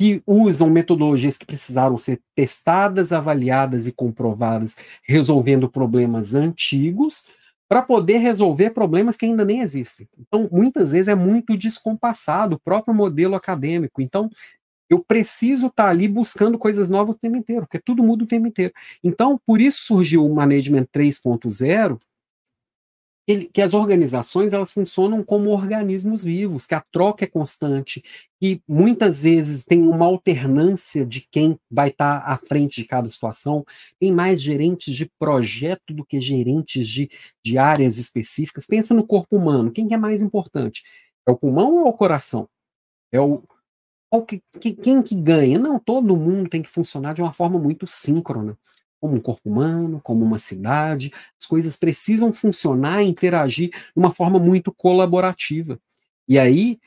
que 0.00 0.22
usam 0.26 0.70
metodologias 0.70 1.36
que 1.36 1.44
precisaram 1.44 1.98
ser 1.98 2.22
testadas, 2.34 3.12
avaliadas 3.12 3.86
e 3.86 3.92
comprovadas, 3.92 4.74
resolvendo 5.02 5.68
problemas 5.68 6.34
antigos, 6.34 7.26
para 7.68 7.82
poder 7.82 8.16
resolver 8.16 8.70
problemas 8.70 9.18
que 9.18 9.26
ainda 9.26 9.44
nem 9.44 9.60
existem. 9.60 10.08
Então, 10.18 10.48
muitas 10.50 10.92
vezes 10.92 11.08
é 11.08 11.14
muito 11.14 11.54
descompassado 11.54 12.56
o 12.56 12.58
próprio 12.58 12.94
modelo 12.94 13.34
acadêmico. 13.34 14.00
Então, 14.00 14.30
eu 14.88 15.04
preciso 15.04 15.66
estar 15.66 15.84
tá 15.84 15.90
ali 15.90 16.08
buscando 16.08 16.56
coisas 16.56 16.88
novas 16.88 17.14
o 17.14 17.18
tempo 17.18 17.36
inteiro, 17.36 17.66
porque 17.66 17.78
tudo 17.78 18.02
muda 18.02 18.24
o 18.24 18.26
tempo 18.26 18.46
inteiro. 18.46 18.72
Então, 19.04 19.38
por 19.46 19.60
isso 19.60 19.82
surgiu 19.82 20.24
o 20.24 20.34
Management 20.34 20.86
3.0, 20.96 22.00
que, 23.30 23.46
que 23.46 23.62
as 23.62 23.74
organizações 23.74 24.52
elas 24.52 24.72
funcionam 24.72 25.22
como 25.22 25.50
organismos 25.50 26.24
vivos, 26.24 26.66
que 26.66 26.74
a 26.74 26.80
troca 26.80 27.24
é 27.24 27.28
constante, 27.28 28.02
e 28.42 28.60
muitas 28.66 29.22
vezes 29.22 29.64
tem 29.64 29.82
uma 29.82 30.06
alternância 30.06 31.04
de 31.06 31.26
quem 31.30 31.58
vai 31.70 31.90
estar 31.90 32.20
tá 32.20 32.32
à 32.32 32.36
frente 32.36 32.80
de 32.80 32.88
cada 32.88 33.08
situação, 33.08 33.64
tem 34.00 34.10
mais 34.12 34.42
gerentes 34.42 34.94
de 34.94 35.10
projeto 35.18 35.94
do 35.94 36.04
que 36.04 36.20
gerentes 36.20 36.88
de, 36.88 37.08
de 37.44 37.58
áreas 37.58 37.98
específicas. 37.98 38.66
Pensa 38.66 38.94
no 38.94 39.06
corpo 39.06 39.36
humano, 39.36 39.70
quem 39.70 39.92
é 39.92 39.96
mais 39.96 40.22
importante? 40.22 40.82
É 41.26 41.30
o 41.30 41.36
pulmão 41.36 41.74
ou 41.74 41.86
é 41.86 41.90
o 41.90 41.92
coração? 41.92 42.48
É 43.12 43.20
o, 43.20 43.42
que, 44.60 44.72
quem 44.72 45.02
que 45.02 45.14
ganha? 45.14 45.58
Não, 45.58 45.78
todo 45.78 46.16
mundo 46.16 46.48
tem 46.48 46.62
que 46.62 46.70
funcionar 46.70 47.14
de 47.14 47.22
uma 47.22 47.32
forma 47.32 47.58
muito 47.58 47.86
síncrona 47.86 48.58
como 49.00 49.14
um 49.14 49.20
corpo 49.20 49.48
humano, 49.48 50.00
como 50.02 50.24
uma 50.24 50.38
cidade. 50.38 51.12
As 51.40 51.46
coisas 51.46 51.76
precisam 51.76 52.32
funcionar 52.32 53.02
interagir 53.02 53.70
de 53.70 53.78
uma 53.96 54.12
forma 54.12 54.38
muito 54.38 54.72
colaborativa. 54.72 55.80
E 56.28 56.38
aí, 56.38 56.78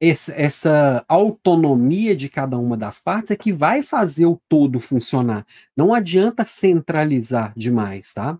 essa 0.00 1.04
autonomia 1.08 2.14
de 2.14 2.28
cada 2.28 2.58
uma 2.58 2.76
das 2.76 3.00
partes 3.00 3.30
é 3.30 3.36
que 3.36 3.52
vai 3.52 3.82
fazer 3.82 4.26
o 4.26 4.40
todo 4.48 4.78
funcionar. 4.78 5.46
Não 5.76 5.92
adianta 5.92 6.44
centralizar 6.44 7.52
demais, 7.56 8.12
tá? 8.14 8.38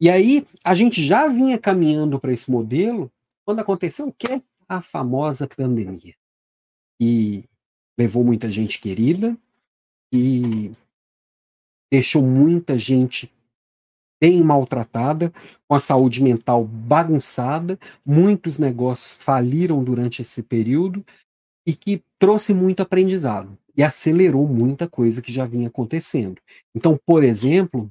E 0.00 0.08
aí, 0.08 0.46
a 0.62 0.74
gente 0.74 1.04
já 1.04 1.28
vinha 1.28 1.58
caminhando 1.58 2.18
para 2.18 2.32
esse 2.32 2.50
modelo 2.50 3.12
quando 3.44 3.60
aconteceu 3.60 4.08
o 4.08 4.12
quê? 4.12 4.42
A 4.68 4.80
famosa 4.80 5.46
pandemia. 5.46 6.14
E 7.00 7.44
levou 7.98 8.24
muita 8.24 8.50
gente 8.50 8.80
querida, 8.80 9.36
e 10.12 10.72
deixou 11.94 12.22
muita 12.22 12.76
gente 12.76 13.32
bem 14.20 14.42
maltratada, 14.42 15.32
com 15.68 15.76
a 15.76 15.80
saúde 15.80 16.20
mental 16.20 16.64
bagunçada, 16.64 17.78
muitos 18.04 18.58
negócios 18.58 19.12
faliram 19.12 19.84
durante 19.84 20.20
esse 20.20 20.42
período 20.42 21.06
e 21.64 21.72
que 21.72 22.02
trouxe 22.18 22.52
muito 22.52 22.82
aprendizado 22.82 23.56
e 23.76 23.82
acelerou 23.82 24.48
muita 24.48 24.88
coisa 24.88 25.22
que 25.22 25.32
já 25.32 25.46
vinha 25.46 25.68
acontecendo. 25.68 26.40
Então, 26.74 26.98
por 27.06 27.22
exemplo, 27.22 27.88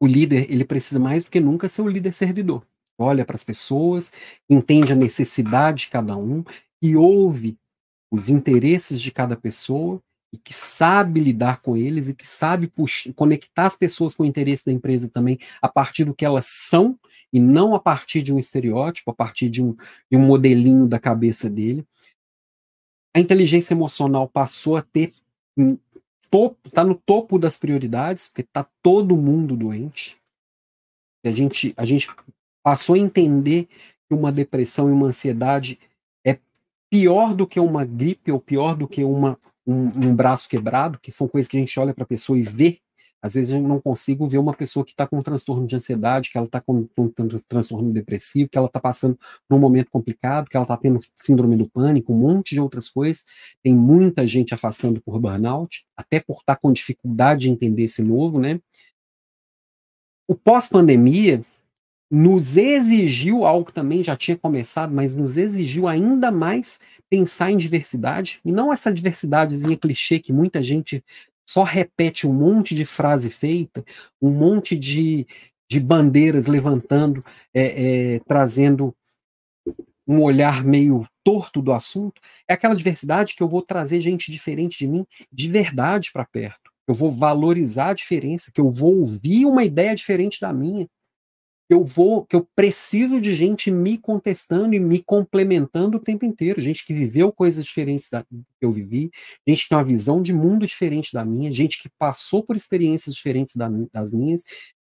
o 0.00 0.06
líder 0.06 0.50
ele 0.50 0.64
precisa 0.64 0.98
mais 0.98 1.24
do 1.24 1.30
que 1.30 1.40
nunca 1.40 1.68
ser 1.68 1.82
o 1.82 1.88
líder 1.88 2.14
servidor. 2.14 2.66
Olha 2.98 3.26
para 3.26 3.36
as 3.36 3.44
pessoas, 3.44 4.12
entende 4.48 4.92
a 4.92 4.96
necessidade 4.96 5.82
de 5.82 5.88
cada 5.88 6.16
um 6.16 6.42
e 6.80 6.96
ouve 6.96 7.58
os 8.10 8.30
interesses 8.30 8.98
de 8.98 9.10
cada 9.10 9.36
pessoa 9.36 10.02
e 10.32 10.38
que 10.38 10.54
sabe 10.54 11.20
lidar 11.20 11.60
com 11.60 11.76
eles 11.76 12.08
e 12.08 12.14
que 12.14 12.26
sabe 12.26 12.66
puxar, 12.66 13.12
conectar 13.14 13.66
as 13.66 13.76
pessoas 13.76 14.14
com 14.14 14.22
o 14.22 14.26
interesse 14.26 14.64
da 14.64 14.72
empresa 14.72 15.08
também 15.08 15.38
a 15.60 15.68
partir 15.68 16.04
do 16.04 16.14
que 16.14 16.24
elas 16.24 16.46
são 16.46 16.98
e 17.32 17.40
não 17.40 17.74
a 17.74 17.80
partir 17.80 18.22
de 18.22 18.32
um 18.32 18.38
estereótipo, 18.38 19.10
a 19.10 19.14
partir 19.14 19.48
de 19.50 19.62
um, 19.62 19.76
de 20.10 20.16
um 20.16 20.20
modelinho 20.20 20.86
da 20.86 20.98
cabeça 20.98 21.50
dele. 21.50 21.86
A 23.14 23.20
inteligência 23.20 23.74
emocional 23.74 24.26
passou 24.28 24.76
a 24.76 24.82
ter 24.82 25.12
está 26.64 26.82
no 26.82 26.94
topo 26.94 27.38
das 27.38 27.58
prioridades, 27.58 28.28
porque 28.28 28.40
está 28.40 28.66
todo 28.82 29.16
mundo 29.16 29.54
doente. 29.54 30.16
A 31.24 31.30
gente, 31.30 31.74
a 31.76 31.84
gente 31.84 32.08
passou 32.62 32.94
a 32.94 32.98
entender 32.98 33.68
que 34.08 34.14
uma 34.14 34.32
depressão 34.32 34.88
e 34.88 34.92
uma 34.92 35.08
ansiedade 35.08 35.78
é 36.26 36.38
pior 36.90 37.34
do 37.34 37.46
que 37.46 37.60
uma 37.60 37.84
gripe 37.84 38.32
ou 38.32 38.40
pior 38.40 38.74
do 38.74 38.88
que 38.88 39.04
uma 39.04 39.38
um, 39.66 40.08
um 40.08 40.16
braço 40.16 40.48
quebrado, 40.48 40.98
que 41.00 41.12
são 41.12 41.28
coisas 41.28 41.48
que 41.48 41.56
a 41.56 41.60
gente 41.60 41.78
olha 41.78 41.94
para 41.94 42.04
a 42.04 42.06
pessoa 42.06 42.38
e 42.38 42.42
vê 42.42 42.80
às 43.22 43.34
vezes 43.34 43.52
eu 43.52 43.62
não 43.62 43.80
consigo 43.80 44.26
ver 44.26 44.38
uma 44.38 44.52
pessoa 44.52 44.84
que 44.84 44.90
está 44.90 45.06
com 45.06 45.16
um 45.16 45.22
transtorno 45.22 45.64
de 45.64 45.76
ansiedade, 45.76 46.28
que 46.28 46.36
ela 46.36 46.46
está 46.46 46.60
com 46.60 46.88
um 46.98 47.08
transtorno 47.48 47.92
depressivo, 47.92 48.50
que 48.50 48.58
ela 48.58 48.66
está 48.66 48.80
passando 48.80 49.16
por 49.48 49.54
um 49.56 49.60
momento 49.60 49.92
complicado, 49.92 50.50
que 50.50 50.56
ela 50.56 50.64
está 50.64 50.76
tendo 50.76 50.98
síndrome 51.14 51.56
do 51.56 51.70
pânico, 51.70 52.12
um 52.12 52.16
monte 52.16 52.56
de 52.56 52.60
outras 52.60 52.88
coisas. 52.88 53.24
Tem 53.62 53.72
muita 53.72 54.26
gente 54.26 54.52
afastando 54.52 55.00
por 55.00 55.20
burnout, 55.20 55.84
até 55.96 56.18
por 56.18 56.40
estar 56.40 56.56
tá 56.56 56.60
com 56.60 56.72
dificuldade 56.72 57.42
de 57.42 57.48
entender 57.48 57.84
esse 57.84 58.02
novo, 58.02 58.40
né? 58.40 58.60
O 60.26 60.34
pós-pandemia 60.34 61.42
nos 62.10 62.56
exigiu 62.56 63.44
algo 63.44 63.66
que 63.66 63.72
também 63.72 64.02
já 64.02 64.16
tinha 64.16 64.36
começado, 64.36 64.92
mas 64.92 65.14
nos 65.14 65.36
exigiu 65.36 65.86
ainda 65.86 66.32
mais 66.32 66.80
pensar 67.12 67.50
em 67.50 67.58
diversidade, 67.58 68.40
e 68.42 68.50
não 68.50 68.72
essa 68.72 68.90
diversidadezinha 68.90 69.76
clichê 69.76 70.18
que 70.18 70.32
muita 70.32 70.62
gente 70.62 71.04
só 71.46 71.62
repete 71.62 72.26
um 72.26 72.32
monte 72.32 72.74
de 72.74 72.86
frase 72.86 73.28
feita, 73.28 73.84
um 74.18 74.30
monte 74.30 74.74
de, 74.74 75.26
de 75.70 75.78
bandeiras 75.78 76.46
levantando, 76.46 77.22
é, 77.52 78.14
é, 78.14 78.18
trazendo 78.20 78.96
um 80.08 80.22
olhar 80.22 80.64
meio 80.64 81.06
torto 81.22 81.60
do 81.60 81.74
assunto, 81.74 82.18
é 82.48 82.54
aquela 82.54 82.74
diversidade 82.74 83.34
que 83.34 83.42
eu 83.42 83.48
vou 83.48 83.60
trazer 83.60 84.00
gente 84.00 84.32
diferente 84.32 84.78
de 84.78 84.86
mim 84.86 85.04
de 85.30 85.48
verdade 85.48 86.10
para 86.14 86.24
perto. 86.24 86.72
Eu 86.88 86.94
vou 86.94 87.12
valorizar 87.12 87.90
a 87.90 87.94
diferença, 87.94 88.50
que 88.50 88.60
eu 88.60 88.70
vou 88.70 89.00
ouvir 89.00 89.44
uma 89.44 89.64
ideia 89.64 89.94
diferente 89.94 90.40
da 90.40 90.50
minha, 90.50 90.88
eu 91.72 91.84
vou, 91.84 92.24
que 92.24 92.36
eu 92.36 92.46
preciso 92.54 93.20
de 93.20 93.34
gente 93.34 93.70
me 93.70 93.96
contestando 93.98 94.74
e 94.74 94.80
me 94.80 95.02
complementando 95.02 95.96
o 95.96 96.00
tempo 96.00 96.24
inteiro, 96.24 96.60
gente 96.60 96.84
que 96.84 96.92
viveu 96.92 97.32
coisas 97.32 97.64
diferentes 97.64 98.08
da 98.10 98.22
que 98.22 98.44
eu 98.60 98.70
vivi, 98.70 99.10
gente 99.46 99.64
que 99.64 99.68
tem 99.68 99.78
uma 99.78 99.84
visão 99.84 100.22
de 100.22 100.32
mundo 100.32 100.66
diferente 100.66 101.12
da 101.12 101.24
minha, 101.24 101.50
gente 101.52 101.80
que 101.80 101.88
passou 101.98 102.42
por 102.42 102.56
experiências 102.56 103.14
diferentes 103.14 103.56
da, 103.56 103.68
das 103.92 104.12
minhas. 104.12 104.44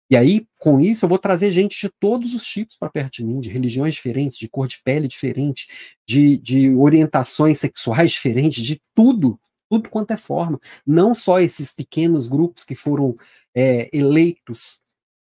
E 0.08 0.16
aí, 0.16 0.46
com 0.58 0.80
isso, 0.80 1.04
eu 1.04 1.08
vou 1.08 1.18
trazer 1.18 1.52
gente 1.52 1.80
de 1.80 1.92
todos 1.98 2.34
os 2.34 2.44
tipos 2.44 2.76
para 2.76 2.88
perto 2.88 3.14
de 3.14 3.24
mim, 3.24 3.40
de 3.40 3.48
religiões 3.48 3.94
diferentes, 3.94 4.38
de 4.38 4.48
cor 4.48 4.68
de 4.68 4.80
pele 4.84 5.08
diferente, 5.08 5.66
de, 6.06 6.36
de 6.36 6.70
orientações 6.74 7.58
sexuais 7.58 8.12
diferentes, 8.12 8.64
de 8.64 8.80
tudo, 8.94 9.38
tudo 9.68 9.88
quanto 9.88 10.12
é 10.12 10.16
forma. 10.16 10.60
Não 10.86 11.12
só 11.12 11.40
esses 11.40 11.72
pequenos 11.72 12.28
grupos 12.28 12.64
que 12.64 12.76
foram 12.76 13.16
é, 13.54 13.88
eleitos 13.92 14.80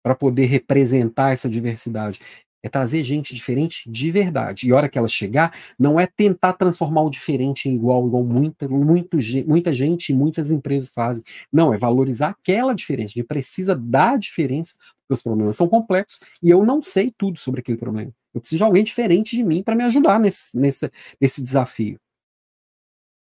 para 0.07 0.15
poder 0.15 0.47
representar 0.47 1.33
essa 1.33 1.51
diversidade. 1.51 2.21
É 2.63 2.69
trazer 2.69 3.03
gente 3.03 3.35
diferente 3.35 3.91
de 3.91 4.09
verdade. 4.09 4.65
E 4.65 4.71
a 4.71 4.77
hora 4.77 4.89
que 4.89 4.97
ela 4.97 5.09
chegar, 5.09 5.53
não 5.77 5.99
é 5.99 6.07
tentar 6.07 6.53
transformar 6.53 7.03
o 7.03 7.11
diferente 7.11 7.69
em 7.69 7.75
igual, 7.75 8.07
igual 8.07 8.23
muita, 8.23 8.69
muito, 8.69 9.19
muita 9.45 9.75
gente 9.75 10.11
e 10.11 10.15
muitas 10.15 10.49
empresas 10.49 10.93
fazem. 10.93 11.25
Não, 11.53 11.75
é 11.75 11.77
valorizar 11.77 12.29
aquela 12.29 12.73
diferença. 12.73 13.15
A 13.17 13.19
gente 13.19 13.27
precisa 13.27 13.75
da 13.75 14.17
diferença, 14.17 14.77
porque 14.79 15.15
os 15.15 15.23
problemas 15.23 15.57
são 15.57 15.69
complexos 15.69 16.21
e 16.41 16.51
eu 16.51 16.65
não 16.65 16.81
sei 16.81 17.13
tudo 17.19 17.41
sobre 17.41 17.61
aquele 17.61 17.77
problema. 17.77 18.13
Eu 18.33 18.41
preciso 18.41 18.59
de 18.59 18.63
alguém 18.63 18.85
diferente 18.85 19.35
de 19.35 19.43
mim 19.43 19.61
para 19.61 19.75
me 19.75 19.83
ajudar 19.83 20.21
nesse, 20.21 20.57
nesse, 20.57 20.89
nesse 21.21 21.43
desafio. 21.43 21.99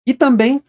E 0.08 0.16
também 0.16 0.64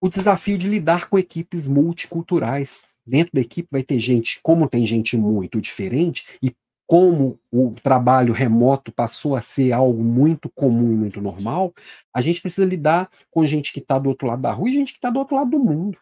o 0.00 0.08
desafio 0.08 0.56
de 0.56 0.66
lidar 0.66 1.10
com 1.10 1.18
equipes 1.18 1.66
multiculturais 1.66 2.91
dentro 3.06 3.32
da 3.34 3.40
equipe 3.40 3.68
vai 3.70 3.82
ter 3.82 3.98
gente, 3.98 4.40
como 4.42 4.68
tem 4.68 4.86
gente 4.86 5.16
muito 5.16 5.60
diferente, 5.60 6.24
e 6.42 6.54
como 6.86 7.38
o 7.50 7.74
trabalho 7.82 8.34
remoto 8.34 8.92
passou 8.92 9.34
a 9.34 9.40
ser 9.40 9.72
algo 9.72 10.02
muito 10.04 10.50
comum 10.50 10.94
muito 10.94 11.20
normal, 11.20 11.72
a 12.14 12.20
gente 12.20 12.40
precisa 12.40 12.66
lidar 12.66 13.08
com 13.30 13.46
gente 13.46 13.72
que 13.72 13.78
está 13.78 13.98
do 13.98 14.10
outro 14.10 14.26
lado 14.26 14.42
da 14.42 14.52
rua 14.52 14.68
e 14.68 14.74
gente 14.74 14.92
que 14.92 14.98
está 14.98 15.08
do 15.08 15.18
outro 15.18 15.36
lado 15.36 15.50
do 15.50 15.58
mundo. 15.58 15.96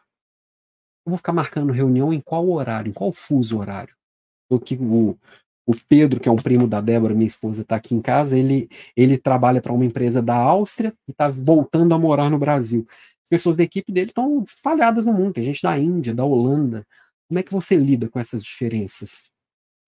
Eu 1.07 1.11
vou 1.11 1.17
ficar 1.17 1.33
marcando 1.33 1.73
reunião 1.73 2.13
em 2.13 2.21
qual 2.21 2.49
horário, 2.49 2.91
em 2.91 2.93
qual 2.93 3.13
fuso 3.13 3.59
horário. 3.59 3.95
O, 4.51 4.59
que, 4.59 4.75
o, 4.75 5.17
o 5.65 5.77
Pedro, 5.89 6.19
que 6.19 6.29
é 6.29 6.33
um 6.33 6.37
primo 6.37 6.67
da 6.67 6.81
Débora, 6.81 7.15
minha 7.15 7.27
esposa, 7.27 7.63
está 7.63 7.77
aqui 7.77 7.95
em 7.95 8.03
casa, 8.03 8.37
ele, 8.37 8.69
ele 8.97 9.17
trabalha 9.17 9.63
para 9.63 9.73
uma 9.73 9.85
empresa 9.85 10.21
da 10.21 10.35
Áustria 10.35 10.93
e 11.07 11.13
está 11.13 11.29
voltando 11.29 11.95
a 11.95 11.99
morar 11.99 12.29
no 12.29 12.39
Brasil 12.39 12.85
pessoas 13.31 13.57
da 13.57 13.63
equipe 13.63 13.93
dele 13.93 14.11
estão 14.11 14.43
espalhadas 14.43 15.05
no 15.05 15.13
mundo. 15.13 15.35
Tem 15.35 15.45
gente 15.45 15.63
da 15.63 15.79
Índia, 15.79 16.13
da 16.13 16.25
Holanda. 16.25 16.85
Como 17.29 17.39
é 17.39 17.43
que 17.43 17.53
você 17.53 17.77
lida 17.77 18.09
com 18.09 18.19
essas 18.19 18.43
diferenças? 18.43 19.31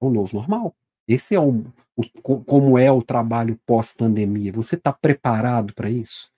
É 0.01 0.05
o 0.05 0.11
novo 0.11 0.37
normal. 0.37 0.75
Esse 1.09 1.35
é 1.35 1.41
o, 1.41 1.65
o 1.97 2.41
como 2.45 2.79
é 2.79 2.91
o 2.91 3.03
trabalho 3.03 3.59
pós-pandemia. 3.67 4.53
Você 4.53 4.77
está 4.77 4.93
preparado 4.93 5.75
para 5.75 5.91
isso? 5.91 6.31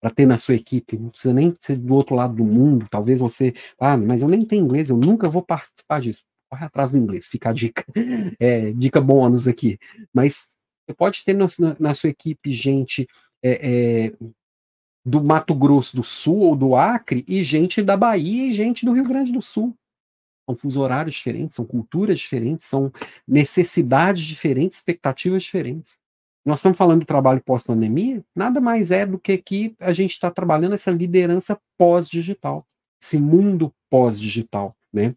Para 0.00 0.10
ter 0.10 0.26
na 0.26 0.36
sua 0.36 0.56
equipe? 0.56 0.98
Não 0.98 1.10
precisa 1.10 1.32
nem 1.32 1.54
ser 1.60 1.76
do 1.76 1.94
outro 1.94 2.16
lado 2.16 2.34
do 2.34 2.44
mundo. 2.44 2.86
Talvez 2.90 3.20
você, 3.20 3.54
ah, 3.78 3.96
mas 3.96 4.22
eu 4.22 4.28
nem 4.28 4.44
tenho 4.44 4.64
inglês, 4.64 4.90
eu 4.90 4.96
nunca 4.96 5.28
vou 5.28 5.42
participar 5.42 6.00
disso. 6.00 6.24
Corre 6.50 6.66
atrás 6.66 6.90
do 6.90 6.98
inglês, 6.98 7.28
fica 7.28 7.50
a 7.50 7.52
dica. 7.52 7.84
É, 8.40 8.72
dica 8.72 9.00
bônus 9.00 9.46
aqui. 9.46 9.78
Mas 10.12 10.56
você 10.86 10.94
pode 10.94 11.24
ter 11.24 11.34
na, 11.34 11.46
na 11.78 11.94
sua 11.94 12.10
equipe 12.10 12.50
gente 12.52 13.06
é, 13.42 14.06
é, 14.08 14.12
do 15.04 15.22
Mato 15.22 15.54
Grosso 15.54 15.96
do 15.96 16.04
Sul 16.04 16.40
ou 16.40 16.56
do 16.56 16.76
Acre 16.76 17.24
e 17.26 17.42
gente 17.42 17.82
da 17.82 17.96
Bahia 17.96 18.52
e 18.52 18.56
gente 18.56 18.84
do 18.84 18.92
Rio 18.92 19.04
Grande 19.04 19.32
do 19.32 19.40
Sul. 19.40 19.74
São 20.48 20.56
fuso 20.56 20.80
horários 20.80 21.16
diferentes, 21.16 21.56
são 21.56 21.64
culturas 21.64 22.18
diferentes, 22.18 22.66
são 22.66 22.92
necessidades 23.26 24.24
diferentes, 24.24 24.78
expectativas 24.78 25.42
diferentes. 25.42 25.98
Nós 26.44 26.60
estamos 26.60 26.78
falando 26.78 27.00
do 27.00 27.06
trabalho 27.06 27.42
pós-pandemia, 27.42 28.24
nada 28.34 28.60
mais 28.60 28.90
é 28.90 29.04
do 29.04 29.18
que 29.18 29.36
que 29.38 29.76
a 29.78 29.92
gente 29.92 30.12
está 30.12 30.30
trabalhando 30.30 30.74
essa 30.74 30.90
liderança 30.90 31.60
pós-digital, 31.78 32.66
esse 33.00 33.18
mundo 33.18 33.72
pós-digital, 33.90 34.74
né? 34.92 35.14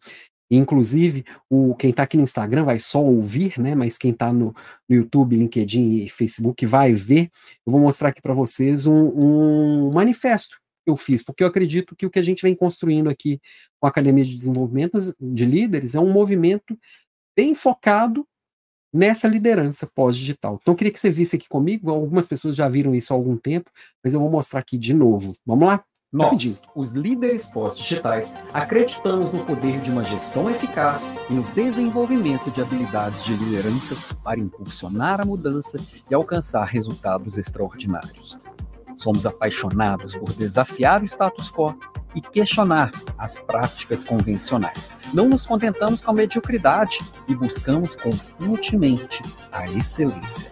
Inclusive, 0.57 1.25
o, 1.49 1.75
quem 1.75 1.89
está 1.89 2.03
aqui 2.03 2.17
no 2.17 2.23
Instagram 2.23 2.63
vai 2.63 2.79
só 2.79 3.03
ouvir, 3.03 3.59
né? 3.59 3.75
Mas 3.75 3.97
quem 3.97 4.11
está 4.11 4.31
no, 4.31 4.55
no, 4.87 4.95
YouTube, 4.95 5.35
LinkedIn 5.35 6.03
e 6.03 6.09
Facebook 6.09 6.65
vai 6.65 6.93
ver. 6.93 7.29
Eu 7.65 7.71
vou 7.71 7.81
mostrar 7.81 8.09
aqui 8.09 8.21
para 8.21 8.33
vocês 8.33 8.85
um, 8.85 8.93
um, 8.93 9.91
manifesto 9.91 10.57
que 10.85 10.91
eu 10.91 10.97
fiz, 10.97 11.23
porque 11.23 11.43
eu 11.43 11.47
acredito 11.47 11.95
que 11.95 12.05
o 12.05 12.09
que 12.09 12.19
a 12.19 12.23
gente 12.23 12.41
vem 12.41 12.55
construindo 12.55 13.09
aqui 13.09 13.39
com 13.79 13.87
a 13.87 13.89
Academia 13.89 14.25
de 14.25 14.35
Desenvolvimento 14.35 14.99
de 15.19 15.45
Líderes 15.45 15.95
é 15.95 15.99
um 15.99 16.11
movimento 16.11 16.77
bem 17.35 17.55
focado 17.55 18.27
nessa 18.93 19.27
liderança 19.27 19.87
pós-digital. 19.87 20.59
Então, 20.61 20.73
eu 20.73 20.77
queria 20.77 20.93
que 20.93 20.99
você 20.99 21.09
visse 21.09 21.35
aqui 21.35 21.47
comigo. 21.49 21.89
Algumas 21.89 22.27
pessoas 22.27 22.55
já 22.55 22.69
viram 22.69 22.93
isso 22.93 23.11
há 23.11 23.15
algum 23.15 23.35
tempo, 23.35 23.71
mas 24.03 24.13
eu 24.13 24.19
vou 24.19 24.29
mostrar 24.29 24.59
aqui 24.59 24.77
de 24.77 24.93
novo. 24.93 25.35
Vamos 25.45 25.67
lá? 25.67 25.83
Nós, 26.13 26.61
os 26.75 26.93
líderes 26.93 27.49
pós-digitais, 27.51 28.35
acreditamos 28.53 29.33
no 29.33 29.43
poder 29.43 29.81
de 29.81 29.89
uma 29.89 30.03
gestão 30.03 30.47
eficaz 30.47 31.11
e 31.27 31.33
no 31.33 31.41
desenvolvimento 31.55 32.51
de 32.51 32.61
habilidades 32.61 33.23
de 33.23 33.35
liderança 33.35 33.97
para 34.23 34.39
impulsionar 34.39 35.19
a 35.19 35.25
mudança 35.25 35.79
e 36.07 36.13
alcançar 36.13 36.65
resultados 36.65 37.39
extraordinários. 37.39 38.39
Somos 38.95 39.25
apaixonados 39.25 40.15
por 40.15 40.31
desafiar 40.33 41.01
o 41.01 41.05
status 41.05 41.51
quo 41.51 41.75
e 42.13 42.21
questionar 42.21 42.91
as 43.17 43.39
práticas 43.39 44.03
convencionais. 44.03 44.91
Não 45.11 45.27
nos 45.27 45.47
contentamos 45.47 45.99
com 45.99 46.11
a 46.11 46.13
mediocridade 46.13 46.99
e 47.27 47.33
buscamos 47.33 47.95
constantemente 47.95 49.19
a 49.51 49.67
excelência. 49.71 50.51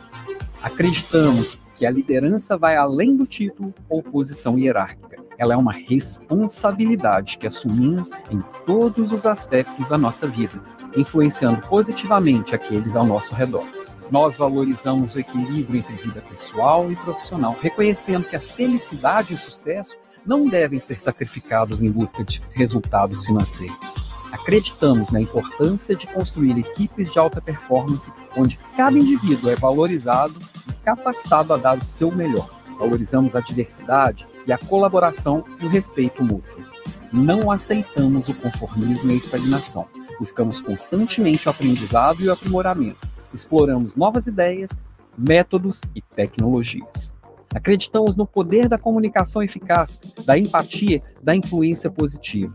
Acreditamos 0.64 1.61
que 1.82 1.86
a 1.88 1.90
liderança 1.90 2.56
vai 2.56 2.76
além 2.76 3.18
do 3.18 3.26
título 3.26 3.74
ou 3.90 4.04
posição 4.04 4.56
hierárquica 4.56 5.18
ela 5.36 5.56
é 5.56 5.58
uma 5.58 5.72
responsabilidade 5.72 7.40
que 7.40 7.48
assumimos 7.48 8.12
em 8.30 8.40
todos 8.68 9.12
os 9.12 9.26
aspectos 9.26 9.88
da 9.88 9.98
nossa 9.98 10.28
vida, 10.28 10.62
influenciando 10.96 11.60
positivamente 11.68 12.54
aqueles 12.54 12.96
ao 12.96 13.04
nosso 13.04 13.34
redor. 13.34 13.68
Nós 14.12 14.38
valorizamos 14.38 15.16
o 15.16 15.20
equilíbrio 15.20 15.80
entre 15.80 15.96
vida 15.96 16.22
pessoal 16.30 16.92
e 16.92 16.96
profissional, 16.98 17.58
reconhecendo 17.60 18.30
que 18.30 18.36
a 18.36 18.40
felicidade 18.40 19.34
e 19.34 19.36
o 19.36 19.40
sucesso 19.40 19.98
não 20.24 20.46
devem 20.46 20.80
ser 20.80 21.02
sacrificados 21.02 21.82
em 21.82 21.90
busca 21.90 22.24
de 22.24 22.44
resultados 22.54 23.26
financeiros. 23.26 24.12
Acreditamos 24.32 25.10
na 25.10 25.20
importância 25.20 25.96
de 25.96 26.06
construir 26.06 26.60
equipes 26.60 27.12
de 27.12 27.18
alta 27.18 27.42
performance 27.42 28.14
onde 28.38 28.60
cada 28.78 28.96
indivíduo 28.96 29.50
é 29.50 29.56
valorizado 29.56 30.40
capacitado 30.84 31.54
a 31.54 31.58
dar 31.58 31.78
o 31.78 31.86
seu 31.86 32.12
melhor. 32.12 32.50
Valorizamos 32.80 33.36
a 33.36 33.40
diversidade 33.40 34.26
e 34.46 34.52
a 34.52 34.58
colaboração 34.58 35.44
e 35.60 35.66
o 35.66 35.70
respeito 35.70 36.24
mútuo. 36.24 36.66
Não 37.12 37.52
aceitamos 37.52 38.30
o 38.30 38.34
conformismo 38.34 39.12
e 39.12 39.14
a 39.14 39.18
estagnação. 39.18 39.88
Buscamos 40.20 40.62
constantemente 40.62 41.48
o 41.48 41.52
aprendizado 41.52 42.24
e 42.24 42.28
o 42.28 42.32
aprimoramento. 42.32 43.08
Exploramos 43.34 43.96
novas 43.96 44.28
ideias, 44.28 44.72
métodos 45.18 45.82
e 45.96 46.02
tecnologias. 46.02 47.14
Acreditamos 47.54 48.16
no 48.16 48.26
poder 48.26 48.70
da 48.70 48.78
comunicação 48.78 49.44
eficaz, 49.44 50.00
da 50.26 50.38
empatia, 50.38 51.02
da 51.22 51.36
influência 51.36 51.92
positiva. 51.92 52.54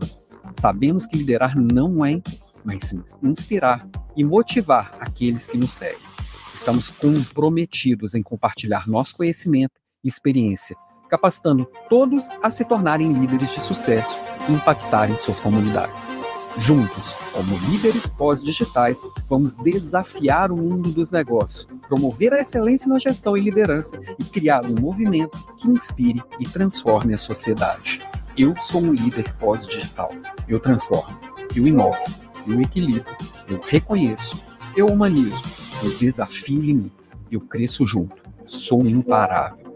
Sabemos 0.53 1.05
que 1.05 1.17
liderar 1.17 1.55
não 1.55 2.03
é, 2.03 2.19
mas 2.65 2.87
sim 2.87 3.03
inspirar 3.21 3.87
e 4.15 4.23
motivar 4.23 4.91
aqueles 4.99 5.45
que 5.47 5.57
nos 5.57 5.71
seguem. 5.71 6.16
Estamos 6.57 6.89
comprometidos 6.89 8.15
em 8.15 8.23
compartilhar 8.23 8.87
nosso 8.87 9.15
conhecimento 9.15 9.79
e 10.03 10.07
experiência 10.07 10.75
capacitando 11.07 11.65
todos 11.87 12.27
a 12.43 12.51
se 12.51 12.65
tornarem 12.65 13.13
líderes 13.13 13.53
de 13.53 13.61
sucesso 13.61 14.17
e 14.49 14.51
impactarem 14.51 15.17
suas 15.17 15.39
comunidades. 15.39 16.11
Juntos, 16.57 17.15
como 17.31 17.57
líderes 17.69 18.07
pós-digitais, 18.07 19.01
vamos 19.29 19.53
desafiar 19.53 20.51
o 20.51 20.57
mundo 20.57 20.91
dos 20.91 21.11
negócios, 21.11 21.67
promover 21.87 22.33
a 22.33 22.39
excelência 22.39 22.89
na 22.89 22.99
gestão 22.99 23.37
e 23.37 23.41
liderança 23.41 24.01
e 24.19 24.23
criar 24.25 24.65
um 24.65 24.75
movimento 24.81 25.37
que 25.57 25.69
inspire 25.69 26.21
e 26.39 26.45
transforme 26.45 27.13
a 27.13 27.17
sociedade. 27.17 28.01
Eu 28.35 28.55
sou 28.57 28.81
um 28.81 28.91
líder 28.91 29.31
pós-digital. 29.35 30.09
Eu 30.49 30.59
transformo, 30.59 31.17
eu 31.55 31.65
inovo, 31.67 31.99
eu 32.47 32.59
equilibro, 32.59 33.15
eu 33.47 33.61
reconheço, 33.61 34.43
eu 34.77 34.85
humanizo, 34.85 35.41
eu 35.83 35.97
desafio 35.97 36.61
limites, 36.61 37.17
eu 37.31 37.41
cresço 37.41 37.85
junto, 37.87 38.21
sou 38.45 38.85
imparável, 38.85 39.75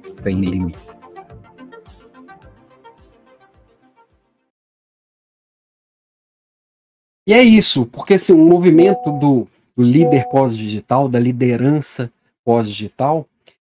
sem 0.00 0.40
limites. 0.40 1.16
E 7.26 7.34
é 7.34 7.42
isso, 7.42 7.86
porque 7.86 8.14
assim, 8.14 8.32
o 8.32 8.38
movimento 8.38 9.10
do, 9.18 9.48
do 9.76 9.82
líder 9.82 10.28
pós-digital, 10.28 11.08
da 11.08 11.18
liderança 11.18 12.12
pós-digital, 12.44 13.28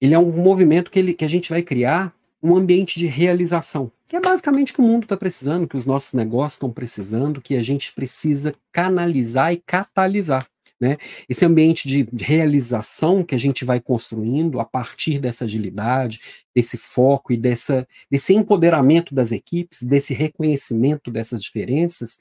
ele 0.01 0.15
é 0.15 0.19
um 0.19 0.33
movimento 0.33 0.91
que, 0.91 0.99
ele, 0.99 1.15
que 1.15 1.25
a 1.25 1.31
gente 1.31 1.49
vai 1.49 1.63
criar 1.63 2.13
um 2.43 2.57
ambiente 2.57 2.99
de 2.99 3.07
realização, 3.07 3.93
que 4.09 4.17
é 4.17 4.21
basicamente 4.21 4.73
o 4.73 4.75
que 4.75 4.81
o 4.81 4.85
mundo 4.85 5.05
está 5.05 5.17
precisando, 5.17 5.69
que 5.69 5.77
os 5.77 5.87
nossos 5.87 6.13
negócios 6.13 6.55
estão 6.55 6.73
precisando, 6.73 7.41
que 7.41 7.57
a 7.57 7.63
gente 7.63 7.93
precisa 7.93 8.53
canalizar 8.73 9.53
e 9.53 9.63
catalisar. 9.65 10.45
Né? 10.81 10.99
Esse 11.29 11.45
ambiente 11.45 11.89
de 11.89 12.07
realização 12.23 13.25
que 13.25 13.35
a 13.35 13.39
gente 13.39 13.65
vai 13.65 13.81
construindo 13.81 14.61
a 14.61 14.65
partir 14.65 15.19
dessa 15.19 15.45
agilidade, 15.45 16.21
desse 16.55 16.77
foco 16.77 17.33
e 17.33 17.37
dessa, 17.37 17.89
desse 18.11 18.35
empoderamento 18.35 19.15
das 19.15 19.33
equipes, 19.33 19.83
desse 19.83 20.13
reconhecimento 20.13 21.11
dessas 21.11 21.43
diferenças, 21.43 22.19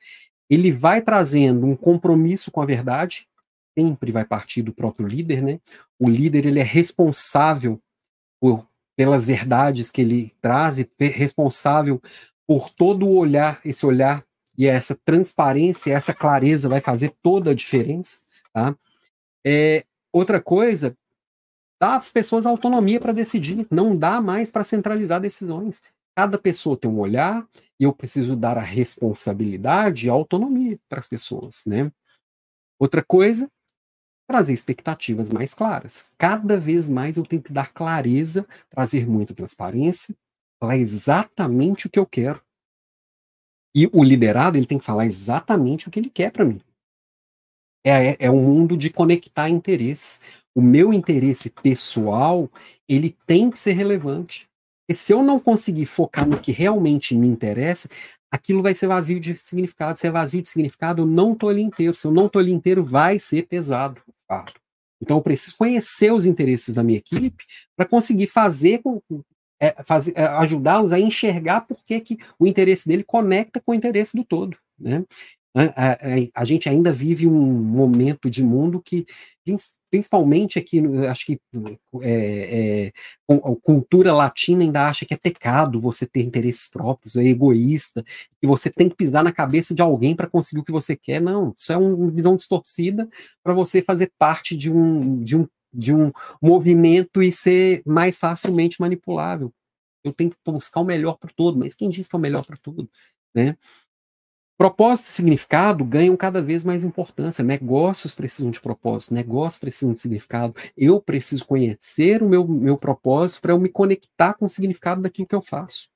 ele 0.50 0.72
vai 0.72 1.02
trazendo 1.02 1.66
um 1.66 1.76
compromisso 1.76 2.50
com 2.50 2.62
a 2.62 2.66
verdade, 2.66 3.28
sempre 3.78 4.12
vai 4.12 4.24
partir 4.24 4.62
do 4.62 4.74
próprio 4.74 5.08
líder, 5.08 5.42
né? 5.42 5.60
O 6.00 6.10
líder 6.10 6.46
ele 6.46 6.60
é 6.60 6.64
responsável 6.64 7.82
por, 8.40 8.66
pelas 8.96 9.26
verdades 9.26 9.92
que 9.92 10.02
ele 10.02 10.34
traz 10.40 10.80
e 10.80 10.88
responsável 11.00 12.02
por 12.48 12.70
todo 12.70 13.06
o 13.06 13.16
olhar, 13.16 13.60
esse 13.66 13.86
olhar 13.86 14.24
e 14.58 14.68
essa 14.68 14.96
transparência, 15.04 15.94
essa 15.94 16.14
clareza 16.14 16.70
vai 16.70 16.80
fazer 16.80 17.14
toda 17.22 17.52
a 17.52 17.56
diferença, 17.56 18.20
tá? 18.56 18.74
É, 19.46 19.84
outra 20.14 20.42
coisa, 20.42 20.98
dá 21.80 21.98
às 21.98 22.10
pessoas 22.10 22.46
autonomia 22.46 23.02
para 23.02 23.12
decidir, 23.12 23.68
não 23.70 23.98
dá 23.98 24.22
mais 24.22 24.50
para 24.50 24.64
centralizar 24.64 25.20
decisões. 25.20 25.84
Cada 26.18 26.38
pessoa 26.38 26.78
tem 26.78 26.90
um 26.90 27.00
olhar 27.00 27.46
e 27.78 27.84
eu 27.84 27.92
preciso 27.92 28.34
dar 28.34 28.58
a 28.58 28.62
responsabilidade 28.62 30.06
e 30.06 30.10
a 30.10 30.14
autonomia 30.14 30.80
para 30.88 31.00
as 31.00 31.08
pessoas, 31.08 31.64
né? 31.66 31.92
Outra 32.80 33.04
coisa, 33.04 33.52
trazer 34.26 34.54
expectativas 34.54 35.30
mais 35.30 35.54
claras. 35.54 36.10
Cada 36.18 36.56
vez 36.56 36.88
mais 36.88 37.18
eu 37.18 37.26
tenho 37.26 37.42
que 37.42 37.52
dar 37.52 37.74
clareza, 37.74 38.48
trazer 38.70 39.06
muita 39.06 39.34
transparência, 39.34 40.16
falar 40.62 40.78
exatamente 40.78 41.88
o 41.88 41.90
que 41.90 42.00
eu 42.00 42.06
quero. 42.06 42.42
E 43.76 43.90
o 43.92 44.02
liderado, 44.02 44.58
ele 44.58 44.66
tem 44.66 44.80
que 44.80 44.86
falar 44.86 45.06
exatamente 45.06 45.90
o 45.90 45.92
que 45.92 46.00
ele 46.00 46.10
quer 46.10 46.32
para 46.32 46.46
mim. 46.46 46.62
É, 47.86 48.08
é, 48.08 48.18
é 48.22 48.32
um 48.32 48.42
mundo 48.42 48.76
de 48.76 48.90
conectar 48.90 49.48
interesses. 49.48 50.20
O 50.56 50.62
meu 50.62 50.92
interesse 50.92 51.50
pessoal, 51.50 52.50
ele 52.90 53.16
tem 53.28 53.52
que 53.52 53.60
ser 53.60 53.74
relevante. 53.74 54.48
E 54.90 54.96
se 54.96 55.14
eu 55.14 55.22
não 55.22 55.40
conseguir 55.40 55.86
focar 55.86 56.28
no 56.28 56.40
que 56.40 56.52
realmente 56.52 57.16
me 57.16 57.28
interessa, 57.28 57.90
aquilo 58.32 58.64
vai 58.64 58.74
ser 58.74 58.88
vazio 58.88 59.20
de 59.20 59.38
significado. 59.38 60.00
Se 60.00 60.08
é 60.08 60.12
vazio 60.12 60.42
de 60.42 60.48
significado, 60.48 61.02
eu 61.02 61.06
não 61.06 61.34
estou 61.34 61.50
ali 61.50 61.62
inteiro. 61.62 61.96
Se 61.96 62.08
eu 62.08 62.12
não 62.12 62.26
estou 62.26 62.40
ali 62.40 62.52
inteiro, 62.52 62.84
vai 62.84 63.20
ser 63.20 63.44
pesado 63.44 64.02
fato. 64.28 64.54
Então, 65.02 65.18
eu 65.18 65.22
preciso 65.22 65.58
conhecer 65.58 66.12
os 66.12 66.26
interesses 66.26 66.74
da 66.74 66.84
minha 66.84 66.98
equipe 66.98 67.44
para 67.76 67.86
conseguir 67.86 68.28
fazer 68.28 68.80
com, 68.80 69.02
é, 69.62 69.76
é, 70.16 70.24
ajudá-los 70.24 70.94
a 70.94 71.00
enxergar 71.00 71.62
por 71.62 71.84
que, 71.86 72.00
que 72.00 72.18
o 72.40 72.48
interesse 72.48 72.88
dele 72.88 73.04
conecta 73.04 73.62
com 73.62 73.72
o 73.72 73.76
interesse 73.76 74.16
do 74.16 74.24
todo. 74.24 74.58
Né? 74.78 75.04
A, 75.56 75.94
a, 75.94 76.42
a, 76.42 76.46
gente 76.46 76.68
ainda 76.68 76.92
vive 76.92 77.26
um 77.26 77.32
momento 77.32 78.30
de 78.30 78.44
mundo 78.44 78.82
que, 78.82 79.06
principalmente 79.90 80.60
aqui, 80.60 80.82
acho 81.10 81.26
que 81.26 81.40
é, 82.02 82.92
é, 82.92 83.34
a 83.34 83.56
cultura 83.64 84.14
latina 84.14 84.64
ainda 84.64 84.90
acha 84.90 85.06
que 85.06 85.14
é 85.14 85.18
pecado 85.18 85.80
você 85.80 86.06
ter 86.06 86.22
interesses 86.24 86.68
próprios, 86.68 87.16
é 87.16 87.24
egoísta, 87.24 88.04
que 88.42 88.46
você 88.46 88.70
tem 88.70 88.90
que 88.90 88.98
pisar 88.98 89.24
na 89.24 89.32
cabeça 89.32 89.74
de 89.74 89.82
alguém 89.82 90.14
para 90.14 90.28
conseguir 90.28 90.60
o 90.60 90.64
que 90.66 90.74
você 90.74 90.94
quer. 90.94 91.22
Não, 91.22 91.56
isso 91.58 91.72
é 91.72 91.78
uma 91.78 92.12
visão 92.12 92.36
distorcida 92.36 93.08
para 93.42 93.54
você 93.54 93.82
fazer 93.82 94.12
parte 94.20 94.58
de 94.58 94.70
um, 94.70 95.24
de, 95.24 95.38
um, 95.38 95.48
de 95.74 95.94
um 95.94 96.12
movimento 96.42 97.24
e 97.24 97.32
ser 97.32 97.82
mais 97.86 98.18
facilmente 98.18 98.82
manipulável. 98.82 99.54
Eu 100.04 100.12
tenho 100.12 100.32
que 100.32 100.38
buscar 100.46 100.82
o 100.82 100.86
melhor 100.86 101.18
para 101.18 101.32
todo, 101.34 101.58
mas 101.58 101.74
quem 101.74 101.90
diz 101.90 102.10
que 102.10 102.16
é 102.16 102.20
o 102.20 102.22
melhor 102.22 102.46
para 102.46 102.58
tudo? 102.58 102.90
Né? 103.34 103.56
Propósito 104.58 105.08
e 105.08 105.10
significado 105.10 105.84
ganham 105.84 106.16
cada 106.16 106.42
vez 106.42 106.64
mais 106.64 106.86
importância. 106.86 107.44
Negócios 107.44 108.16
precisam 108.16 108.50
de 108.52 108.62
propósito, 108.62 109.14
negócios 109.14 109.60
precisam 109.60 109.94
de 109.94 110.00
significado. 110.00 110.56
Eu 110.78 111.02
preciso 111.02 111.46
conhecer 111.46 112.24
o 112.24 112.30
meu, 112.30 112.48
meu 112.48 112.78
propósito 112.78 113.42
para 113.42 113.52
eu 113.52 113.60
me 113.60 113.68
conectar 113.68 114.34
com 114.34 114.46
o 114.46 114.50
significado 114.50 115.02
daquilo 115.02 115.28
que 115.28 115.36
eu 115.36 115.42
faço. 115.42 115.90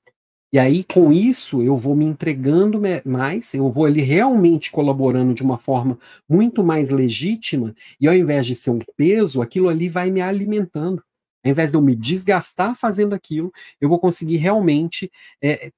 E 0.52 0.58
aí, 0.58 0.82
com 0.82 1.12
isso, 1.12 1.62
eu 1.62 1.76
vou 1.76 1.94
me 1.94 2.04
entregando 2.04 2.82
mais, 3.04 3.54
eu 3.54 3.70
vou 3.70 3.86
ali 3.86 4.00
realmente 4.02 4.72
colaborando 4.72 5.32
de 5.32 5.42
uma 5.44 5.56
forma 5.56 5.96
muito 6.28 6.64
mais 6.64 6.90
legítima, 6.90 7.72
e 8.00 8.08
ao 8.08 8.14
invés 8.14 8.46
de 8.46 8.56
ser 8.56 8.70
um 8.70 8.80
peso, 8.96 9.40
aquilo 9.40 9.68
ali 9.68 9.88
vai 9.88 10.10
me 10.10 10.20
alimentando. 10.20 11.04
Ao 11.44 11.50
invés 11.52 11.70
de 11.70 11.76
eu 11.76 11.82
me 11.82 11.94
desgastar 11.94 12.74
fazendo 12.74 13.14
aquilo, 13.14 13.52
eu 13.80 13.88
vou 13.88 13.98
conseguir 14.00 14.38
realmente 14.38 15.10
é, 15.40 15.70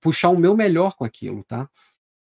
puxar 0.00 0.30
o 0.30 0.38
meu 0.38 0.56
melhor 0.56 0.96
com 0.96 1.04
aquilo, 1.04 1.44
tá? 1.44 1.70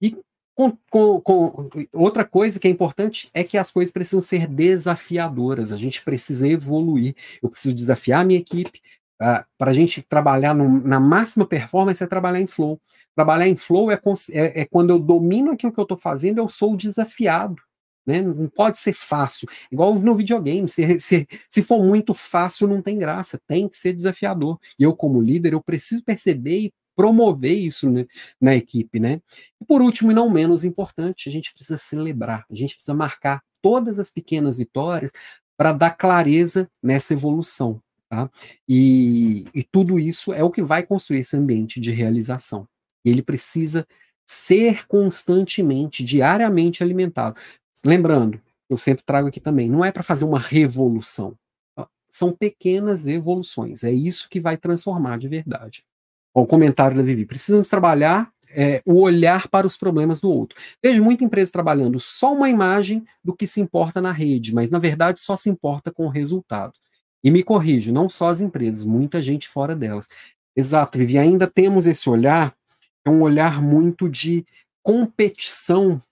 E 0.03 0.17
com, 0.55 0.77
com, 0.91 1.21
com, 1.21 1.71
outra 1.95 2.25
coisa 2.25 2.61
que 2.61 2.69
é 2.69 2.71
importante 2.71 3.31
é 3.33 3.43
que 3.43 3.57
as 3.57 3.71
coisas 3.71 3.93
precisam 3.93 4.21
ser 4.21 4.47
desafiadoras, 4.47 5.73
a 5.73 5.79
gente 5.79 6.03
precisa 6.03 6.47
evoluir. 6.47 7.15
Eu 7.43 7.49
preciso 7.49 7.75
desafiar 7.75 8.21
a 8.21 8.25
minha 8.25 8.41
equipe. 8.41 8.81
Uh, 9.21 9.45
para 9.57 9.71
a 9.71 9.75
gente 9.75 10.03
trabalhar 10.03 10.53
no, 10.53 10.81
na 10.81 10.99
máxima 10.99 11.47
performance 11.47 12.03
é 12.03 12.07
trabalhar 12.07 12.41
em 12.41 12.47
flow. 12.47 12.81
Trabalhar 13.15 13.47
em 13.47 13.55
flow 13.55 13.91
é, 13.91 14.01
é, 14.33 14.63
é 14.63 14.65
quando 14.67 14.91
eu 14.91 14.99
domino 14.99 15.53
aquilo 15.53 15.73
que 15.73 15.79
eu 15.79 15.85
estou 15.85 15.97
fazendo, 15.97 16.39
eu 16.39 16.49
sou 16.49 16.77
desafiado. 16.77 17.63
Né? 18.05 18.21
Não 18.21 18.49
pode 18.49 18.79
ser 18.79 18.95
fácil. 18.95 19.49
Igual 19.71 19.95
no 19.95 20.17
videogame, 20.17 20.69
se, 20.69 20.99
se, 20.99 21.29
se 21.49 21.63
for 21.63 21.85
muito 21.85 22.13
fácil, 22.13 22.67
não 22.67 22.83
tem 22.83 22.99
graça. 22.99 23.41
Tem 23.47 23.69
que 23.69 23.77
ser 23.77 23.93
desafiador. 23.93 24.59
E 24.79 24.83
eu, 24.83 24.95
como 24.95 25.21
líder, 25.21 25.53
eu 25.53 25.63
preciso 25.63 26.03
perceber 26.05 26.59
e 26.59 26.73
promover 27.03 27.59
isso 27.59 27.91
né, 27.91 28.07
na 28.41 28.55
equipe, 28.55 29.01
né? 29.01 29.21
E 29.61 29.65
por 29.65 29.83
último, 29.83 30.13
e 30.13 30.15
não 30.15 30.31
menos 30.31 30.63
importante, 30.63 31.29
a 31.29 31.33
gente 31.33 31.53
precisa 31.53 31.77
celebrar, 31.77 32.47
a 32.49 32.55
gente 32.55 32.77
precisa 32.77 32.95
marcar 32.95 33.43
todas 33.61 33.99
as 33.99 34.09
pequenas 34.09 34.57
vitórias 34.57 35.11
para 35.57 35.73
dar 35.73 35.91
clareza 35.91 36.71
nessa 36.81 37.13
evolução, 37.13 37.83
tá? 38.09 38.31
E, 38.69 39.47
e 39.53 39.65
tudo 39.65 39.99
isso 39.99 40.33
é 40.33 40.45
o 40.45 40.51
que 40.51 40.63
vai 40.63 40.85
construir 40.85 41.19
esse 41.19 41.37
ambiente 41.37 41.81
de 41.81 41.91
realização. 41.91 42.69
E 43.05 43.11
ele 43.11 43.21
precisa 43.23 43.85
ser 44.25 44.87
constantemente, 44.87 46.05
diariamente 46.05 46.85
alimentado. 46.85 47.37
Lembrando, 47.85 48.41
eu 48.71 48.79
sempre 48.79 49.03
trago 49.05 49.27
aqui 49.27 49.41
também, 49.41 49.69
não 49.69 49.85
é 49.85 49.91
para 49.91 50.05
fazer 50.05 50.25
uma 50.25 50.39
revolução. 50.39 51.37
Tá? 51.75 51.89
São 52.09 52.31
pequenas 52.31 53.09
evoluções. 53.09 53.83
É 53.83 53.91
isso 53.91 54.29
que 54.29 54.39
vai 54.39 54.57
transformar 54.57 55.19
de 55.19 55.27
verdade 55.27 55.85
o 56.35 56.47
comentário 56.47 56.97
da 56.97 57.03
Vivi. 57.03 57.27
Precisamos 57.27 57.69
trabalhar 57.69 58.33
é, 58.55 58.83
o 58.85 59.01
olhar 59.01 59.49
para 59.49 59.67
os 59.67 59.77
problemas 59.77 60.21
do 60.21 60.31
outro. 60.31 60.59
Vejo 60.83 61.03
muita 61.03 61.25
empresa 61.25 61.51
trabalhando 61.51 61.99
só 61.99 62.33
uma 62.33 62.49
imagem 62.49 63.05
do 63.25 63.35
que 63.35 63.47
se 63.47 63.61
importa 63.61 64.01
na 64.01 64.13
rede, 64.13 64.55
mas 64.55 64.71
na 64.71 64.79
verdade 64.79 65.21
só 65.21 65.37
se 65.37 65.51
importa 65.51 65.91
com 65.91 66.07
o 66.07 66.11
resultado. 66.11 66.75
E 67.25 67.31
me 67.31 67.43
corrijo, 67.43 67.93
não 67.93 68.09
só 68.09 68.29
as 68.29 68.41
empresas, 68.41 68.85
muita 68.85 69.23
gente 69.23 69.49
fora 69.49 69.75
delas. 69.75 70.09
Exato, 70.57 70.99
Vivi, 70.99 71.19
ainda 71.19 71.47
temos 71.47 71.87
esse 71.87 72.09
olhar, 72.11 72.55
é 73.05 73.11
um 73.11 73.23
olhar 73.23 73.63
muito 73.63 74.09
de 74.09 74.45
competição 74.83 76.03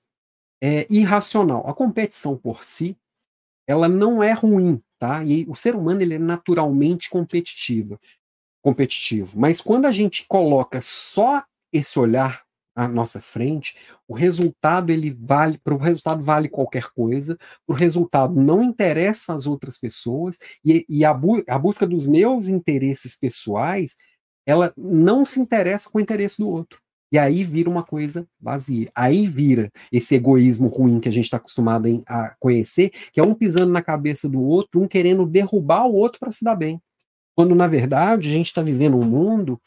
é, 0.63 0.87
irracional. 0.89 1.69
A 1.69 1.75
competição 1.75 2.37
por 2.37 2.65
si, 2.65 2.97
ela 3.67 3.89
não 3.89 4.23
é 4.23 4.33
ruim, 4.33 4.81
tá? 4.99 5.25
E 5.25 5.45
o 5.49 5.55
ser 5.55 5.75
humano 5.75 6.01
ele 6.01 6.15
é 6.15 6.19
naturalmente 6.19 7.11
competitivo 7.11 7.99
competitivo. 8.63 9.39
Mas 9.39 9.61
quando 9.61 9.87
a 9.87 9.93
gente 9.93 10.25
coloca 10.29 10.81
só 10.81 11.43
esse 11.73 11.99
olhar 11.99 12.43
à 12.75 12.89
nossa 12.89 13.21
frente, 13.21 13.77
o 14.09 14.15
resultado 14.15 14.91
ele 14.91 15.17
vale, 15.19 15.59
para 15.59 15.75
o 15.75 15.79
resultado 15.79 16.23
vale 16.23 16.49
qualquer 16.49 16.91
coisa, 16.95 17.37
o 17.67 17.73
resultado 17.73 18.41
não 18.41 18.63
interessa 18.63 19.35
às 19.35 19.47
outras 19.47 19.79
pessoas, 19.79 20.39
e, 20.65 20.85
e 20.89 21.05
a, 21.05 21.13
bu 21.13 21.43
a 21.49 21.59
busca 21.59 21.87
dos 21.87 22.07
meus 22.07 22.49
interesses 22.49 23.17
pessoais, 23.17 23.97
ela 24.47 24.73
não 24.77 25.25
se 25.25 25.41
interessa 25.41 25.89
com 25.91 25.99
o 25.99 26.01
interesse 26.01 26.39
do 26.39 26.49
outro. 26.49 26.81
E 27.13 27.19
aí 27.19 27.43
vira 27.43 27.69
uma 27.69 27.83
coisa 27.83 28.27
vazia. 28.41 28.89
Aí 28.95 29.27
vira 29.27 29.71
esse 29.91 30.15
egoísmo 30.15 30.69
ruim 30.69 31.01
que 31.01 31.09
a 31.09 31.13
gente 31.13 31.25
está 31.25 31.39
acostumado 31.39 31.87
a 32.07 32.37
conhecer, 32.39 32.91
que 33.13 33.19
é 33.19 33.23
um 33.23 33.35
pisando 33.35 33.73
na 33.73 33.83
cabeça 33.83 34.29
do 34.29 34.41
outro, 34.41 34.81
um 34.81 34.87
querendo 34.87 35.27
derrubar 35.27 35.87
o 35.87 35.95
outro 35.95 36.21
para 36.21 36.31
se 36.31 36.45
dar 36.45 36.55
bem. 36.55 36.81
Quando, 37.35 37.55
na 37.55 37.67
verdade, 37.67 38.29
a 38.29 38.33
gente 38.33 38.49
está 38.49 38.63
vivendo 38.63 38.97
um 38.97 39.05
mundo 39.05 39.61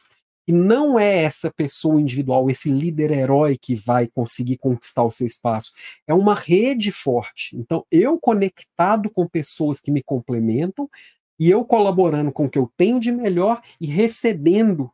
e 0.47 0.51
não 0.51 0.99
é 0.99 1.23
essa 1.23 1.51
pessoa 1.51 2.01
individual, 2.01 2.49
esse 2.49 2.69
líder 2.69 3.11
herói 3.11 3.57
que 3.57 3.75
vai 3.75 4.07
conseguir 4.07 4.57
conquistar 4.57 5.03
o 5.03 5.11
seu 5.11 5.25
espaço. 5.25 5.71
É 6.05 6.13
uma 6.13 6.35
rede 6.35 6.91
forte. 6.91 7.55
Então, 7.55 7.85
eu 7.89 8.19
conectado 8.19 9.09
com 9.09 9.27
pessoas 9.27 9.79
que 9.79 9.91
me 9.91 10.03
complementam 10.03 10.89
e 11.39 11.49
eu 11.49 11.63
colaborando 11.63 12.31
com 12.31 12.45
o 12.45 12.49
que 12.49 12.59
eu 12.59 12.71
tenho 12.77 12.99
de 12.99 13.11
melhor 13.11 13.61
e 13.79 13.87
recebendo 13.87 14.91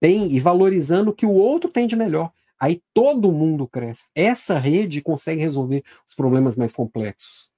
bem 0.00 0.32
e 0.32 0.40
valorizando 0.40 1.10
o 1.10 1.14
que 1.14 1.26
o 1.26 1.32
outro 1.32 1.70
tem 1.70 1.86
de 1.86 1.94
melhor. 1.94 2.32
Aí 2.58 2.82
todo 2.92 3.32
mundo 3.32 3.66
cresce. 3.66 4.08
Essa 4.14 4.58
rede 4.58 5.00
consegue 5.00 5.40
resolver 5.40 5.84
os 6.06 6.14
problemas 6.14 6.56
mais 6.56 6.72
complexos. 6.72 7.50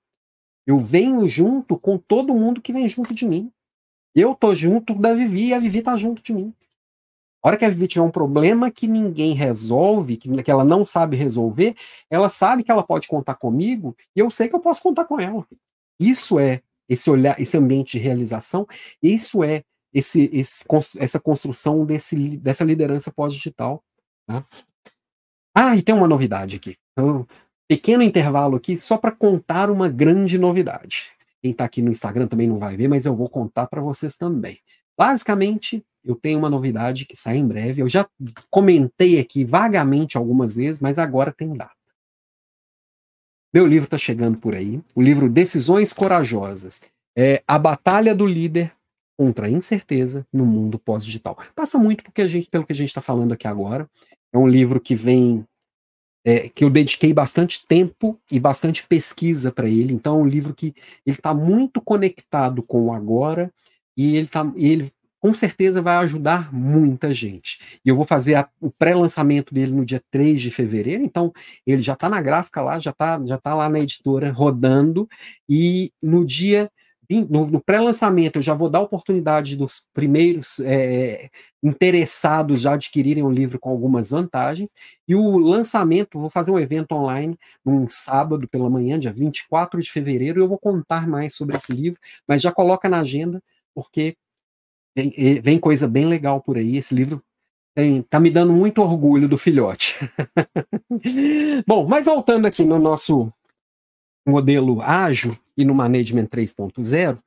Eu 0.66 0.78
venho 0.78 1.28
junto 1.28 1.76
com 1.76 1.98
todo 1.98 2.34
mundo 2.34 2.60
que 2.60 2.72
vem 2.72 2.88
junto 2.88 3.12
de 3.12 3.24
mim. 3.24 3.50
Eu 4.14 4.34
tô 4.34 4.54
junto 4.54 4.94
da 4.94 5.14
Vivi 5.14 5.48
e 5.48 5.54
a 5.54 5.58
Vivi 5.58 5.82
tá 5.82 5.96
junto 5.96 6.22
de 6.22 6.32
mim. 6.32 6.54
A 7.42 7.48
hora 7.48 7.56
que 7.56 7.64
a 7.64 7.68
Vivi 7.68 7.88
tiver 7.88 8.04
um 8.04 8.10
problema 8.10 8.70
que 8.70 8.86
ninguém 8.86 9.34
resolve, 9.34 10.16
que, 10.16 10.42
que 10.42 10.50
ela 10.50 10.64
não 10.64 10.86
sabe 10.86 11.16
resolver, 11.16 11.74
ela 12.08 12.28
sabe 12.28 12.62
que 12.62 12.70
ela 12.70 12.84
pode 12.84 13.08
contar 13.08 13.34
comigo 13.34 13.96
e 14.14 14.20
eu 14.20 14.30
sei 14.30 14.48
que 14.48 14.54
eu 14.54 14.60
posso 14.60 14.82
contar 14.82 15.06
com 15.06 15.18
ela. 15.18 15.44
Isso 15.98 16.38
é 16.38 16.62
esse 16.88 17.10
olhar, 17.10 17.40
esse 17.40 17.56
ambiente 17.56 17.98
de 17.98 18.04
realização, 18.04 18.66
isso 19.02 19.42
é 19.42 19.64
esse, 19.92 20.30
esse 20.32 20.64
essa 20.98 21.18
construção 21.18 21.84
desse, 21.84 22.36
dessa 22.36 22.64
liderança 22.64 23.10
pós-digital. 23.10 23.82
Tá? 24.26 24.46
Ah, 25.54 25.76
e 25.76 25.82
tem 25.82 25.94
uma 25.94 26.08
novidade 26.08 26.56
aqui. 26.56 26.76
Um 26.96 27.26
pequeno 27.68 28.02
intervalo 28.02 28.56
aqui 28.56 28.76
só 28.76 28.96
para 28.96 29.10
contar 29.10 29.68
uma 29.70 29.88
grande 29.88 30.38
novidade. 30.38 31.12
Quem 31.42 31.50
está 31.50 31.64
aqui 31.64 31.82
no 31.82 31.90
Instagram 31.90 32.28
também 32.28 32.46
não 32.46 32.58
vai 32.58 32.76
ver, 32.76 32.88
mas 32.88 33.04
eu 33.04 33.16
vou 33.16 33.28
contar 33.28 33.66
para 33.66 33.82
vocês 33.82 34.16
também. 34.16 34.58
Basicamente, 34.96 35.84
eu 36.04 36.14
tenho 36.14 36.38
uma 36.38 36.48
novidade 36.48 37.04
que 37.04 37.16
sai 37.16 37.36
em 37.36 37.46
breve. 37.46 37.82
Eu 37.82 37.88
já 37.88 38.08
comentei 38.48 39.18
aqui 39.18 39.44
vagamente 39.44 40.16
algumas 40.16 40.54
vezes, 40.54 40.80
mas 40.80 40.98
agora 40.98 41.32
tem 41.32 41.52
data. 41.54 41.74
Meu 43.52 43.66
livro 43.66 43.84
está 43.84 43.98
chegando 43.98 44.38
por 44.38 44.54
aí. 44.54 44.80
O 44.94 45.02
livro 45.02 45.28
Decisões 45.28 45.92
Corajosas. 45.92 46.80
É 47.16 47.42
a 47.46 47.58
batalha 47.58 48.14
do 48.14 48.24
líder 48.24 48.72
contra 49.18 49.46
a 49.46 49.50
incerteza 49.50 50.26
no 50.32 50.46
mundo 50.46 50.78
pós-digital. 50.78 51.36
Passa 51.54 51.78
muito 51.78 52.02
porque 52.02 52.22
a 52.22 52.28
gente, 52.28 52.48
pelo 52.48 52.64
que 52.64 52.72
a 52.72 52.76
gente 52.76 52.88
está 52.88 53.00
falando 53.00 53.32
aqui 53.32 53.46
agora. 53.46 53.88
É 54.32 54.38
um 54.38 54.48
livro 54.48 54.80
que 54.80 54.94
vem 54.94 55.44
é, 56.24 56.48
que 56.48 56.64
eu 56.64 56.70
dediquei 56.70 57.12
bastante 57.12 57.66
tempo 57.66 58.18
e 58.30 58.38
bastante 58.38 58.86
pesquisa 58.86 59.50
para 59.50 59.68
ele. 59.68 59.92
Então, 59.92 60.18
é 60.18 60.22
um 60.22 60.26
livro 60.26 60.54
que 60.54 60.74
ele 61.06 61.16
está 61.16 61.34
muito 61.34 61.80
conectado 61.80 62.62
com 62.62 62.86
o 62.86 62.92
agora 62.92 63.52
e 63.96 64.16
ele, 64.16 64.26
tá, 64.26 64.50
ele 64.56 64.90
com 65.22 65.34
certeza 65.34 65.80
vai 65.80 65.96
ajudar 65.98 66.52
muita 66.52 67.14
gente. 67.14 67.58
E 67.84 67.88
eu 67.88 67.94
vou 67.94 68.04
fazer 68.04 68.34
a, 68.34 68.48
o 68.60 68.70
pré-lançamento 68.70 69.54
dele 69.54 69.72
no 69.72 69.84
dia 69.84 70.02
3 70.10 70.42
de 70.42 70.50
fevereiro, 70.50 71.04
então 71.04 71.32
ele 71.64 71.80
já 71.80 71.92
está 71.92 72.08
na 72.08 72.20
gráfica 72.20 72.60
lá, 72.60 72.80
já 72.80 72.90
está 72.90 73.24
já 73.24 73.38
tá 73.38 73.54
lá 73.54 73.68
na 73.68 73.78
editora 73.78 74.32
rodando, 74.32 75.08
e 75.48 75.92
no 76.02 76.24
dia 76.24 76.68
no, 77.10 77.46
no 77.46 77.60
pré-lançamento 77.60 78.36
eu 78.36 78.42
já 78.42 78.54
vou 78.54 78.70
dar 78.70 78.80
oportunidade 78.80 79.56
dos 79.56 79.86
primeiros 79.92 80.58
é, 80.60 81.30
interessados 81.62 82.60
já 82.60 82.74
adquirirem 82.74 83.22
o 83.22 83.30
livro 83.30 83.58
com 83.58 83.70
algumas 83.70 84.10
vantagens, 84.10 84.72
e 85.06 85.14
o 85.14 85.38
lançamento, 85.38 86.18
vou 86.18 86.30
fazer 86.30 86.50
um 86.50 86.58
evento 86.58 86.92
online 86.92 87.38
num 87.64 87.88
sábado 87.90 88.48
pela 88.48 88.70
manhã, 88.70 88.98
dia 88.98 89.12
24 89.12 89.80
de 89.80 89.90
fevereiro, 89.90 90.40
e 90.40 90.42
eu 90.42 90.48
vou 90.48 90.58
contar 90.58 91.06
mais 91.06 91.34
sobre 91.34 91.56
esse 91.56 91.72
livro, 91.72 92.00
mas 92.26 92.40
já 92.40 92.52
coloca 92.52 92.88
na 92.88 93.00
agenda, 93.00 93.42
porque 93.74 94.16
Vem, 94.94 95.40
vem 95.40 95.58
coisa 95.58 95.88
bem 95.88 96.06
legal 96.06 96.40
por 96.40 96.56
aí. 96.56 96.76
Esse 96.76 96.94
livro 96.94 97.22
tem, 97.74 98.02
tá 98.02 98.20
me 98.20 98.30
dando 98.30 98.52
muito 98.52 98.82
orgulho 98.82 99.28
do 99.28 99.38
filhote. 99.38 99.96
Bom, 101.66 101.86
mas 101.86 102.06
voltando 102.06 102.46
aqui 102.46 102.62
no 102.62 102.78
nosso 102.78 103.32
modelo 104.26 104.80
ágil 104.80 105.36
e 105.56 105.64
no 105.64 105.74
Management 105.74 106.26
3.0, 106.26 107.18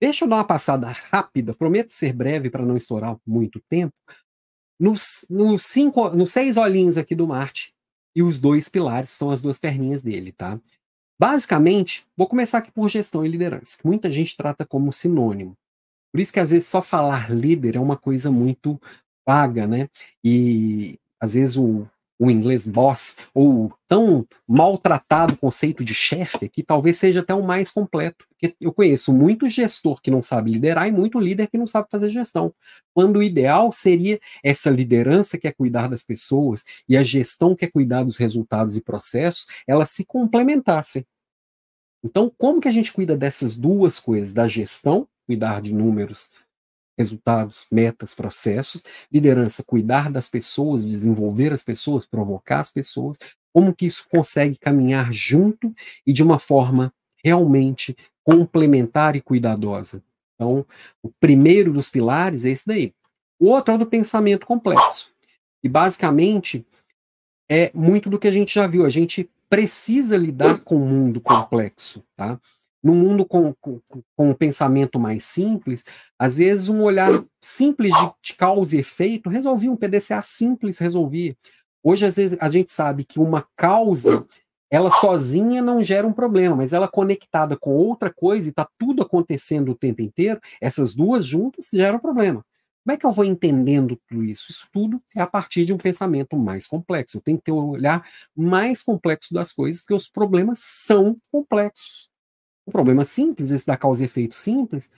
deixa 0.00 0.24
eu 0.24 0.28
dar 0.28 0.36
uma 0.36 0.44
passada 0.44 0.88
rápida, 1.10 1.54
prometo 1.54 1.92
ser 1.92 2.12
breve 2.12 2.50
para 2.50 2.64
não 2.64 2.76
estourar 2.76 3.16
muito 3.26 3.60
tempo, 3.68 3.94
nos, 4.78 5.24
nos, 5.30 5.62
cinco, 5.62 6.10
nos 6.10 6.32
seis 6.32 6.56
olhinhos 6.56 6.98
aqui 6.98 7.14
do 7.14 7.26
Marte 7.26 7.72
e 8.14 8.22
os 8.22 8.40
dois 8.40 8.68
pilares 8.68 9.10
são 9.10 9.30
as 9.30 9.40
duas 9.40 9.58
perninhas 9.58 10.02
dele, 10.02 10.32
tá? 10.32 10.60
Basicamente, 11.18 12.04
vou 12.16 12.26
começar 12.26 12.58
aqui 12.58 12.72
por 12.72 12.90
gestão 12.90 13.24
e 13.24 13.28
liderança, 13.28 13.78
que 13.78 13.86
muita 13.86 14.10
gente 14.10 14.36
trata 14.36 14.66
como 14.66 14.92
sinônimo. 14.92 15.56
Por 16.12 16.20
isso 16.20 16.32
que 16.32 16.40
às 16.40 16.50
vezes 16.50 16.66
só 16.68 16.82
falar 16.82 17.30
líder 17.30 17.76
é 17.76 17.80
uma 17.80 17.96
coisa 17.96 18.30
muito 18.30 18.80
vaga, 19.26 19.66
né? 19.66 19.88
E 20.24 20.98
às 21.20 21.34
vezes 21.34 21.56
o, 21.56 21.88
o 22.22 22.30
inglês 22.30 22.68
boss, 22.68 23.16
ou 23.34 23.74
tão 23.88 24.24
maltratado 24.46 25.36
conceito 25.36 25.82
de 25.82 25.92
chefe, 25.92 26.48
que 26.48 26.62
talvez 26.62 26.96
seja 26.96 27.18
até 27.18 27.34
o 27.34 27.42
mais 27.42 27.68
completo. 27.68 28.24
Eu 28.60 28.72
conheço 28.72 29.12
muito 29.12 29.50
gestor 29.50 30.00
que 30.00 30.10
não 30.10 30.22
sabe 30.22 30.52
liderar 30.52 30.86
e 30.86 30.92
muito 30.92 31.18
líder 31.18 31.48
que 31.48 31.58
não 31.58 31.66
sabe 31.66 31.88
fazer 31.90 32.12
gestão. 32.12 32.54
Quando 32.94 33.16
o 33.16 33.22
ideal 33.24 33.72
seria 33.72 34.20
essa 34.42 34.70
liderança 34.70 35.36
que 35.36 35.48
é 35.48 35.52
cuidar 35.52 35.88
das 35.88 36.04
pessoas 36.04 36.62
e 36.88 36.96
a 36.96 37.02
gestão 37.02 37.56
que 37.56 37.64
é 37.64 37.68
cuidar 37.68 38.04
dos 38.04 38.16
resultados 38.16 38.76
e 38.76 38.82
processos, 38.82 39.48
elas 39.66 39.90
se 39.90 40.04
complementassem. 40.04 41.04
Então, 42.04 42.32
como 42.38 42.60
que 42.60 42.68
a 42.68 42.72
gente 42.72 42.92
cuida 42.92 43.16
dessas 43.16 43.56
duas 43.56 43.98
coisas, 43.98 44.32
da 44.32 44.46
gestão 44.46 45.08
cuidar 45.26 45.60
de 45.60 45.72
números, 45.72 46.30
resultados, 46.96 47.66
metas, 47.70 48.14
processos, 48.14 48.82
liderança, 49.10 49.64
cuidar 49.64 50.10
das 50.10 50.28
pessoas, 50.28 50.84
desenvolver 50.84 51.52
as 51.52 51.62
pessoas, 51.62 52.06
provocar 52.06 52.60
as 52.60 52.70
pessoas, 52.70 53.18
como 53.52 53.74
que 53.74 53.86
isso 53.86 54.06
consegue 54.10 54.56
caminhar 54.56 55.12
junto 55.12 55.74
e 56.06 56.12
de 56.12 56.22
uma 56.22 56.38
forma 56.38 56.92
realmente 57.24 57.96
complementar 58.24 59.16
e 59.16 59.20
cuidadosa. 59.20 60.02
Então, 60.34 60.66
o 61.02 61.10
primeiro 61.20 61.72
dos 61.72 61.90
pilares 61.90 62.44
é 62.44 62.50
esse 62.50 62.66
daí. 62.66 62.94
O 63.38 63.46
outro 63.46 63.72
é 63.72 63.74
o 63.76 63.78
do 63.78 63.86
pensamento 63.86 64.46
complexo. 64.46 65.12
E 65.62 65.68
basicamente 65.68 66.66
é 67.48 67.70
muito 67.74 68.08
do 68.08 68.18
que 68.18 68.28
a 68.28 68.32
gente 68.32 68.54
já 68.54 68.66
viu. 68.66 68.84
A 68.84 68.88
gente 68.88 69.28
precisa 69.48 70.16
lidar 70.16 70.60
com 70.60 70.76
o 70.76 70.86
mundo 70.86 71.20
complexo, 71.20 72.02
tá? 72.16 72.40
No 72.82 72.94
mundo 72.94 73.24
com, 73.24 73.54
com, 73.60 73.80
com, 73.88 74.30
um 74.30 74.34
pensamento 74.34 74.98
mais 74.98 75.24
simples, 75.24 75.84
às 76.18 76.38
vezes 76.38 76.68
um 76.68 76.82
olhar 76.82 77.22
simples 77.40 77.92
de, 77.92 78.12
de, 78.22 78.34
causa 78.34 78.76
e 78.76 78.80
efeito 78.80 79.30
resolvia, 79.30 79.70
um 79.70 79.76
PDCA 79.76 80.22
simples 80.22 80.78
resolvia. 80.78 81.36
Hoje, 81.82 82.04
às 82.04 82.16
vezes, 82.16 82.38
a 82.40 82.48
gente 82.48 82.72
sabe 82.72 83.04
que 83.04 83.18
uma 83.20 83.46
causa, 83.56 84.24
ela 84.70 84.90
sozinha 84.90 85.60
não 85.60 85.84
gera 85.84 86.06
um 86.06 86.12
problema, 86.12 86.56
mas 86.56 86.72
ela 86.72 86.88
conectada 86.88 87.56
com 87.56 87.70
outra 87.70 88.12
coisa 88.12 88.46
e 88.46 88.50
está 88.50 88.68
tudo 88.78 89.02
acontecendo 89.02 89.72
o 89.72 89.76
tempo 89.76 90.02
inteiro, 90.02 90.40
essas 90.60 90.94
duas 90.94 91.24
juntas 91.24 91.70
geram 91.72 91.98
um 91.98 92.00
problema. 92.00 92.44
Como 92.84 92.94
é 92.94 92.96
que 92.96 93.06
eu 93.06 93.12
vou 93.12 93.24
entendendo 93.24 93.96
tudo 94.08 94.24
isso? 94.24 94.50
Isso 94.50 94.68
tudo 94.72 95.00
é 95.14 95.22
a 95.22 95.26
partir 95.26 95.64
de 95.64 95.72
um 95.72 95.78
pensamento 95.78 96.36
mais 96.36 96.66
complexo. 96.66 97.16
Eu 97.16 97.20
tenho 97.20 97.38
que 97.38 97.44
ter 97.44 97.52
um 97.52 97.70
olhar 97.70 98.04
mais 98.34 98.82
complexo 98.82 99.32
das 99.32 99.52
coisas, 99.52 99.80
porque 99.80 99.94
os 99.94 100.08
problemas 100.08 100.58
são 100.58 101.16
complexos. 101.30 102.11
Um 102.66 102.72
problema 102.72 103.04
simples, 103.04 103.50
esse 103.50 103.66
da 103.66 103.76
causa 103.76 104.02
e 104.02 104.04
efeito 104.06 104.34
simples, 104.34 104.90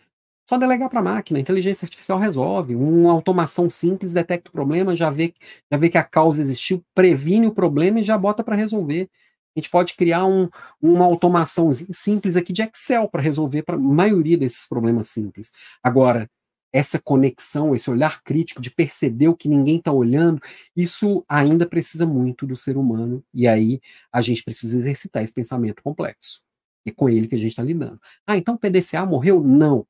só 0.49 0.59
delegar 0.59 0.91
para 0.91 1.01
a 1.01 1.03
máquina. 1.03 1.39
A 1.39 1.43
inteligência 1.43 1.87
artificial 1.87 2.19
resolve. 2.19 2.77
Uma 2.77 3.12
automação 3.12 3.69
simples 3.71 4.12
detecta 4.12 4.51
o 4.51 4.53
problema, 4.53 4.97
já 4.97 5.11
vê, 5.11 5.35
já 5.73 5.79
vê 5.79 5.89
que 5.89 5.99
a 5.99 6.05
causa 6.05 6.41
existiu, 6.41 6.85
previne 6.95 7.47
o 7.47 7.55
problema 7.55 8.01
e 8.01 8.05
já 8.05 8.19
bota 8.19 8.45
para 8.45 8.57
resolver. 8.57 9.09
A 9.57 9.61
gente 9.61 9.71
pode 9.71 9.95
criar 9.95 10.27
um, 10.27 10.49
uma 10.83 11.05
automação 11.05 11.71
simples 11.73 12.37
aqui 12.37 12.53
de 12.53 12.62
Excel 12.62 13.09
para 13.09 13.23
resolver 13.23 13.62
para 13.62 13.77
a 13.77 13.79
maioria 13.79 14.37
desses 14.37 14.67
problemas 14.67 15.09
simples. 15.09 15.53
Agora, 15.83 16.29
essa 16.73 17.01
conexão, 17.01 17.75
esse 17.75 17.89
olhar 17.89 18.21
crítico 18.25 18.61
de 18.61 18.69
perceber 18.69 19.29
o 19.29 19.37
que 19.37 19.49
ninguém 19.49 19.77
está 19.79 19.93
olhando, 19.93 20.41
isso 20.77 21.25
ainda 21.29 21.69
precisa 21.69 22.05
muito 22.05 22.45
do 22.47 22.57
ser 22.57 22.77
humano. 22.77 23.25
E 23.33 23.47
aí 23.47 23.81
a 24.12 24.21
gente 24.21 24.43
precisa 24.43 24.77
exercitar 24.77 25.23
esse 25.23 25.33
pensamento 25.33 25.83
complexo. 25.85 26.43
É 26.87 26.91
com 26.91 27.09
ele 27.09 27.26
que 27.26 27.35
a 27.35 27.39
gente 27.39 27.51
está 27.51 27.62
lidando. 27.62 28.01
Ah, 28.26 28.37
então 28.37 28.55
o 28.55 28.59
PDCA 28.59 29.05
morreu? 29.07 29.43
Não. 29.43 29.78
O 29.78 29.87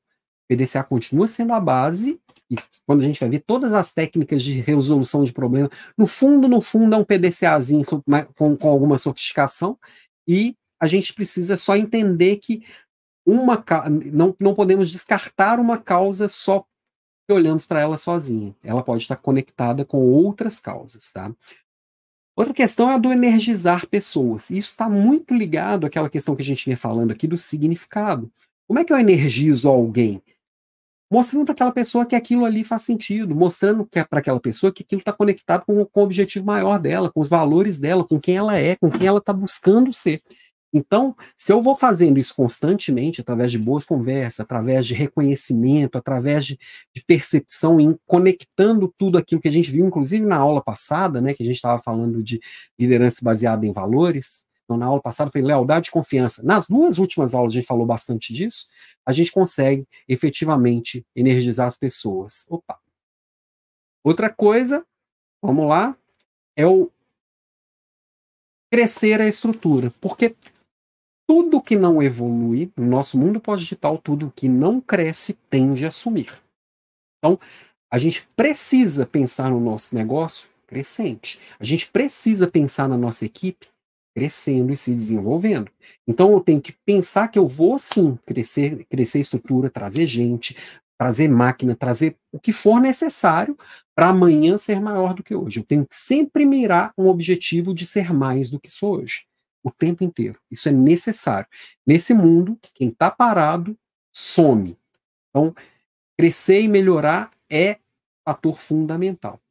PDCA 0.47 0.83
continua 0.83 1.27
sendo 1.27 1.53
a 1.53 1.59
base, 1.59 2.19
e 2.49 2.55
quando 2.85 3.01
a 3.01 3.03
gente 3.03 3.19
vai 3.19 3.29
ver 3.29 3.39
todas 3.39 3.73
as 3.73 3.91
técnicas 3.93 4.43
de 4.43 4.59
resolução 4.61 5.23
de 5.23 5.33
problemas, 5.33 5.69
no 5.97 6.05
fundo, 6.05 6.47
no 6.47 6.61
fundo, 6.61 6.93
é 6.95 6.97
um 6.97 7.03
PDCAzinho 7.03 7.83
com, 8.35 8.55
com 8.55 8.69
alguma 8.69 8.97
sofisticação, 8.97 9.77
e 10.27 10.55
a 10.79 10.87
gente 10.87 11.13
precisa 11.13 11.57
só 11.57 11.75
entender 11.75 12.37
que 12.37 12.63
uma 13.25 13.63
não, 14.13 14.35
não 14.39 14.53
podemos 14.53 14.91
descartar 14.91 15.59
uma 15.59 15.79
causa 15.79 16.29
só 16.29 16.63
que 17.27 17.33
olhamos 17.33 17.65
para 17.65 17.79
ela 17.79 17.97
sozinha. 17.97 18.55
Ela 18.63 18.83
pode 18.83 19.01
estar 19.01 19.15
conectada 19.15 19.83
com 19.83 19.97
outras 19.97 20.59
causas, 20.59 21.11
tá? 21.11 21.33
Outra 22.35 22.53
questão 22.53 22.91
é 22.91 22.95
a 22.95 22.97
do 22.97 23.13
energizar 23.13 23.87
pessoas. 23.87 24.49
Isso 24.49 24.71
está 24.71 24.89
muito 24.89 25.33
ligado 25.33 25.87
àquela 25.87 26.09
questão 26.09 26.35
que 26.35 26.41
a 26.41 26.45
gente 26.45 26.65
vinha 26.65 26.75
falando 26.75 27.11
aqui 27.11 27.27
do 27.27 27.37
significado. 27.37 28.29
Como 28.67 28.77
é 28.79 28.83
que 28.83 28.91
eu 28.91 28.97
energizo 28.97 29.69
alguém? 29.69 30.21
Mostrando 31.09 31.45
para 31.45 31.53
aquela 31.53 31.71
pessoa 31.71 32.05
que 32.05 32.15
aquilo 32.15 32.43
ali 32.43 32.63
faz 32.63 32.81
sentido, 32.81 33.33
mostrando 33.33 33.85
para 33.85 34.19
aquela 34.19 34.39
pessoa 34.39 34.73
que 34.73 34.83
aquilo 34.83 34.99
está 34.99 35.13
conectado 35.13 35.63
com, 35.65 35.85
com 35.85 36.01
o 36.01 36.03
objetivo 36.03 36.45
maior 36.45 36.77
dela, 36.77 37.09
com 37.09 37.21
os 37.21 37.29
valores 37.29 37.79
dela, 37.79 38.03
com 38.03 38.19
quem 38.19 38.35
ela 38.35 38.57
é, 38.57 38.75
com 38.75 38.91
quem 38.91 39.07
ela 39.07 39.19
está 39.19 39.31
buscando 39.31 39.93
ser. 39.93 40.21
Então, 40.73 41.15
se 41.37 41.53
eu 41.53 41.61
vou 41.61 41.75
fazendo 41.75 42.19
isso 42.19 42.35
constantemente, 42.35 43.21
através 43.21 43.51
de 43.51 43.57
boas 43.57 43.85
conversas, 43.85 44.41
através 44.41 44.85
de 44.85 44.93
reconhecimento, 44.93 45.97
através 45.97 46.45
de, 46.45 46.59
de 46.93 47.03
percepção, 47.05 47.79
em 47.79 47.97
conectando 48.05 48.93
tudo 48.97 49.17
aquilo 49.17 49.39
que 49.39 49.47
a 49.47 49.51
gente 49.51 49.71
viu, 49.71 49.85
inclusive 49.85 50.25
na 50.25 50.35
aula 50.35 50.61
passada, 50.61 51.21
né, 51.21 51.33
que 51.33 51.43
a 51.43 51.45
gente 51.45 51.55
estava 51.55 51.81
falando 51.81 52.21
de 52.21 52.41
liderança 52.77 53.19
baseada 53.23 53.65
em 53.65 53.71
valores, 53.71 54.47
então, 54.65 54.77
na 54.77 54.87
aula 54.87 55.01
passada 55.01 55.31
foi 55.31 55.41
lealdade 55.41 55.89
e 55.89 55.91
confiança. 55.91 56.43
Nas 56.43 56.67
duas 56.67 56.97
últimas 56.97 57.33
aulas 57.35 57.53
a 57.53 57.55
gente 57.55 57.67
falou 57.67 57.85
bastante 57.85 58.33
disso. 58.33 58.67
A 59.05 59.13
gente 59.13 59.31
consegue 59.31 59.87
efetivamente 60.07 61.05
energizar 61.15 61.67
as 61.67 61.77
pessoas. 61.77 62.45
Opa. 62.49 62.79
Outra 64.03 64.29
coisa, 64.29 64.85
vamos 65.41 65.67
lá, 65.67 65.95
é 66.55 66.65
o 66.65 66.91
crescer 68.71 69.21
a 69.21 69.27
estrutura. 69.27 69.93
Porque 70.01 70.35
tudo 71.27 71.61
que 71.61 71.75
não 71.75 72.01
evolui 72.01 72.71
no 72.77 72.85
nosso 72.85 73.17
mundo 73.17 73.39
pós-digital, 73.39 73.97
tudo 73.97 74.33
que 74.35 74.47
não 74.47 74.79
cresce 74.79 75.33
tende 75.49 75.85
a 75.85 75.91
sumir. 75.91 76.31
Então, 77.17 77.39
a 77.91 77.97
gente 77.97 78.27
precisa 78.35 79.05
pensar 79.05 79.49
no 79.49 79.59
nosso 79.59 79.95
negócio 79.95 80.47
crescente. 80.67 81.39
A 81.59 81.63
gente 81.63 81.87
precisa 81.87 82.47
pensar 82.47 82.87
na 82.87 82.97
nossa 82.97 83.25
equipe 83.25 83.67
crescendo 84.15 84.71
e 84.71 84.77
se 84.77 84.91
desenvolvendo. 84.91 85.69
Então 86.07 86.31
eu 86.31 86.39
tenho 86.39 86.61
que 86.61 86.73
pensar 86.85 87.27
que 87.27 87.37
eu 87.37 87.47
vou 87.47 87.77
sim 87.77 88.17
crescer, 88.25 88.85
crescer 88.85 89.19
estrutura, 89.19 89.69
trazer 89.69 90.07
gente, 90.07 90.55
trazer 90.97 91.27
máquina, 91.27 91.75
trazer 91.75 92.15
o 92.31 92.39
que 92.39 92.53
for 92.53 92.79
necessário 92.79 93.57
para 93.93 94.07
amanhã 94.07 94.57
ser 94.57 94.79
maior 94.79 95.13
do 95.13 95.21
que 95.21 95.35
hoje. 95.35 95.59
Eu 95.59 95.65
tenho 95.65 95.85
que 95.85 95.95
sempre 95.95 96.45
mirar 96.45 96.93
um 96.97 97.07
objetivo 97.07 97.73
de 97.73 97.85
ser 97.85 98.13
mais 98.13 98.49
do 98.49 98.59
que 98.59 98.69
sou 98.69 98.99
hoje 98.99 99.25
o 99.65 99.71
tempo 99.71 100.03
inteiro. 100.03 100.39
Isso 100.49 100.69
é 100.69 100.71
necessário. 100.71 101.47
Nesse 101.85 102.13
mundo, 102.13 102.57
quem 102.75 102.89
está 102.89 103.09
parado 103.09 103.75
some. 104.13 104.77
Então, 105.29 105.55
crescer 106.17 106.61
e 106.61 106.67
melhorar 106.67 107.31
é 107.49 107.79
fator 108.23 108.59
fundamental. 108.59 109.41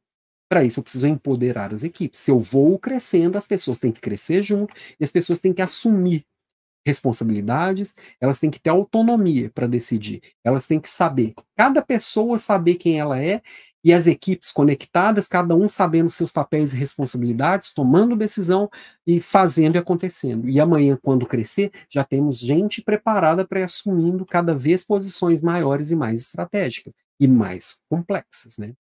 Para 0.49 0.63
isso, 0.63 0.79
eu 0.79 0.83
preciso 0.83 1.05
empoderar 1.05 1.73
as 1.73 1.83
equipes. 1.83 2.19
Se 2.21 2.31
eu 2.31 2.39
vou 2.39 2.79
crescendo, 2.79 3.37
as 3.37 3.45
pessoas 3.45 3.77
têm 3.77 3.91
que 3.91 3.99
crescer 3.99 4.41
junto 4.41 4.73
e 4.97 5.03
as 5.03 5.11
pessoas 5.11 5.41
têm 5.41 5.53
que 5.53 5.61
assumir 5.61 6.25
responsabilidades, 6.85 7.95
elas 8.21 8.39
têm 8.39 8.51
que 8.51 8.59
ter 8.59 8.69
autonomia 8.69 9.49
para 9.49 9.67
decidir. 9.67 10.21
Elas 10.43 10.65
têm 10.65 10.79
que 10.79 10.89
saber, 10.89 11.33
cada 11.57 11.81
pessoa 11.81 12.37
saber 12.37 12.75
quem 12.75 12.99
ela 12.99 13.21
é 13.21 13.41
e 13.85 13.93
as 13.93 14.07
equipes 14.07 14.51
conectadas, 14.51 15.27
cada 15.27 15.55
um 15.55 15.69
sabendo 15.69 16.09
seus 16.09 16.31
papéis 16.31 16.73
e 16.73 16.75
responsabilidades, 16.75 17.71
tomando 17.71 18.15
decisão 18.15 18.67
e 19.05 19.21
fazendo 19.21 19.75
e 19.75 19.77
acontecendo. 19.77 20.49
E 20.49 20.59
amanhã, 20.59 20.97
quando 20.99 21.23
crescer, 21.27 21.71
já 21.87 22.03
temos 22.03 22.39
gente 22.39 22.81
preparada 22.81 23.45
para 23.47 23.59
ir 23.59 23.63
assumindo 23.63 24.25
cada 24.25 24.55
vez 24.55 24.83
posições 24.83 25.39
maiores 25.43 25.91
e 25.91 25.95
mais 25.95 26.19
estratégicas 26.19 26.95
e 27.19 27.27
mais 27.27 27.77
complexas, 27.87 28.57
né? 28.57 28.73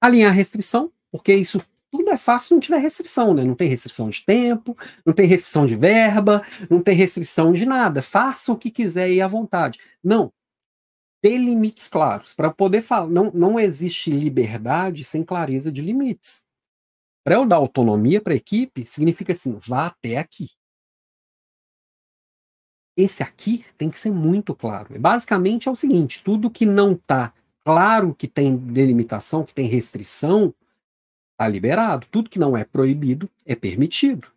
Alinhar 0.00 0.32
restrição, 0.32 0.90
porque 1.12 1.34
isso 1.34 1.62
tudo 1.90 2.10
é 2.10 2.16
fácil 2.16 2.48
se 2.48 2.54
não 2.54 2.60
tiver 2.60 2.78
restrição, 2.78 3.34
né? 3.34 3.44
Não 3.44 3.54
tem 3.54 3.68
restrição 3.68 4.08
de 4.08 4.24
tempo, 4.24 4.74
não 5.04 5.12
tem 5.12 5.26
restrição 5.26 5.66
de 5.66 5.76
verba, 5.76 6.42
não 6.70 6.82
tem 6.82 6.96
restrição 6.96 7.52
de 7.52 7.66
nada. 7.66 8.00
Faça 8.00 8.54
o 8.54 8.56
que 8.56 8.70
quiser 8.70 9.10
e 9.10 9.20
à 9.20 9.26
vontade. 9.26 9.78
Não, 10.02 10.32
ter 11.26 11.38
limites 11.38 11.88
claros. 11.88 12.32
Para 12.32 12.52
poder 12.52 12.82
falar, 12.82 13.08
não, 13.08 13.32
não 13.32 13.58
existe 13.58 14.12
liberdade 14.12 15.02
sem 15.02 15.24
clareza 15.24 15.72
de 15.72 15.82
limites. 15.82 16.46
Para 17.24 17.34
eu 17.34 17.44
dar 17.44 17.56
autonomia 17.56 18.20
para 18.20 18.32
a 18.32 18.36
equipe, 18.36 18.86
significa 18.86 19.32
assim: 19.32 19.58
vá 19.58 19.86
até 19.86 20.18
aqui. 20.18 20.50
Esse 22.96 23.24
aqui 23.24 23.64
tem 23.76 23.90
que 23.90 23.98
ser 23.98 24.12
muito 24.12 24.54
claro. 24.54 24.96
Basicamente 25.00 25.68
é 25.68 25.70
o 25.70 25.74
seguinte: 25.74 26.22
tudo 26.22 26.48
que 26.48 26.64
não 26.64 26.92
está 26.92 27.34
claro 27.64 28.14
que 28.14 28.28
tem 28.28 28.56
delimitação, 28.56 29.44
que 29.44 29.52
tem 29.52 29.66
restrição, 29.66 30.54
está 31.32 31.48
liberado. 31.48 32.06
Tudo 32.08 32.30
que 32.30 32.38
não 32.38 32.56
é 32.56 32.62
proibido 32.62 33.28
é 33.44 33.56
permitido. 33.56 34.28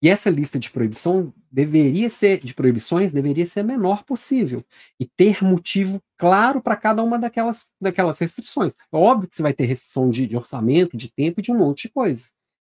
E 0.00 0.08
essa 0.08 0.30
lista 0.30 0.58
de 0.58 0.70
proibição 0.70 1.32
deveria 1.50 2.08
ser 2.08 2.38
de 2.38 2.54
proibições 2.54 3.12
deveria 3.12 3.44
ser 3.44 3.60
a 3.60 3.64
menor 3.64 4.04
possível 4.04 4.64
e 5.00 5.04
ter 5.04 5.42
motivo 5.42 6.00
claro 6.16 6.60
para 6.62 6.76
cada 6.76 7.02
uma 7.02 7.18
daquelas, 7.18 7.70
daquelas 7.80 8.18
restrições. 8.18 8.74
É 8.92 8.96
óbvio 8.96 9.28
que 9.28 9.34
você 9.34 9.42
vai 9.42 9.52
ter 9.52 9.64
restrição 9.64 10.08
de, 10.10 10.26
de, 10.26 10.36
orçamento, 10.36 10.96
de 10.96 11.10
tempo 11.10 11.40
e 11.40 11.42
de 11.42 11.50
um 11.50 11.58
monte 11.58 11.88
de 11.88 11.94
coisa. 11.94 12.28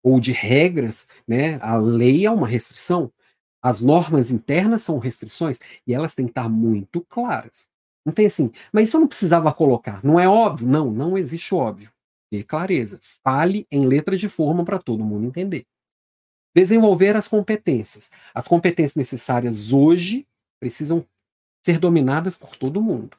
Ou 0.02 0.20
de 0.20 0.30
regras, 0.30 1.08
né? 1.26 1.58
A 1.60 1.76
lei 1.76 2.24
é 2.24 2.30
uma 2.30 2.46
restrição. 2.46 3.12
As 3.60 3.80
normas 3.80 4.30
internas 4.30 4.82
são 4.82 4.98
restrições 4.98 5.58
e 5.86 5.92
elas 5.92 6.14
têm 6.14 6.26
que 6.26 6.30
estar 6.30 6.48
muito 6.48 7.04
claras. 7.08 7.68
Não 8.06 8.12
tem 8.12 8.26
assim, 8.26 8.52
mas 8.72 8.88
isso 8.88 8.96
eu 8.96 9.00
não 9.00 9.08
precisava 9.08 9.52
colocar. 9.52 10.02
Não 10.04 10.20
é 10.20 10.28
óbvio? 10.28 10.68
Não, 10.68 10.90
não 10.90 11.18
existe 11.18 11.52
óbvio. 11.52 11.90
Ter 12.30 12.44
clareza. 12.44 13.00
Fale 13.24 13.66
em 13.70 13.86
letra 13.86 14.16
de 14.16 14.28
forma 14.28 14.64
para 14.64 14.78
todo 14.78 15.04
mundo 15.04 15.26
entender. 15.26 15.66
Desenvolver 16.54 17.16
as 17.16 17.28
competências. 17.28 18.10
As 18.34 18.48
competências 18.48 18.96
necessárias 18.96 19.72
hoje 19.72 20.26
precisam 20.60 21.04
ser 21.64 21.78
dominadas 21.78 22.36
por 22.36 22.56
todo 22.56 22.82
mundo. 22.82 23.16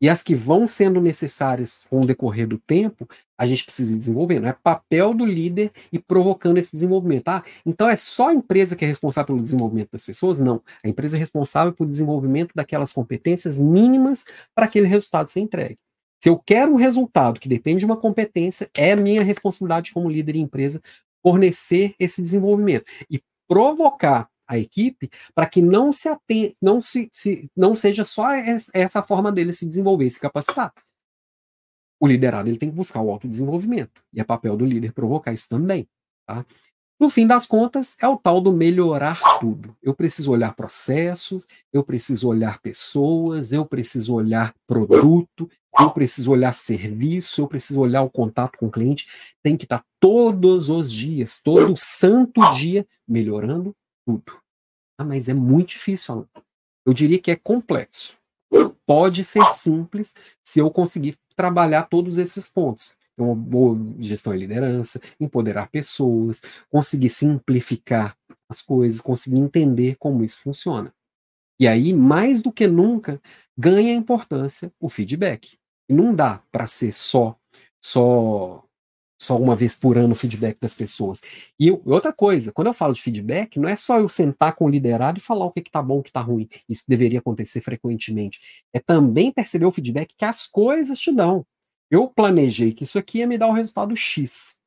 E 0.00 0.08
as 0.08 0.22
que 0.22 0.32
vão 0.34 0.68
sendo 0.68 1.00
necessárias 1.00 1.84
com 1.90 2.00
o 2.00 2.06
decorrer 2.06 2.46
do 2.46 2.56
tempo, 2.56 3.08
a 3.36 3.44
gente 3.44 3.64
precisa 3.64 3.94
ir 3.94 3.98
desenvolvendo. 3.98 4.46
É 4.46 4.52
papel 4.52 5.12
do 5.12 5.26
líder 5.26 5.72
e 5.92 5.98
provocando 5.98 6.56
esse 6.58 6.70
desenvolvimento. 6.70 7.28
Ah, 7.28 7.42
então 7.66 7.88
é 7.88 7.96
só 7.96 8.28
a 8.28 8.34
empresa 8.34 8.76
que 8.76 8.84
é 8.84 8.88
responsável 8.88 9.26
pelo 9.26 9.42
desenvolvimento 9.42 9.90
das 9.90 10.04
pessoas? 10.04 10.38
Não. 10.38 10.62
A 10.84 10.88
empresa 10.88 11.16
é 11.16 11.18
responsável 11.18 11.72
pelo 11.72 11.90
desenvolvimento 11.90 12.52
daquelas 12.54 12.92
competências 12.92 13.58
mínimas 13.58 14.24
para 14.54 14.66
aquele 14.66 14.86
resultado 14.86 15.30
ser 15.30 15.40
entregue. 15.40 15.78
Se 16.22 16.28
eu 16.28 16.38
quero 16.38 16.72
um 16.72 16.76
resultado 16.76 17.40
que 17.40 17.48
depende 17.48 17.80
de 17.80 17.84
uma 17.84 17.96
competência, 17.96 18.68
é 18.76 18.94
minha 18.94 19.22
responsabilidade 19.22 19.92
como 19.92 20.08
líder 20.08 20.32
de 20.32 20.40
empresa 20.40 20.80
fornecer 21.22 21.94
esse 21.98 22.22
desenvolvimento 22.22 22.84
e 23.10 23.22
provocar 23.46 24.28
a 24.46 24.58
equipe 24.58 25.10
para 25.34 25.46
que 25.46 25.60
não 25.60 25.92
se 25.92 26.08
aten 26.08 26.54
não 26.60 26.80
se, 26.80 27.08
se, 27.12 27.50
não 27.54 27.76
seja 27.76 28.04
só 28.04 28.28
essa 28.72 29.02
forma 29.02 29.30
dele 29.30 29.52
se 29.52 29.66
desenvolver 29.66 30.08
se 30.08 30.18
capacitar. 30.18 30.72
O 32.00 32.06
liderado 32.06 32.48
ele 32.48 32.58
tem 32.58 32.70
que 32.70 32.76
buscar 32.76 33.00
o 33.02 33.10
autodesenvolvimento 33.10 34.02
e 34.12 34.20
é 34.20 34.24
papel 34.24 34.56
do 34.56 34.64
líder 34.64 34.92
provocar 34.92 35.32
isso 35.32 35.48
também, 35.48 35.86
tá? 36.26 36.46
No 36.98 37.08
fim 37.08 37.28
das 37.28 37.46
contas, 37.46 37.96
é 38.00 38.08
o 38.08 38.16
tal 38.16 38.40
do 38.40 38.52
melhorar 38.52 39.20
tudo. 39.38 39.76
Eu 39.80 39.94
preciso 39.94 40.32
olhar 40.32 40.52
processos, 40.54 41.46
eu 41.72 41.84
preciso 41.84 42.26
olhar 42.26 42.60
pessoas, 42.60 43.52
eu 43.52 43.64
preciso 43.64 44.14
olhar 44.14 44.52
produto, 44.66 45.48
eu 45.78 45.90
preciso 45.92 46.32
olhar 46.32 46.52
serviço, 46.52 47.40
eu 47.40 47.46
preciso 47.46 47.80
olhar 47.80 48.02
o 48.02 48.10
contato 48.10 48.58
com 48.58 48.66
o 48.66 48.70
cliente. 48.70 49.06
Tem 49.44 49.56
que 49.56 49.64
estar 49.64 49.84
todos 50.00 50.68
os 50.68 50.90
dias, 50.90 51.40
todo 51.40 51.76
santo 51.76 52.40
dia, 52.56 52.84
melhorando 53.06 53.72
tudo. 54.04 54.36
Ah, 54.98 55.04
mas 55.04 55.28
é 55.28 55.34
muito 55.34 55.70
difícil, 55.70 56.14
Alan. 56.14 56.28
Eu 56.84 56.92
diria 56.92 57.20
que 57.20 57.30
é 57.30 57.36
complexo. 57.36 58.18
Pode 58.84 59.22
ser 59.22 59.44
simples 59.52 60.14
se 60.42 60.58
eu 60.58 60.68
conseguir 60.68 61.16
trabalhar 61.36 61.84
todos 61.84 62.18
esses 62.18 62.48
pontos 62.48 62.97
uma 63.22 63.34
boa 63.34 63.78
gestão 63.98 64.34
e 64.34 64.38
liderança, 64.38 65.00
empoderar 65.20 65.68
pessoas, 65.70 66.42
conseguir 66.70 67.08
simplificar 67.10 68.16
as 68.48 68.62
coisas, 68.62 69.00
conseguir 69.00 69.38
entender 69.38 69.96
como 69.96 70.24
isso 70.24 70.40
funciona. 70.40 70.92
E 71.60 71.66
aí, 71.66 71.92
mais 71.92 72.40
do 72.40 72.52
que 72.52 72.66
nunca, 72.66 73.20
ganha 73.56 73.92
importância 73.92 74.72
o 74.80 74.88
feedback. 74.88 75.58
E 75.88 75.94
não 75.94 76.14
dá 76.14 76.42
para 76.52 76.66
ser 76.66 76.92
só 76.92 77.36
só 77.80 78.64
só 79.20 79.36
uma 79.36 79.56
vez 79.56 79.74
por 79.76 79.98
ano 79.98 80.12
o 80.12 80.16
feedback 80.16 80.58
das 80.60 80.72
pessoas. 80.72 81.20
E 81.58 81.70
outra 81.84 82.12
coisa, 82.12 82.52
quando 82.52 82.68
eu 82.68 82.72
falo 82.74 82.94
de 82.94 83.02
feedback, 83.02 83.58
não 83.58 83.68
é 83.68 83.76
só 83.76 83.98
eu 83.98 84.08
sentar 84.08 84.54
com 84.54 84.66
o 84.66 84.68
liderado 84.68 85.18
e 85.18 85.20
falar 85.20 85.44
o 85.44 85.50
que 85.50 85.60
está 85.60 85.82
bom, 85.82 85.98
o 85.98 86.02
que 86.02 86.10
está 86.10 86.20
ruim. 86.20 86.48
Isso 86.68 86.84
deveria 86.86 87.18
acontecer 87.18 87.60
frequentemente. 87.60 88.38
É 88.72 88.78
também 88.78 89.32
perceber 89.32 89.66
o 89.66 89.72
feedback 89.72 90.14
que 90.16 90.24
as 90.24 90.46
coisas 90.46 90.98
te 90.98 91.12
dão. 91.12 91.44
Eu 91.90 92.08
planejei 92.08 92.72
que 92.72 92.84
isso 92.84 92.98
aqui 92.98 93.18
ia 93.18 93.26
me 93.26 93.38
dar 93.38 93.48
o 93.48 93.52
resultado 93.52 93.96
X. 93.96 94.58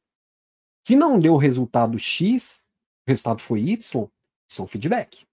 Se 0.86 0.96
não 0.96 1.20
deu 1.20 1.34
o 1.34 1.38
resultado 1.38 2.00
X, 2.00 2.66
o 3.08 3.12
resultado 3.12 3.42
foi 3.42 3.62
Y, 3.62 4.10
isso 4.50 4.62
é 4.62 4.64
um 4.64 4.68
feedback. 4.68 5.26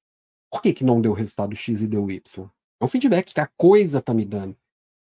Por 0.50 0.60
que, 0.60 0.72
que 0.72 0.84
não 0.84 1.00
deu 1.00 1.12
o 1.12 1.14
resultado 1.14 1.56
X 1.56 1.80
e 1.80 1.86
deu 1.86 2.10
Y? 2.10 2.50
É 2.80 2.84
um 2.84 2.88
feedback 2.88 3.32
que 3.32 3.40
a 3.40 3.46
coisa 3.56 3.98
está 3.98 4.12
me 4.12 4.24
dando. 4.24 4.56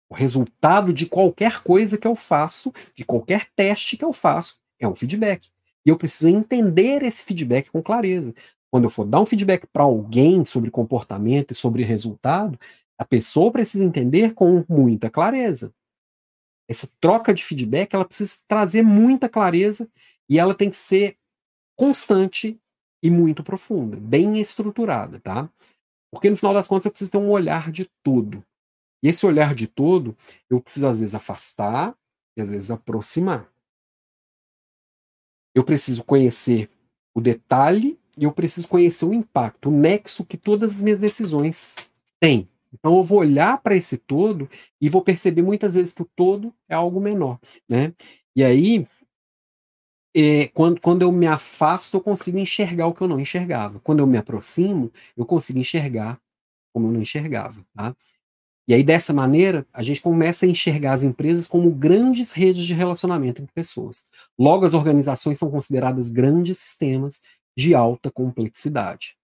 O 0.09 0.15
resultado 0.15 0.93
de 0.93 1.05
qualquer 1.05 1.61
coisa 1.61 1.97
que 1.97 2.07
eu 2.07 2.15
faço, 2.15 2.73
de 2.95 3.03
qualquer 3.03 3.49
teste 3.55 3.95
que 3.95 4.03
eu 4.03 4.11
faço, 4.11 4.57
é 4.79 4.87
um 4.87 4.95
feedback. 4.95 5.49
E 5.85 5.89
eu 5.89 5.97
preciso 5.97 6.27
entender 6.27 7.03
esse 7.03 7.23
feedback 7.23 7.69
com 7.69 7.81
clareza. 7.83 8.33
Quando 8.71 8.85
eu 8.85 8.89
for 8.89 9.05
dar 9.05 9.19
um 9.19 9.25
feedback 9.25 9.67
para 9.67 9.83
alguém 9.83 10.45
sobre 10.45 10.71
comportamento 10.71 11.51
e 11.51 11.55
sobre 11.55 11.83
resultado, 11.83 12.59
a 12.97 13.05
pessoa 13.05 13.51
precisa 13.51 13.83
entender 13.83 14.33
com 14.33 14.63
muita 14.67 15.09
clareza. 15.09 15.73
Essa 16.69 16.87
troca 17.01 17.33
de 17.33 17.43
feedback, 17.43 17.95
ela 17.95 18.05
precisa 18.05 18.37
trazer 18.47 18.83
muita 18.83 19.27
clareza 19.27 19.89
e 20.29 20.37
ela 20.37 20.53
tem 20.53 20.69
que 20.69 20.75
ser 20.75 21.17
constante 21.75 22.61
e 23.01 23.09
muito 23.09 23.43
profunda, 23.43 23.97
bem 23.97 24.39
estruturada, 24.39 25.19
tá? 25.19 25.49
Porque 26.11 26.29
no 26.29 26.35
final 26.35 26.53
das 26.53 26.67
contas 26.67 26.85
eu 26.85 26.91
preciso 26.91 27.11
ter 27.11 27.17
um 27.17 27.31
olhar 27.31 27.71
de 27.71 27.89
tudo. 28.03 28.45
E 29.01 29.07
esse 29.07 29.25
olhar 29.25 29.55
de 29.55 29.65
todo, 29.65 30.15
eu 30.47 30.61
preciso 30.61 30.85
às 30.85 30.99
vezes 30.99 31.15
afastar 31.15 31.95
e 32.37 32.41
às 32.41 32.49
vezes 32.49 32.69
aproximar. 32.69 33.49
Eu 35.55 35.63
preciso 35.63 36.03
conhecer 36.03 36.69
o 37.15 37.21
detalhe 37.21 37.97
e 38.17 38.25
eu 38.25 38.31
preciso 38.31 38.67
conhecer 38.67 39.05
o 39.05 39.13
impacto, 39.13 39.69
o 39.69 39.71
nexo 39.71 40.25
que 40.25 40.37
todas 40.37 40.75
as 40.75 40.81
minhas 40.83 40.99
decisões 40.99 41.75
têm. 42.19 42.47
Então 42.73 42.97
eu 42.97 43.03
vou 43.03 43.19
olhar 43.19 43.61
para 43.61 43.75
esse 43.75 43.97
todo 43.97 44.49
e 44.79 44.89
vou 44.89 45.01
perceber 45.01 45.41
muitas 45.41 45.75
vezes 45.75 45.93
que 45.93 46.01
o 46.01 46.09
todo 46.15 46.53
é 46.67 46.75
algo 46.75 46.99
menor, 46.99 47.39
né? 47.69 47.93
E 48.35 48.43
aí, 48.43 48.85
é, 50.15 50.47
quando, 50.49 50.81
quando 50.81 51.01
eu 51.03 51.11
me 51.11 51.27
afasto, 51.27 51.97
eu 51.97 52.01
consigo 52.01 52.37
enxergar 52.37 52.87
o 52.87 52.93
que 52.93 53.01
eu 53.01 53.07
não 53.07 53.19
enxergava. 53.19 53.79
Quando 53.81 53.99
eu 53.99 54.07
me 54.07 54.17
aproximo, 54.17 54.91
eu 55.15 55.25
consigo 55.25 55.59
enxergar 55.59 56.19
como 56.73 56.87
eu 56.87 56.91
não 56.91 57.01
enxergava, 57.01 57.65
tá? 57.75 57.95
E 58.67 58.73
aí, 58.73 58.83
dessa 58.83 59.13
maneira, 59.13 59.65
a 59.73 59.81
gente 59.81 59.99
começa 60.01 60.45
a 60.45 60.49
enxergar 60.49 60.93
as 60.93 61.03
empresas 61.03 61.47
como 61.47 61.71
grandes 61.71 62.31
redes 62.33 62.65
de 62.65 62.73
relacionamento 62.73 63.41
entre 63.41 63.53
pessoas. 63.53 64.07
Logo, 64.37 64.63
as 64.63 64.75
organizações 64.75 65.39
são 65.39 65.49
consideradas 65.49 66.09
grandes 66.09 66.59
sistemas 66.59 67.19
de 67.57 67.73
alta 67.73 68.11
complexidade. 68.11 69.18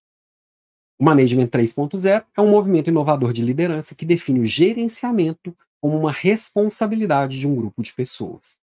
O 0.97 1.03
Management 1.03 1.47
3.0 1.47 2.25
é 2.35 2.41
um 2.41 2.49
movimento 2.49 2.89
inovador 2.89 3.33
de 3.33 3.41
liderança 3.41 3.95
que 3.95 4.05
define 4.05 4.39
o 4.39 4.45
gerenciamento 4.45 5.55
como 5.81 5.97
uma 5.97 6.11
responsabilidade 6.11 7.39
de 7.39 7.45
um 7.45 7.55
grupo 7.55 7.83
de 7.83 7.93
pessoas. 7.93 8.59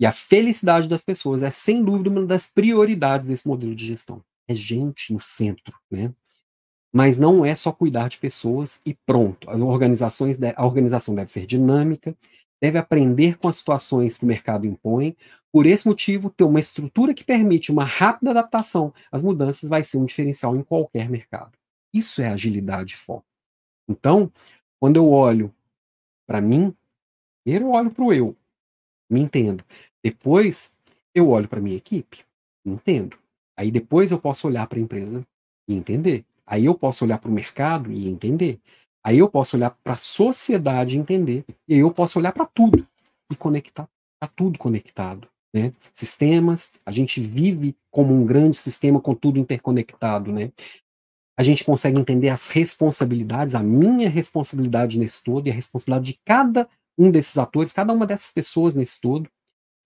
E 0.00 0.06
a 0.06 0.12
felicidade 0.12 0.88
das 0.88 1.02
pessoas 1.02 1.42
é, 1.42 1.50
sem 1.50 1.84
dúvida, 1.84 2.08
uma 2.08 2.24
das 2.24 2.46
prioridades 2.46 3.28
desse 3.28 3.46
modelo 3.46 3.74
de 3.74 3.86
gestão. 3.86 4.22
É 4.48 4.54
gente 4.54 5.12
no 5.12 5.20
centro, 5.20 5.74
né? 5.90 6.12
mas 6.92 7.18
não 7.18 7.44
é 7.44 7.54
só 7.54 7.70
cuidar 7.70 8.08
de 8.08 8.18
pessoas 8.18 8.80
e 8.84 8.94
pronto. 9.06 9.48
As 9.48 9.60
organizações, 9.60 10.38
a 10.56 10.66
organização 10.66 11.14
deve 11.14 11.32
ser 11.32 11.46
dinâmica, 11.46 12.16
deve 12.60 12.78
aprender 12.78 13.38
com 13.38 13.48
as 13.48 13.56
situações 13.56 14.18
que 14.18 14.24
o 14.24 14.28
mercado 14.28 14.66
impõe. 14.66 15.16
Por 15.52 15.66
esse 15.66 15.86
motivo, 15.86 16.30
ter 16.30 16.44
uma 16.44 16.60
estrutura 16.60 17.12
que 17.12 17.24
permite 17.24 17.72
uma 17.72 17.84
rápida 17.84 18.30
adaptação 18.30 18.94
às 19.10 19.22
mudanças 19.22 19.68
vai 19.68 19.82
ser 19.82 19.98
um 19.98 20.04
diferencial 20.04 20.56
em 20.56 20.62
qualquer 20.62 21.08
mercado. 21.08 21.52
Isso 21.92 22.22
é 22.22 22.28
agilidade 22.28 22.94
e 22.94 22.96
foco. 22.96 23.26
Então, 23.88 24.30
quando 24.78 24.96
eu 24.96 25.10
olho 25.10 25.52
para 26.26 26.40
mim, 26.40 26.74
primeiro 27.42 27.66
eu 27.66 27.70
olho 27.72 27.90
para 27.90 28.04
o 28.04 28.12
eu, 28.12 28.36
me 29.10 29.20
entendo. 29.20 29.64
Depois, 30.02 30.76
eu 31.12 31.28
olho 31.30 31.48
para 31.48 31.60
minha 31.60 31.76
equipe, 31.76 32.24
me 32.64 32.74
entendo. 32.74 33.18
Aí 33.56 33.70
depois 33.70 34.12
eu 34.12 34.20
posso 34.20 34.46
olhar 34.46 34.66
para 34.68 34.78
a 34.78 34.82
empresa 34.82 35.26
e 35.68 35.74
entender. 35.74 36.24
Aí 36.46 36.64
eu 36.64 36.74
posso 36.74 37.04
olhar 37.04 37.18
para 37.18 37.30
o 37.30 37.34
mercado 37.34 37.92
e 37.92 38.08
entender. 38.08 38.60
Aí 39.02 39.18
eu 39.18 39.28
posso 39.28 39.56
olhar 39.56 39.70
para 39.70 39.94
a 39.94 39.96
sociedade 39.96 40.94
e 40.94 40.98
entender. 40.98 41.44
E 41.66 41.74
aí 41.74 41.80
eu 41.80 41.92
posso 41.92 42.18
olhar 42.18 42.32
para 42.32 42.46
tudo 42.46 42.86
e 43.30 43.36
conectar. 43.36 43.88
Está 44.14 44.32
tudo 44.34 44.58
conectado. 44.58 45.29
Né? 45.52 45.72
Sistemas, 45.92 46.72
a 46.84 46.90
gente 46.90 47.20
vive 47.20 47.76
como 47.90 48.14
um 48.14 48.24
grande 48.24 48.56
sistema 48.56 49.00
com 49.00 49.14
tudo 49.14 49.38
interconectado. 49.38 50.32
Né? 50.32 50.52
A 51.36 51.42
gente 51.42 51.64
consegue 51.64 51.98
entender 51.98 52.28
as 52.28 52.48
responsabilidades, 52.48 53.54
a 53.54 53.62
minha 53.62 54.08
responsabilidade 54.08 54.98
nesse 54.98 55.22
todo 55.22 55.46
e 55.46 55.50
a 55.50 55.54
responsabilidade 55.54 56.12
de 56.12 56.20
cada 56.24 56.68
um 56.98 57.10
desses 57.10 57.36
atores, 57.38 57.72
cada 57.72 57.92
uma 57.92 58.06
dessas 58.06 58.32
pessoas 58.32 58.74
nesse 58.74 59.00
todo 59.00 59.28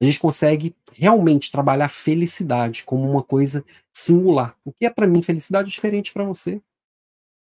a 0.01 0.05
gente 0.05 0.19
consegue 0.19 0.75
realmente 0.93 1.51
trabalhar 1.51 1.89
felicidade 1.89 2.83
como 2.85 3.09
uma 3.09 3.23
coisa 3.23 3.65
singular. 3.93 4.57
O 4.65 4.73
que 4.73 4.87
é 4.87 4.91
para 4.91 5.07
mim 5.07 5.23
felicidade 5.23 5.69
é 5.69 5.73
diferente 5.73 6.12
para 6.12 6.25
você. 6.25 6.61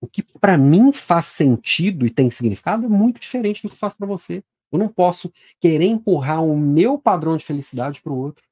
O 0.01 0.07
que 0.07 0.23
para 0.23 0.57
mim 0.57 0.91
faz 0.91 1.27
sentido 1.27 2.05
e 2.05 2.09
tem 2.09 2.31
significado 2.31 2.85
é 2.85 2.89
muito 2.89 3.21
diferente 3.21 3.61
do 3.61 3.69
que 3.69 3.77
faz 3.77 3.93
para 3.93 4.07
você. 4.07 4.43
Eu 4.71 4.79
não 4.79 4.87
posso 4.87 5.31
querer 5.59 5.85
empurrar 5.85 6.43
o 6.43 6.57
meu 6.57 6.97
padrão 6.97 7.35
de 7.35 7.45
felicidade 7.45 8.01
para 8.01 8.11
o 8.11 8.17
outro. 8.17 8.43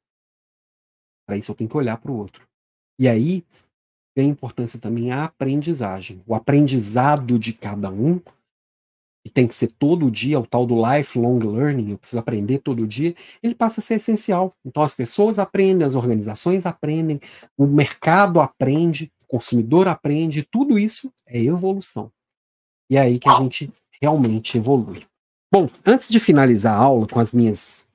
Para 1.25 1.37
isso 1.37 1.51
eu 1.51 1.55
tenho 1.55 1.69
que 1.69 1.77
olhar 1.77 1.97
para 1.97 2.11
o 2.11 2.17
outro. 2.17 2.47
E 2.99 3.07
aí 3.07 3.45
tem 4.15 4.29
importância 4.29 4.79
também 4.79 5.11
a 5.11 5.25
aprendizagem. 5.25 6.21
O 6.27 6.35
aprendizado 6.35 7.39
de 7.39 7.53
cada 7.53 7.89
um 7.89 8.19
que 9.23 9.29
tem 9.29 9.47
que 9.47 9.55
ser 9.55 9.71
todo 9.77 10.09
dia, 10.09 10.39
o 10.39 10.47
tal 10.47 10.65
do 10.65 10.75
lifelong 10.75 11.39
learning, 11.39 11.91
eu 11.91 11.97
preciso 11.97 12.19
aprender 12.19 12.59
todo 12.59 12.87
dia, 12.87 13.13
ele 13.43 13.53
passa 13.53 13.79
a 13.79 13.83
ser 13.83 13.95
essencial. 13.95 14.55
Então 14.65 14.81
as 14.81 14.95
pessoas 14.95 15.37
aprendem, 15.37 15.85
as 15.85 15.95
organizações 15.95 16.65
aprendem, 16.65 17.19
o 17.57 17.67
mercado 17.67 18.39
aprende, 18.39 19.11
o 19.23 19.27
consumidor 19.27 19.87
aprende, 19.87 20.47
tudo 20.49 20.79
isso 20.79 21.11
é 21.25 21.39
evolução. 21.41 22.11
E 22.89 22.97
é 22.97 23.01
aí 23.01 23.19
que 23.19 23.29
a 23.29 23.35
gente 23.35 23.71
realmente 24.01 24.57
evolui. 24.57 25.05
Bom, 25.51 25.67
antes 25.83 26.09
de 26.09 26.19
finalizar 26.19 26.75
a 26.75 26.83
aula 26.83 27.07
com 27.07 27.19
as 27.19 27.33
minhas 27.33 27.89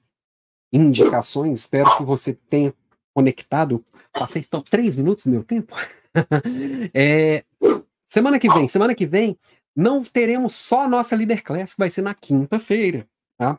indicações, 0.72 1.60
espero 1.60 1.96
que 1.96 2.02
você 2.02 2.34
tenha 2.34 2.74
conectado. 3.14 3.84
Passei 4.12 4.42
só 4.42 4.60
três 4.60 4.96
minutos 4.96 5.24
do 5.24 5.30
meu 5.30 5.44
tempo. 5.44 5.72
é, 6.92 7.44
semana 8.04 8.40
que 8.40 8.48
vem, 8.48 8.66
semana 8.66 8.94
que 8.94 9.06
vem 9.06 9.38
não 9.74 10.02
teremos 10.02 10.54
só 10.56 10.82
a 10.82 10.88
nossa 10.88 11.14
Leader 11.14 11.42
Class, 11.44 11.74
que 11.74 11.78
vai 11.78 11.90
ser 11.90 12.02
na 12.02 12.14
quinta-feira, 12.14 13.08
tá? 13.36 13.58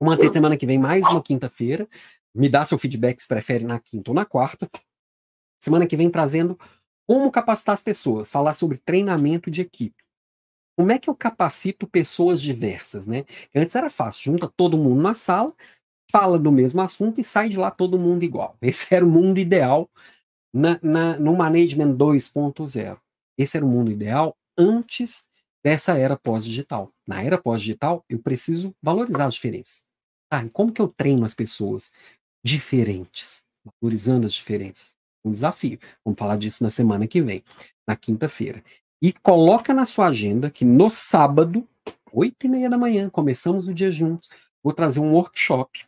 Vamos 0.00 0.16
manter 0.16 0.32
semana 0.32 0.56
que 0.56 0.66
vem 0.66 0.78
mais 0.78 1.04
uma 1.06 1.22
quinta-feira. 1.22 1.88
Me 2.34 2.48
dá 2.48 2.64
seu 2.64 2.78
feedback 2.78 3.20
se 3.20 3.28
prefere 3.28 3.64
na 3.64 3.80
quinta 3.80 4.10
ou 4.10 4.14
na 4.14 4.24
quarta. 4.24 4.70
Semana 5.60 5.86
que 5.86 5.96
vem 5.96 6.08
trazendo 6.08 6.58
como 7.06 7.30
capacitar 7.30 7.74
as 7.74 7.82
pessoas, 7.82 8.30
falar 8.30 8.54
sobre 8.54 8.78
treinamento 8.78 9.50
de 9.50 9.60
equipe. 9.60 10.02
Como 10.80 10.92
é 10.92 10.98
que 10.98 11.10
eu 11.10 11.14
capacito 11.14 11.86
pessoas 11.86 12.40
diversas, 12.40 13.06
né? 13.06 13.26
Antes 13.54 13.74
era 13.74 13.90
fácil, 13.90 14.32
junta 14.32 14.48
todo 14.48 14.78
mundo 14.78 15.02
na 15.02 15.12
sala, 15.12 15.54
fala 16.10 16.38
do 16.38 16.50
mesmo 16.50 16.80
assunto 16.80 17.20
e 17.20 17.24
sai 17.24 17.50
de 17.50 17.58
lá 17.58 17.70
todo 17.70 17.98
mundo 17.98 18.22
igual. 18.22 18.56
Esse 18.62 18.94
era 18.94 19.04
o 19.04 19.10
mundo 19.10 19.38
ideal 19.38 19.90
na, 20.54 20.80
na, 20.82 21.18
no 21.18 21.36
Management 21.36 21.94
2.0. 21.98 22.98
Esse 23.36 23.58
era 23.58 23.66
o 23.66 23.68
mundo 23.68 23.90
ideal 23.90 24.34
antes 24.56 25.24
dessa 25.62 25.98
era 25.98 26.16
pós-digital. 26.16 26.90
Na 27.06 27.22
era 27.22 27.36
pós-digital, 27.36 28.02
eu 28.08 28.18
preciso 28.18 28.74
valorizar 28.82 29.26
as 29.26 29.34
diferenças. 29.34 29.84
Tá, 30.32 30.42
e 30.42 30.48
como 30.48 30.72
que 30.72 30.80
eu 30.80 30.88
treino 30.88 31.26
as 31.26 31.34
pessoas 31.34 31.92
diferentes, 32.42 33.44
valorizando 33.82 34.24
as 34.24 34.32
diferenças? 34.32 34.96
Um 35.22 35.30
desafio. 35.30 35.78
Vamos 36.02 36.18
falar 36.18 36.38
disso 36.38 36.64
na 36.64 36.70
semana 36.70 37.06
que 37.06 37.20
vem, 37.20 37.44
na 37.86 37.94
quinta-feira. 37.94 38.64
E 39.02 39.12
coloca 39.12 39.72
na 39.72 39.84
sua 39.84 40.08
agenda 40.08 40.50
que 40.50 40.64
no 40.64 40.90
sábado, 40.90 41.66
oito 42.12 42.46
e 42.46 42.48
meia 42.48 42.68
da 42.68 42.76
manhã, 42.76 43.08
começamos 43.08 43.66
o 43.66 43.74
dia 43.74 43.90
juntos, 43.90 44.28
vou 44.62 44.72
trazer 44.72 45.00
um 45.00 45.12
workshop, 45.12 45.86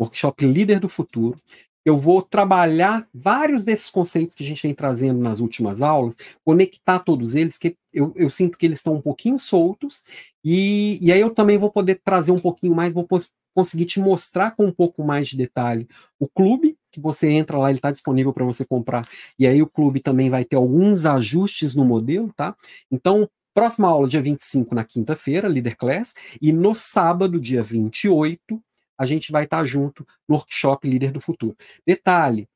workshop 0.00 0.46
Líder 0.46 0.78
do 0.78 0.88
Futuro, 0.88 1.40
eu 1.84 1.96
vou 1.96 2.20
trabalhar 2.20 3.08
vários 3.14 3.64
desses 3.64 3.88
conceitos 3.88 4.36
que 4.36 4.42
a 4.42 4.46
gente 4.46 4.60
vem 4.60 4.74
trazendo 4.74 5.20
nas 5.20 5.38
últimas 5.38 5.80
aulas, 5.80 6.16
conectar 6.44 6.98
todos 6.98 7.36
eles, 7.36 7.56
que 7.58 7.76
eu, 7.92 8.12
eu 8.16 8.28
sinto 8.28 8.58
que 8.58 8.66
eles 8.66 8.80
estão 8.80 8.94
um 8.94 9.00
pouquinho 9.00 9.38
soltos, 9.38 10.02
e, 10.44 10.98
e 11.00 11.12
aí 11.12 11.20
eu 11.20 11.30
também 11.30 11.56
vou 11.56 11.70
poder 11.70 12.00
trazer 12.04 12.32
um 12.32 12.40
pouquinho 12.40 12.74
mais, 12.74 12.92
vou 12.92 13.06
conseguir 13.54 13.86
te 13.86 14.00
mostrar 14.00 14.50
com 14.56 14.66
um 14.66 14.72
pouco 14.72 15.04
mais 15.04 15.28
de 15.28 15.36
detalhe 15.36 15.88
o 16.18 16.28
clube, 16.28 16.76
que 16.96 17.00
você 17.02 17.30
entra 17.30 17.58
lá, 17.58 17.68
ele 17.68 17.78
está 17.78 17.90
disponível 17.90 18.32
para 18.32 18.44
você 18.44 18.64
comprar, 18.64 19.06
e 19.38 19.46
aí 19.46 19.62
o 19.62 19.66
clube 19.66 20.00
também 20.00 20.30
vai 20.30 20.44
ter 20.44 20.56
alguns 20.56 21.04
ajustes 21.04 21.74
no 21.74 21.84
modelo, 21.84 22.32
tá? 22.34 22.56
Então, 22.90 23.28
próxima 23.54 23.88
aula, 23.88 24.08
dia 24.08 24.22
25, 24.22 24.74
na 24.74 24.84
quinta-feira, 24.84 25.46
Leader 25.46 25.76
Class, 25.76 26.14
e 26.40 26.52
no 26.52 26.74
sábado, 26.74 27.38
dia 27.38 27.62
28, 27.62 28.60
a 28.98 29.04
gente 29.04 29.30
vai 29.30 29.44
estar 29.44 29.64
junto 29.64 30.06
no 30.26 30.36
workshop 30.36 30.88
Líder 30.88 31.12
do 31.12 31.20
Futuro. 31.20 31.54
Detalhe, 31.86 32.48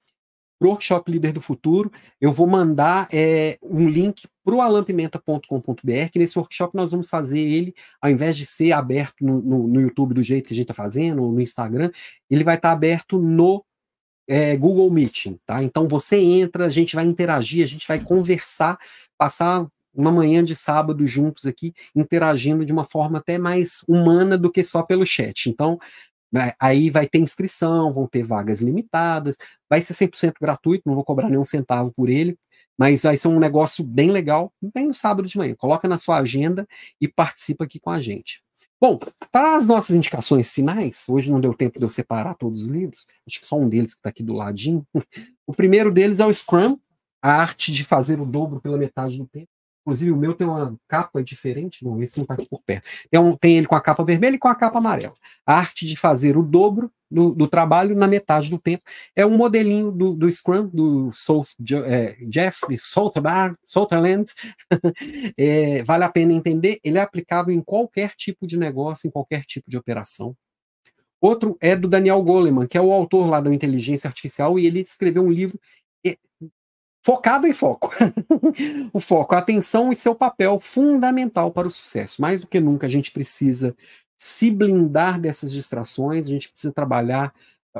para 0.60 0.68
o 0.68 0.72
workshop 0.72 1.10
Líder 1.10 1.32
do 1.32 1.40
Futuro, 1.40 1.90
eu 2.20 2.30
vou 2.30 2.46
mandar 2.46 3.08
é, 3.10 3.58
um 3.62 3.88
link 3.88 4.28
para 4.44 4.54
o 4.54 4.60
alampimenta.com.br, 4.60 6.10
que 6.12 6.18
nesse 6.18 6.38
workshop 6.38 6.76
nós 6.76 6.90
vamos 6.90 7.08
fazer 7.08 7.38
ele, 7.38 7.74
ao 7.98 8.10
invés 8.10 8.36
de 8.36 8.44
ser 8.44 8.72
aberto 8.72 9.24
no, 9.24 9.40
no, 9.40 9.66
no 9.66 9.80
YouTube 9.80 10.12
do 10.12 10.22
jeito 10.22 10.48
que 10.48 10.52
a 10.52 10.56
gente 10.56 10.70
está 10.70 10.74
fazendo, 10.74 11.22
ou 11.22 11.32
no 11.32 11.40
Instagram, 11.40 11.90
ele 12.28 12.44
vai 12.44 12.56
estar 12.56 12.68
tá 12.68 12.72
aberto 12.72 13.18
no 13.18 13.64
é, 14.30 14.56
Google 14.56 14.88
Meeting, 14.92 15.40
tá? 15.44 15.60
Então 15.60 15.88
você 15.88 16.16
entra, 16.16 16.66
a 16.66 16.68
gente 16.68 16.94
vai 16.94 17.04
interagir, 17.04 17.64
a 17.64 17.66
gente 17.66 17.86
vai 17.88 17.98
conversar, 17.98 18.78
passar 19.18 19.66
uma 19.92 20.12
manhã 20.12 20.44
de 20.44 20.54
sábado 20.54 21.04
juntos 21.04 21.46
aqui, 21.46 21.74
interagindo 21.96 22.64
de 22.64 22.72
uma 22.72 22.84
forma 22.84 23.18
até 23.18 23.38
mais 23.38 23.82
humana 23.88 24.38
do 24.38 24.48
que 24.48 24.62
só 24.62 24.84
pelo 24.84 25.04
chat. 25.04 25.50
Então, 25.50 25.80
aí 26.60 26.90
vai 26.90 27.08
ter 27.08 27.18
inscrição, 27.18 27.92
vão 27.92 28.06
ter 28.06 28.22
vagas 28.22 28.60
limitadas, 28.60 29.36
vai 29.68 29.80
ser 29.80 29.94
100% 29.94 30.34
gratuito, 30.40 30.84
não 30.86 30.94
vou 30.94 31.04
cobrar 31.04 31.28
nenhum 31.28 31.44
centavo 31.44 31.92
por 31.92 32.08
ele, 32.08 32.38
mas 32.78 33.02
vai 33.02 33.16
ser 33.16 33.26
um 33.26 33.40
negócio 33.40 33.82
bem 33.82 34.12
legal, 34.12 34.52
bem 34.62 34.86
no 34.86 34.94
sábado 34.94 35.28
de 35.28 35.36
manhã. 35.36 35.56
Coloca 35.56 35.88
na 35.88 35.98
sua 35.98 36.18
agenda 36.18 36.68
e 37.00 37.08
participa 37.08 37.64
aqui 37.64 37.80
com 37.80 37.90
a 37.90 38.00
gente. 38.00 38.40
Bom, 38.80 38.98
para 39.30 39.56
as 39.56 39.66
nossas 39.66 39.94
indicações 39.94 40.54
finais, 40.54 41.04
hoje 41.06 41.30
não 41.30 41.38
deu 41.38 41.52
tempo 41.52 41.78
de 41.78 41.84
eu 41.84 41.88
separar 41.90 42.34
todos 42.34 42.62
os 42.62 42.68
livros, 42.68 43.06
acho 43.26 43.38
que 43.38 43.46
só 43.46 43.56
um 43.56 43.68
deles 43.68 43.92
que 43.92 44.00
está 44.00 44.08
aqui 44.08 44.22
do 44.22 44.32
ladinho. 44.32 44.86
O 45.46 45.52
primeiro 45.52 45.90
deles 45.90 46.20
é 46.20 46.24
o 46.24 46.32
Scrum, 46.32 46.78
a 47.20 47.32
arte 47.32 47.72
de 47.72 47.82
fazer 47.82 48.20
o 48.20 48.24
dobro 48.24 48.60
pela 48.60 48.78
metade 48.78 49.18
do 49.18 49.26
tempo. 49.26 49.48
Inclusive, 49.82 50.12
o 50.12 50.16
meu 50.16 50.34
tem 50.34 50.46
uma 50.46 50.76
capa 50.86 51.22
diferente, 51.22 51.84
não, 51.84 52.02
esse 52.02 52.18
não 52.18 52.24
está 52.24 52.34
aqui 52.34 52.46
por 52.48 52.62
perto. 52.62 52.84
Tem, 53.10 53.18
um, 53.18 53.34
tem 53.36 53.56
ele 53.56 53.66
com 53.66 53.74
a 53.74 53.80
capa 53.80 54.04
vermelha 54.04 54.36
e 54.36 54.38
com 54.38 54.48
a 54.48 54.54
capa 54.54 54.78
amarela. 54.78 55.14
A 55.46 55.54
arte 55.54 55.86
de 55.86 55.96
fazer 55.96 56.36
o 56.36 56.42
dobro 56.42 56.92
do, 57.10 57.30
do 57.34 57.48
trabalho 57.48 57.96
na 57.96 58.06
metade 58.06 58.50
do 58.50 58.58
tempo. 58.58 58.84
É 59.16 59.24
um 59.24 59.36
modelinho 59.36 59.90
do, 59.90 60.14
do 60.14 60.30
Scrum, 60.30 60.68
do 60.68 61.10
Soul, 61.12 61.44
é, 61.86 62.16
Jeff 62.28 62.60
Sutherland. 62.78 64.32
é, 65.36 65.82
vale 65.82 66.04
a 66.04 66.08
pena 66.10 66.32
entender, 66.32 66.78
ele 66.84 66.98
é 66.98 67.00
aplicável 67.00 67.54
em 67.54 67.62
qualquer 67.62 68.12
tipo 68.16 68.46
de 68.46 68.56
negócio, 68.56 69.08
em 69.08 69.10
qualquer 69.10 69.44
tipo 69.44 69.70
de 69.70 69.78
operação. 69.78 70.36
Outro 71.20 71.56
é 71.60 71.74
do 71.74 71.88
Daniel 71.88 72.22
Goleman, 72.22 72.66
que 72.66 72.78
é 72.78 72.80
o 72.80 72.92
autor 72.92 73.26
lá 73.26 73.40
da 73.40 73.52
inteligência 73.52 74.08
artificial, 74.08 74.58
e 74.58 74.66
ele 74.66 74.80
escreveu 74.80 75.22
um 75.22 75.30
livro 75.30 75.58
focado 77.02 77.46
em 77.46 77.52
foco. 77.52 77.92
o 78.92 79.00
foco, 79.00 79.34
a 79.34 79.38
atenção 79.38 79.92
e 79.92 79.96
seu 79.96 80.14
papel 80.14 80.58
fundamental 80.60 81.50
para 81.50 81.68
o 81.68 81.70
sucesso. 81.70 82.20
Mais 82.20 82.40
do 82.40 82.46
que 82.46 82.60
nunca, 82.60 82.86
a 82.86 82.90
gente 82.90 83.10
precisa 83.10 83.76
se 84.16 84.50
blindar 84.50 85.20
dessas 85.20 85.50
distrações, 85.50 86.26
a 86.26 86.30
gente 86.30 86.50
precisa 86.50 86.72
trabalhar 86.72 87.32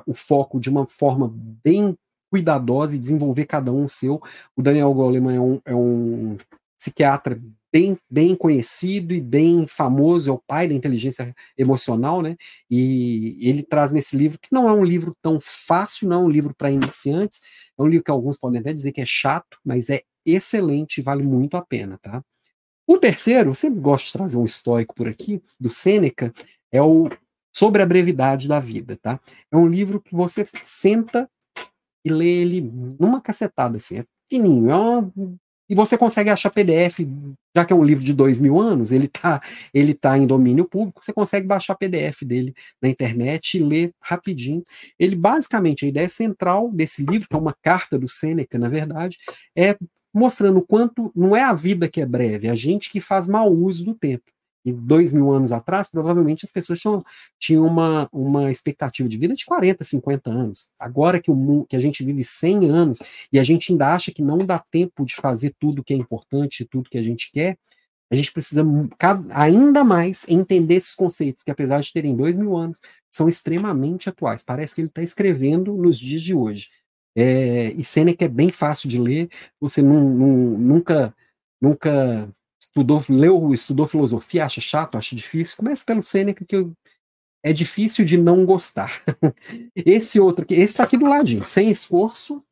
o 0.06 0.14
foco 0.14 0.58
de 0.58 0.70
uma 0.70 0.86
forma 0.86 1.30
bem 1.62 1.96
cuidadosa 2.30 2.94
e 2.94 2.98
desenvolver 2.98 3.44
cada 3.44 3.72
um 3.72 3.84
o 3.84 3.88
seu. 3.88 4.22
O 4.56 4.62
Daniel 4.62 4.94
Goleman 4.94 5.36
é 5.36 5.40
um, 5.40 5.60
é 5.66 5.74
um 5.74 6.36
psiquiatra 6.78 7.38
bem, 7.72 7.96
bem 8.10 8.34
conhecido 8.34 9.14
e 9.14 9.20
bem 9.20 9.66
famoso, 9.66 10.30
é 10.30 10.32
o 10.32 10.38
pai 10.38 10.68
da 10.68 10.74
inteligência 10.74 11.34
emocional, 11.56 12.22
né? 12.22 12.36
E 12.70 13.38
ele 13.40 13.62
traz 13.62 13.92
nesse 13.92 14.16
livro, 14.16 14.38
que 14.40 14.52
não 14.52 14.68
é 14.68 14.72
um 14.72 14.84
livro 14.84 15.16
tão 15.22 15.38
fácil, 15.40 16.08
não 16.08 16.22
é 16.22 16.24
um 16.26 16.30
livro 16.30 16.54
para 16.54 16.70
iniciantes, 16.70 17.40
é 17.78 17.82
um 17.82 17.86
livro 17.86 18.04
que 18.04 18.10
alguns 18.10 18.36
podem 18.38 18.60
até 18.60 18.72
dizer 18.72 18.92
que 18.92 19.00
é 19.00 19.06
chato, 19.06 19.58
mas 19.64 19.90
é 19.90 20.02
excelente 20.24 20.98
e 20.98 21.02
vale 21.02 21.22
muito 21.22 21.56
a 21.56 21.64
pena, 21.64 21.98
tá? 22.02 22.22
O 22.86 22.98
terceiro, 22.98 23.50
eu 23.50 23.54
sempre 23.54 23.80
gosto 23.80 24.06
de 24.06 24.12
trazer 24.12 24.36
um 24.36 24.44
estoico 24.44 24.94
por 24.94 25.08
aqui, 25.08 25.42
do 25.58 25.70
Sêneca, 25.70 26.32
é 26.72 26.82
o 26.82 27.08
Sobre 27.52 27.82
a 27.82 27.86
Brevidade 27.86 28.48
da 28.48 28.60
Vida, 28.60 28.96
tá? 29.00 29.20
É 29.50 29.56
um 29.56 29.66
livro 29.66 30.00
que 30.00 30.14
você 30.14 30.44
senta 30.64 31.28
e 32.04 32.10
lê 32.10 32.42
ele 32.42 32.60
numa 32.60 33.20
cacetada, 33.20 33.76
assim, 33.76 33.98
é 33.98 34.04
fininho, 34.28 34.70
é 34.70 34.76
uma 34.76 35.12
e 35.70 35.74
você 35.74 35.96
consegue 35.96 36.28
achar 36.30 36.50
PDF, 36.50 36.98
já 37.54 37.64
que 37.64 37.72
é 37.72 37.76
um 37.76 37.84
livro 37.84 38.02
de 38.02 38.12
dois 38.12 38.40
mil 38.40 38.58
anos, 38.60 38.90
ele 38.90 39.06
está 39.06 39.40
ele 39.72 39.94
tá 39.94 40.18
em 40.18 40.26
domínio 40.26 40.64
público, 40.64 41.02
você 41.02 41.12
consegue 41.12 41.46
baixar 41.46 41.76
PDF 41.76 42.24
dele 42.24 42.52
na 42.82 42.88
internet 42.88 43.56
e 43.56 43.62
ler 43.62 43.94
rapidinho. 44.00 44.64
Ele, 44.98 45.14
basicamente, 45.14 45.84
a 45.84 45.88
ideia 45.88 46.08
central 46.08 46.70
desse 46.72 47.04
livro, 47.04 47.28
que 47.28 47.36
é 47.36 47.38
uma 47.38 47.54
carta 47.62 47.96
do 47.96 48.08
Sêneca, 48.08 48.58
na 48.58 48.68
verdade, 48.68 49.16
é 49.56 49.76
mostrando 50.12 50.58
o 50.58 50.66
quanto 50.66 51.12
não 51.14 51.36
é 51.36 51.42
a 51.44 51.52
vida 51.52 51.88
que 51.88 52.00
é 52.00 52.06
breve, 52.06 52.48
é 52.48 52.50
a 52.50 52.54
gente 52.56 52.90
que 52.90 53.00
faz 53.00 53.28
mau 53.28 53.52
uso 53.52 53.84
do 53.84 53.94
tempo. 53.94 54.24
E 54.64 54.72
dois 54.72 55.12
mil 55.12 55.32
anos 55.32 55.52
atrás, 55.52 55.90
provavelmente 55.90 56.44
as 56.44 56.52
pessoas 56.52 56.78
tinham, 56.78 57.04
tinham 57.38 57.64
uma, 57.64 58.08
uma 58.12 58.50
expectativa 58.50 59.08
de 59.08 59.16
vida 59.16 59.34
de 59.34 59.44
40, 59.44 59.82
50 59.82 60.30
anos. 60.30 60.68
Agora 60.78 61.20
que, 61.20 61.30
o, 61.30 61.64
que 61.68 61.76
a 61.76 61.80
gente 61.80 62.04
vive 62.04 62.22
100 62.22 62.70
anos 62.70 62.98
e 63.32 63.38
a 63.38 63.44
gente 63.44 63.72
ainda 63.72 63.94
acha 63.94 64.12
que 64.12 64.22
não 64.22 64.38
dá 64.38 64.58
tempo 64.58 65.04
de 65.06 65.14
fazer 65.14 65.54
tudo 65.58 65.82
que 65.82 65.94
é 65.94 65.96
importante, 65.96 66.66
tudo 66.70 66.90
que 66.90 66.98
a 66.98 67.02
gente 67.02 67.30
quer, 67.32 67.56
a 68.10 68.16
gente 68.16 68.32
precisa 68.32 68.64
ainda 69.30 69.84
mais 69.84 70.26
entender 70.28 70.74
esses 70.74 70.94
conceitos, 70.94 71.44
que 71.44 71.50
apesar 71.50 71.80
de 71.80 71.92
terem 71.92 72.16
dois 72.16 72.36
mil 72.36 72.56
anos, 72.56 72.80
são 73.10 73.28
extremamente 73.28 74.08
atuais. 74.08 74.42
Parece 74.42 74.74
que 74.74 74.80
ele 74.80 74.88
está 74.88 75.02
escrevendo 75.02 75.76
nos 75.76 75.98
dias 75.98 76.20
de 76.20 76.34
hoje. 76.34 76.68
É, 77.16 77.72
e 77.72 77.84
Seneca 77.84 78.24
é 78.24 78.28
bem 78.28 78.50
fácil 78.50 78.88
de 78.88 78.98
ler, 78.98 79.28
você 79.60 79.82
nunca, 79.82 81.14
nunca 81.60 82.32
estudou, 82.70 83.02
leu, 83.08 83.52
estudou 83.52 83.86
filosofia, 83.86 84.46
acha 84.46 84.60
chato, 84.60 84.96
acha 84.96 85.14
difícil, 85.14 85.56
começa 85.56 85.84
pelo 85.84 86.02
Sêneca, 86.02 86.44
que 86.44 86.70
é 87.42 87.52
difícil 87.52 88.04
de 88.04 88.16
não 88.16 88.46
gostar. 88.46 89.02
esse 89.76 90.18
outro 90.18 90.44
aqui, 90.44 90.54
esse 90.54 90.64
está 90.64 90.84
aqui 90.84 90.96
do 90.96 91.06
ladinho, 91.06 91.44
Sem 91.44 91.70
Esforço, 91.70 92.42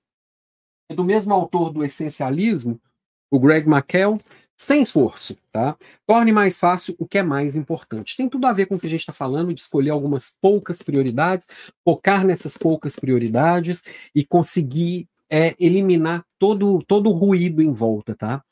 é 0.90 0.94
do 0.94 1.04
mesmo 1.04 1.32
autor 1.34 1.70
do 1.70 1.84
Essencialismo, 1.84 2.80
o 3.30 3.38
Greg 3.38 3.68
McKell, 3.68 4.18
sem 4.58 4.82
esforço, 4.82 5.36
tá? 5.52 5.76
Torne 6.04 6.32
mais 6.32 6.58
fácil 6.58 6.96
o 6.98 7.06
que 7.06 7.18
é 7.18 7.22
mais 7.22 7.54
importante. 7.54 8.16
Tem 8.16 8.28
tudo 8.28 8.44
a 8.46 8.52
ver 8.52 8.66
com 8.66 8.74
o 8.74 8.78
que 8.78 8.86
a 8.86 8.90
gente 8.90 9.00
está 9.00 9.12
falando, 9.12 9.54
de 9.54 9.60
escolher 9.60 9.90
algumas 9.90 10.36
poucas 10.40 10.82
prioridades, 10.82 11.46
focar 11.84 12.26
nessas 12.26 12.56
poucas 12.56 12.96
prioridades 12.96 13.84
e 14.12 14.26
conseguir 14.26 15.06
é, 15.30 15.54
eliminar 15.60 16.24
todo, 16.40 16.82
todo 16.88 17.08
o 17.08 17.12
ruído 17.12 17.62
em 17.62 17.72
volta, 17.72 18.16
tá? 18.16 18.42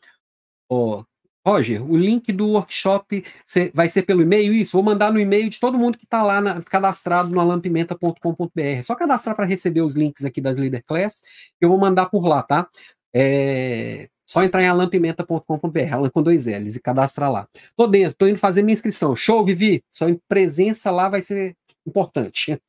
Ó, 0.70 1.02
Roger, 1.46 1.80
o 1.88 1.96
link 1.96 2.32
do 2.32 2.48
workshop 2.48 3.24
vai 3.72 3.88
ser 3.88 4.02
pelo 4.02 4.22
e-mail? 4.22 4.52
Isso, 4.52 4.72
vou 4.72 4.82
mandar 4.82 5.12
no 5.12 5.20
e-mail 5.20 5.48
de 5.48 5.60
todo 5.60 5.78
mundo 5.78 5.96
que 5.96 6.04
está 6.04 6.20
lá 6.20 6.40
na, 6.40 6.60
cadastrado 6.62 7.30
no 7.30 7.38
alampimenta.com.br. 7.38 8.60
É 8.60 8.82
só 8.82 8.96
cadastrar 8.96 9.36
para 9.36 9.44
receber 9.44 9.82
os 9.82 9.94
links 9.94 10.24
aqui 10.24 10.40
das 10.40 10.58
Leader 10.58 10.82
Class, 10.84 11.22
eu 11.60 11.68
vou 11.68 11.78
mandar 11.78 12.06
por 12.06 12.26
lá, 12.26 12.42
tá? 12.42 12.68
É, 13.14 14.08
só 14.24 14.42
entrar 14.42 14.60
em 14.60 14.66
alampimenta.com.br, 14.66 15.92
Alan 15.92 16.10
com 16.10 16.20
dois 16.20 16.46
L's, 16.46 16.74
e 16.74 16.80
cadastrar 16.80 17.30
lá. 17.30 17.48
Tô 17.76 17.86
dentro, 17.86 18.16
tô 18.18 18.26
indo 18.26 18.38
fazer 18.38 18.62
minha 18.62 18.74
inscrição. 18.74 19.14
Show, 19.14 19.44
Vivi? 19.44 19.84
Só 19.88 20.08
em 20.08 20.20
presença 20.28 20.90
lá 20.90 21.08
vai 21.08 21.22
ser 21.22 21.54
importante. 21.86 22.60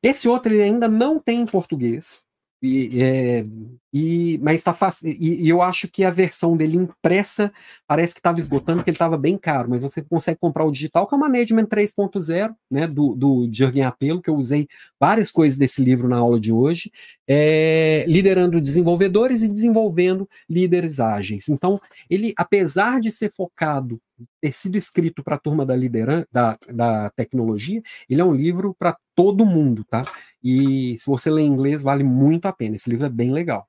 Esse 0.00 0.28
outro 0.28 0.52
ele 0.52 0.62
ainda 0.62 0.86
não 0.86 1.18
tem 1.18 1.40
em 1.40 1.46
português, 1.46 2.28
e, 2.62 3.02
é, 3.02 3.44
e, 3.92 4.38
mas 4.42 4.60
está 4.60 4.74
fácil. 4.74 5.08
E, 5.08 5.44
e, 5.44 5.48
eu 5.48 5.62
acho 5.62 5.88
que 5.88 6.04
a 6.04 6.10
versão 6.10 6.56
dele 6.56 6.76
impressa 6.76 7.52
parece 7.86 8.12
que 8.14 8.20
estava 8.20 8.40
esgotando, 8.40 8.78
porque 8.78 8.90
ele 8.90 8.96
estava 8.96 9.16
bem 9.16 9.38
caro, 9.38 9.70
mas 9.70 9.82
você 9.82 10.02
consegue 10.02 10.38
comprar 10.40 10.64
o 10.64 10.70
digital, 10.70 11.06
que 11.06 11.14
é 11.14 11.16
o 11.16 11.20
Management 11.20 11.66
3.0, 11.66 12.54
né, 12.70 12.86
do, 12.86 13.14
do 13.14 13.48
Jürgen 13.52 13.84
Apelo, 13.84 14.20
que 14.20 14.30
eu 14.30 14.36
usei 14.36 14.68
várias 15.00 15.30
coisas 15.30 15.58
desse 15.58 15.82
livro 15.82 16.08
na 16.08 16.18
aula 16.18 16.38
de 16.38 16.52
hoje, 16.52 16.90
é, 17.26 18.04
liderando 18.06 18.60
desenvolvedores 18.60 19.42
e 19.42 19.48
desenvolvendo 19.48 20.28
líderes 20.48 21.00
ágeis. 21.00 21.48
Então, 21.48 21.80
ele, 22.10 22.34
apesar 22.36 23.00
de 23.00 23.10
ser 23.10 23.32
focado 23.32 24.00
ter 24.40 24.52
sido 24.52 24.76
escrito 24.76 25.22
para 25.22 25.36
a 25.36 25.38
turma 25.38 25.64
da 25.64 25.76
liderança, 25.76 26.26
da, 26.30 26.58
da 26.72 27.10
tecnologia, 27.10 27.82
ele 28.08 28.20
é 28.20 28.24
um 28.24 28.34
livro 28.34 28.74
para 28.78 28.96
todo 29.14 29.46
mundo, 29.46 29.84
tá? 29.84 30.04
E 30.42 30.96
se 30.98 31.06
você 31.06 31.30
lê 31.30 31.42
em 31.42 31.46
inglês, 31.46 31.82
vale 31.82 32.04
muito 32.04 32.46
a 32.46 32.52
pena. 32.52 32.76
Esse 32.76 32.90
livro 32.90 33.06
é 33.06 33.10
bem 33.10 33.32
legal. 33.32 33.68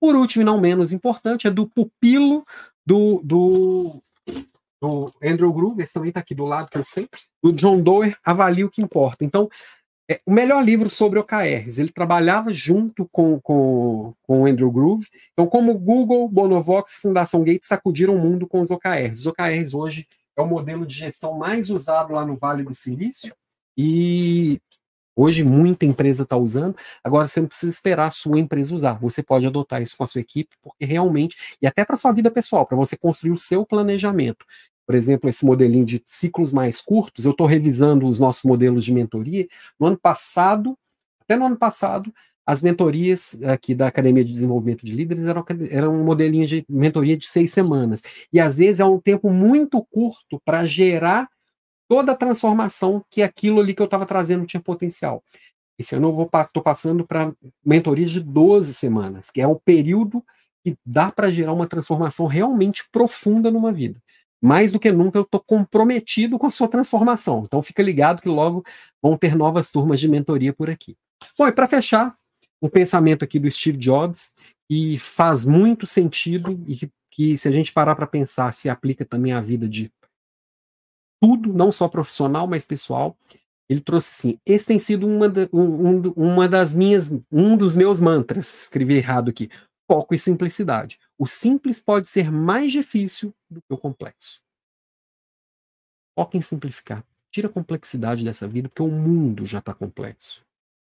Por 0.00 0.14
último, 0.14 0.42
e 0.42 0.44
não 0.44 0.60
menos 0.60 0.92
importante, 0.92 1.46
é 1.46 1.50
do 1.50 1.66
pupilo 1.66 2.44
do, 2.86 3.20
do, 3.24 4.02
do 4.80 5.12
Andrew 5.22 5.52
Groove, 5.52 5.82
esse 5.82 5.92
também 5.92 6.10
está 6.10 6.20
aqui 6.20 6.34
do 6.34 6.44
lado, 6.44 6.70
que 6.70 6.78
eu 6.78 6.84
sei, 6.84 7.08
do 7.42 7.52
John 7.52 7.80
Doerr, 7.80 8.16
Avalie 8.24 8.64
o 8.64 8.70
que 8.70 8.82
importa. 8.82 9.24
Então, 9.24 9.48
é, 10.10 10.20
o 10.24 10.32
melhor 10.32 10.64
livro 10.64 10.88
sobre 10.88 11.18
OKRs. 11.18 11.78
Ele 11.78 11.90
trabalhava 11.90 12.52
junto 12.52 13.06
com, 13.12 13.38
com, 13.40 14.14
com 14.22 14.42
o 14.42 14.46
Andrew 14.46 14.70
Groove. 14.70 15.06
Então, 15.32 15.46
como 15.46 15.78
Google, 15.78 16.28
Bonovox 16.28 16.94
e 16.94 17.00
Fundação 17.00 17.44
Gates 17.44 17.68
sacudiram 17.68 18.16
o 18.16 18.18
mundo 18.18 18.46
com 18.46 18.60
os 18.60 18.70
OKRs. 18.70 19.20
Os 19.20 19.26
OKRs 19.26 19.74
hoje 19.74 20.06
é 20.34 20.40
o 20.40 20.46
modelo 20.46 20.86
de 20.86 20.94
gestão 20.94 21.34
mais 21.36 21.68
usado 21.68 22.14
lá 22.14 22.24
no 22.24 22.36
Vale 22.36 22.62
do 22.62 22.74
Silício. 22.74 23.34
E 23.76 24.60
Hoje 25.20 25.42
muita 25.42 25.84
empresa 25.84 26.22
está 26.22 26.36
usando, 26.36 26.76
agora 27.02 27.26
você 27.26 27.40
não 27.40 27.48
precisa 27.48 27.72
esperar 27.72 28.06
a 28.06 28.10
sua 28.12 28.38
empresa 28.38 28.72
usar. 28.72 28.94
Você 29.00 29.20
pode 29.20 29.44
adotar 29.44 29.82
isso 29.82 29.96
com 29.96 30.04
a 30.04 30.06
sua 30.06 30.20
equipe, 30.20 30.54
porque 30.62 30.84
realmente, 30.84 31.36
e 31.60 31.66
até 31.66 31.84
para 31.84 31.96
sua 31.96 32.12
vida 32.12 32.30
pessoal, 32.30 32.64
para 32.64 32.76
você 32.76 32.96
construir 32.96 33.32
o 33.32 33.36
seu 33.36 33.66
planejamento. 33.66 34.46
por 34.86 34.94
exemplo, 34.94 35.28
esse 35.28 35.44
modelinho 35.44 35.84
de 35.84 36.00
ciclos 36.06 36.52
mais 36.52 36.80
curtos, 36.80 37.24
eu 37.24 37.32
estou 37.32 37.46
revisando 37.48 38.06
os 38.06 38.20
nossos 38.20 38.44
modelos 38.44 38.84
de 38.84 38.92
mentoria. 38.92 39.46
No 39.78 39.88
ano 39.88 39.98
passado, 39.98 40.78
até 41.20 41.36
no 41.36 41.46
ano 41.46 41.56
passado, 41.56 42.14
as 42.46 42.62
mentorias 42.62 43.38
aqui 43.42 43.74
da 43.74 43.88
Academia 43.88 44.24
de 44.24 44.32
Desenvolvimento 44.32 44.86
de 44.86 44.94
Líderes 44.94 45.24
eram, 45.24 45.44
eram 45.68 45.94
um 46.00 46.04
modelinho 46.04 46.46
de 46.46 46.64
mentoria 46.68 47.16
de 47.16 47.26
seis 47.28 47.52
semanas. 47.52 48.02
E 48.32 48.40
às 48.40 48.58
vezes 48.58 48.80
é 48.80 48.84
um 48.84 49.00
tempo 49.00 49.30
muito 49.30 49.84
curto 49.90 50.40
para 50.44 50.64
gerar 50.64 51.28
toda 51.88 52.12
a 52.12 52.16
transformação 52.16 53.04
que 53.10 53.22
aquilo 53.22 53.60
ali 53.60 53.74
que 53.74 53.82
eu 53.82 53.86
estava 53.86 54.06
trazendo 54.06 54.46
tinha 54.46 54.60
potencial. 54.60 55.24
Esse 55.78 55.94
ano 55.94 56.08
eu 56.08 56.40
estou 56.42 56.62
passando 56.62 57.06
para 57.06 57.32
mentorias 57.64 58.10
de 58.10 58.20
12 58.20 58.74
semanas, 58.74 59.30
que 59.30 59.40
é 59.40 59.46
o 59.46 59.56
período 59.56 60.22
que 60.64 60.76
dá 60.84 61.10
para 61.10 61.30
gerar 61.30 61.52
uma 61.52 61.66
transformação 61.66 62.26
realmente 62.26 62.84
profunda 62.90 63.50
numa 63.50 63.72
vida. 63.72 64.00
Mais 64.42 64.70
do 64.70 64.78
que 64.78 64.90
nunca 64.92 65.18
eu 65.18 65.22
estou 65.22 65.40
comprometido 65.40 66.38
com 66.38 66.46
a 66.46 66.50
sua 66.50 66.68
transformação. 66.68 67.44
Então 67.44 67.62
fica 67.62 67.82
ligado 67.82 68.20
que 68.20 68.28
logo 68.28 68.64
vão 69.02 69.16
ter 69.16 69.34
novas 69.34 69.70
turmas 69.70 69.98
de 69.98 70.08
mentoria 70.08 70.52
por 70.52 70.68
aqui. 70.68 70.96
Bom, 71.36 71.46
e 71.48 71.52
para 71.52 71.66
fechar, 71.66 72.16
um 72.60 72.68
pensamento 72.68 73.24
aqui 73.24 73.38
do 73.38 73.50
Steve 73.50 73.78
Jobs, 73.78 74.34
que 74.68 74.98
faz 74.98 75.44
muito 75.44 75.86
sentido 75.86 76.60
e 76.66 76.76
que, 76.76 76.90
que 77.10 77.38
se 77.38 77.48
a 77.48 77.52
gente 77.52 77.72
parar 77.72 77.94
para 77.94 78.06
pensar, 78.06 78.52
se 78.52 78.68
aplica 78.68 79.04
também 79.04 79.32
à 79.32 79.40
vida 79.40 79.68
de 79.68 79.90
tudo, 81.20 81.52
não 81.52 81.72
só 81.72 81.88
profissional, 81.88 82.46
mas 82.46 82.64
pessoal. 82.64 83.16
Ele 83.68 83.80
trouxe 83.80 84.10
assim: 84.10 84.40
esse 84.46 84.66
tem 84.66 84.78
sido 84.78 85.06
uma, 85.06 85.28
da, 85.28 85.48
um, 85.52 86.10
uma 86.12 86.48
das 86.48 86.74
minhas, 86.74 87.10
um 87.30 87.56
dos 87.56 87.74
meus 87.74 88.00
mantras. 88.00 88.62
Escrevi 88.62 88.94
errado 88.94 89.30
aqui: 89.30 89.50
foco 89.90 90.14
e 90.14 90.18
simplicidade. 90.18 90.98
O 91.18 91.26
simples 91.26 91.80
pode 91.80 92.08
ser 92.08 92.30
mais 92.30 92.72
difícil 92.72 93.34
do 93.50 93.60
que 93.60 93.74
o 93.74 93.78
complexo. 93.78 94.40
Foca 96.18 96.36
em 96.36 96.42
simplificar. 96.42 97.04
Tira 97.30 97.48
a 97.48 97.52
complexidade 97.52 98.24
dessa 98.24 98.48
vida, 98.48 98.68
porque 98.68 98.82
o 98.82 98.88
mundo 98.88 99.44
já 99.46 99.58
está 99.58 99.74
complexo. 99.74 100.44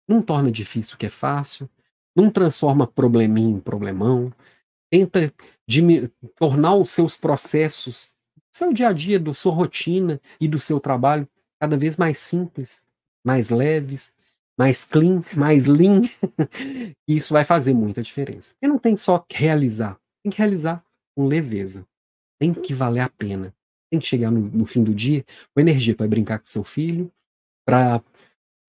Não 0.07 0.23
torna 0.23 0.51
difícil 0.53 0.95
o 0.95 0.99
que 0.99 1.07
é 1.07 1.11
fácil, 1.11 1.69
não 2.15 2.31
transforma 2.31 2.87
probleminha 2.87 3.57
em 3.57 3.61
problemão, 3.61 4.33
tenta 4.91 5.33
tornar 6.37 6.75
os 6.75 6.91
seus 6.91 7.17
processos, 7.17 8.13
seu 8.57 8.73
dia 8.73 8.89
a 8.89 8.93
dia, 8.93 9.21
da 9.21 9.35
sua 9.35 9.53
rotina 9.53 10.21
e 10.41 10.49
do 10.49 10.59
seu 10.59 10.81
trabalho 10.81 11.29
cada 11.61 11.77
vez 11.77 11.97
mais 11.97 12.19
simples, 12.19 12.85
mais 13.25 13.51
leves, 13.51 14.15
mais 14.59 14.85
clean, 14.85 15.23
mais 15.37 15.67
lean. 15.67 16.03
isso 17.07 17.33
vai 17.33 17.45
fazer 17.45 17.75
muita 17.75 18.03
diferença. 18.03 18.55
E 18.61 18.67
não 18.67 18.79
tem 18.79 18.97
só 18.97 19.19
que 19.19 19.37
realizar, 19.37 19.99
tem 20.23 20.31
que 20.31 20.39
realizar 20.39 20.85
com 21.15 21.27
leveza. 21.27 21.87
Tem 22.39 22.53
que 22.53 22.75
valer 22.75 23.01
a 23.01 23.09
pena. 23.09 23.55
Tem 23.91 24.01
que 24.01 24.07
chegar 24.07 24.31
no, 24.31 24.41
no 24.41 24.67
fim 24.67 24.83
do 24.83 24.95
dia 24.95 25.25
com 25.55 25.61
energia 25.61 25.95
para 25.95 26.09
brincar 26.09 26.39
com 26.39 26.47
seu 26.47 26.65
filho, 26.65 27.11
para 27.65 28.03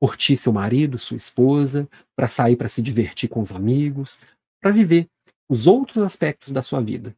curtir 0.01 0.37
seu 0.37 0.53
marido, 0.53 0.97
sua 0.97 1.17
esposa, 1.17 1.89
para 2.15 2.27
sair 2.27 2.55
para 2.55 2.69
se 2.69 2.81
divertir 2.81 3.27
com 3.27 3.41
os 3.41 3.51
amigos, 3.51 4.21
para 4.61 4.71
viver 4.71 5.09
os 5.49 5.65
outros 5.67 6.03
aspectos 6.03 6.53
da 6.53 6.61
sua 6.61 6.81
vida. 6.81 7.15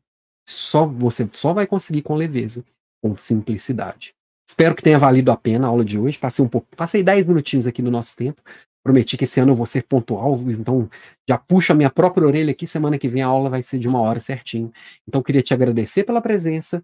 Só 0.50 0.86
você 0.86 1.28
só 1.32 1.54
vai 1.54 1.68
conseguir 1.68 2.02
com 2.02 2.16
leveza, 2.16 2.64
com 3.02 3.16
simplicidade. 3.16 4.14
Espero 4.48 4.76
que 4.76 4.84
tenha 4.84 4.98
valido 4.98 5.32
a 5.32 5.38
pena 5.38 5.68
a 5.68 5.70
aula 5.70 5.86
de 5.86 5.98
hoje. 5.98 6.18
Passei 6.18 6.44
um 6.44 6.48
pouco, 6.48 6.68
passei 6.76 7.04
10 7.04 7.28
minutinhos 7.28 7.68
aqui 7.68 7.82
do 7.82 7.92
nosso 7.92 8.16
tempo. 8.16 8.42
Prometi 8.84 9.18
que 9.18 9.26
esse 9.26 9.40
ano 9.40 9.52
eu 9.52 9.56
vou 9.56 9.66
ser 9.66 9.84
pontual, 9.84 10.40
então 10.50 10.90
já 11.28 11.38
puxa 11.38 11.74
a 11.74 11.76
minha 11.76 11.90
própria 11.90 12.26
orelha 12.26 12.52
aqui. 12.52 12.66
Semana 12.66 12.98
que 12.98 13.08
vem 13.08 13.22
a 13.22 13.28
aula 13.28 13.50
vai 13.50 13.62
ser 13.62 13.78
de 13.78 13.88
uma 13.88 14.02
hora 14.02 14.20
certinho. 14.20 14.72
Então 15.08 15.22
queria 15.22 15.44
te 15.44 15.54
agradecer 15.54 16.04
pela 16.04 16.22
presença, 16.22 16.84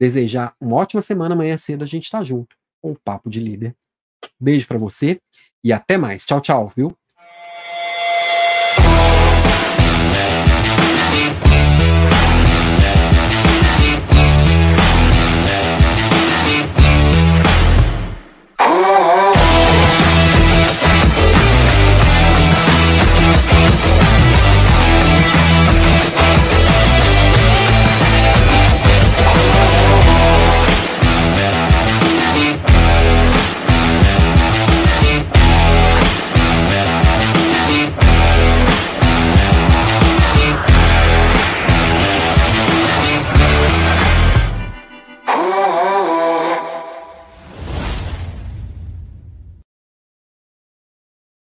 desejar 0.00 0.54
uma 0.60 0.76
ótima 0.76 1.02
semana. 1.02 1.34
Amanhã 1.34 1.56
cedo 1.56 1.82
a 1.82 1.86
gente 1.86 2.04
está 2.04 2.22
junto 2.22 2.54
com 2.82 2.92
o 2.92 2.96
Papo 2.96 3.28
de 3.28 3.40
Líder. 3.40 3.74
Beijo 4.38 4.66
para 4.66 4.78
você 4.78 5.18
e 5.64 5.72
até 5.72 5.96
mais. 5.96 6.24
Tchau, 6.24 6.40
tchau, 6.40 6.72
viu? 6.76 6.96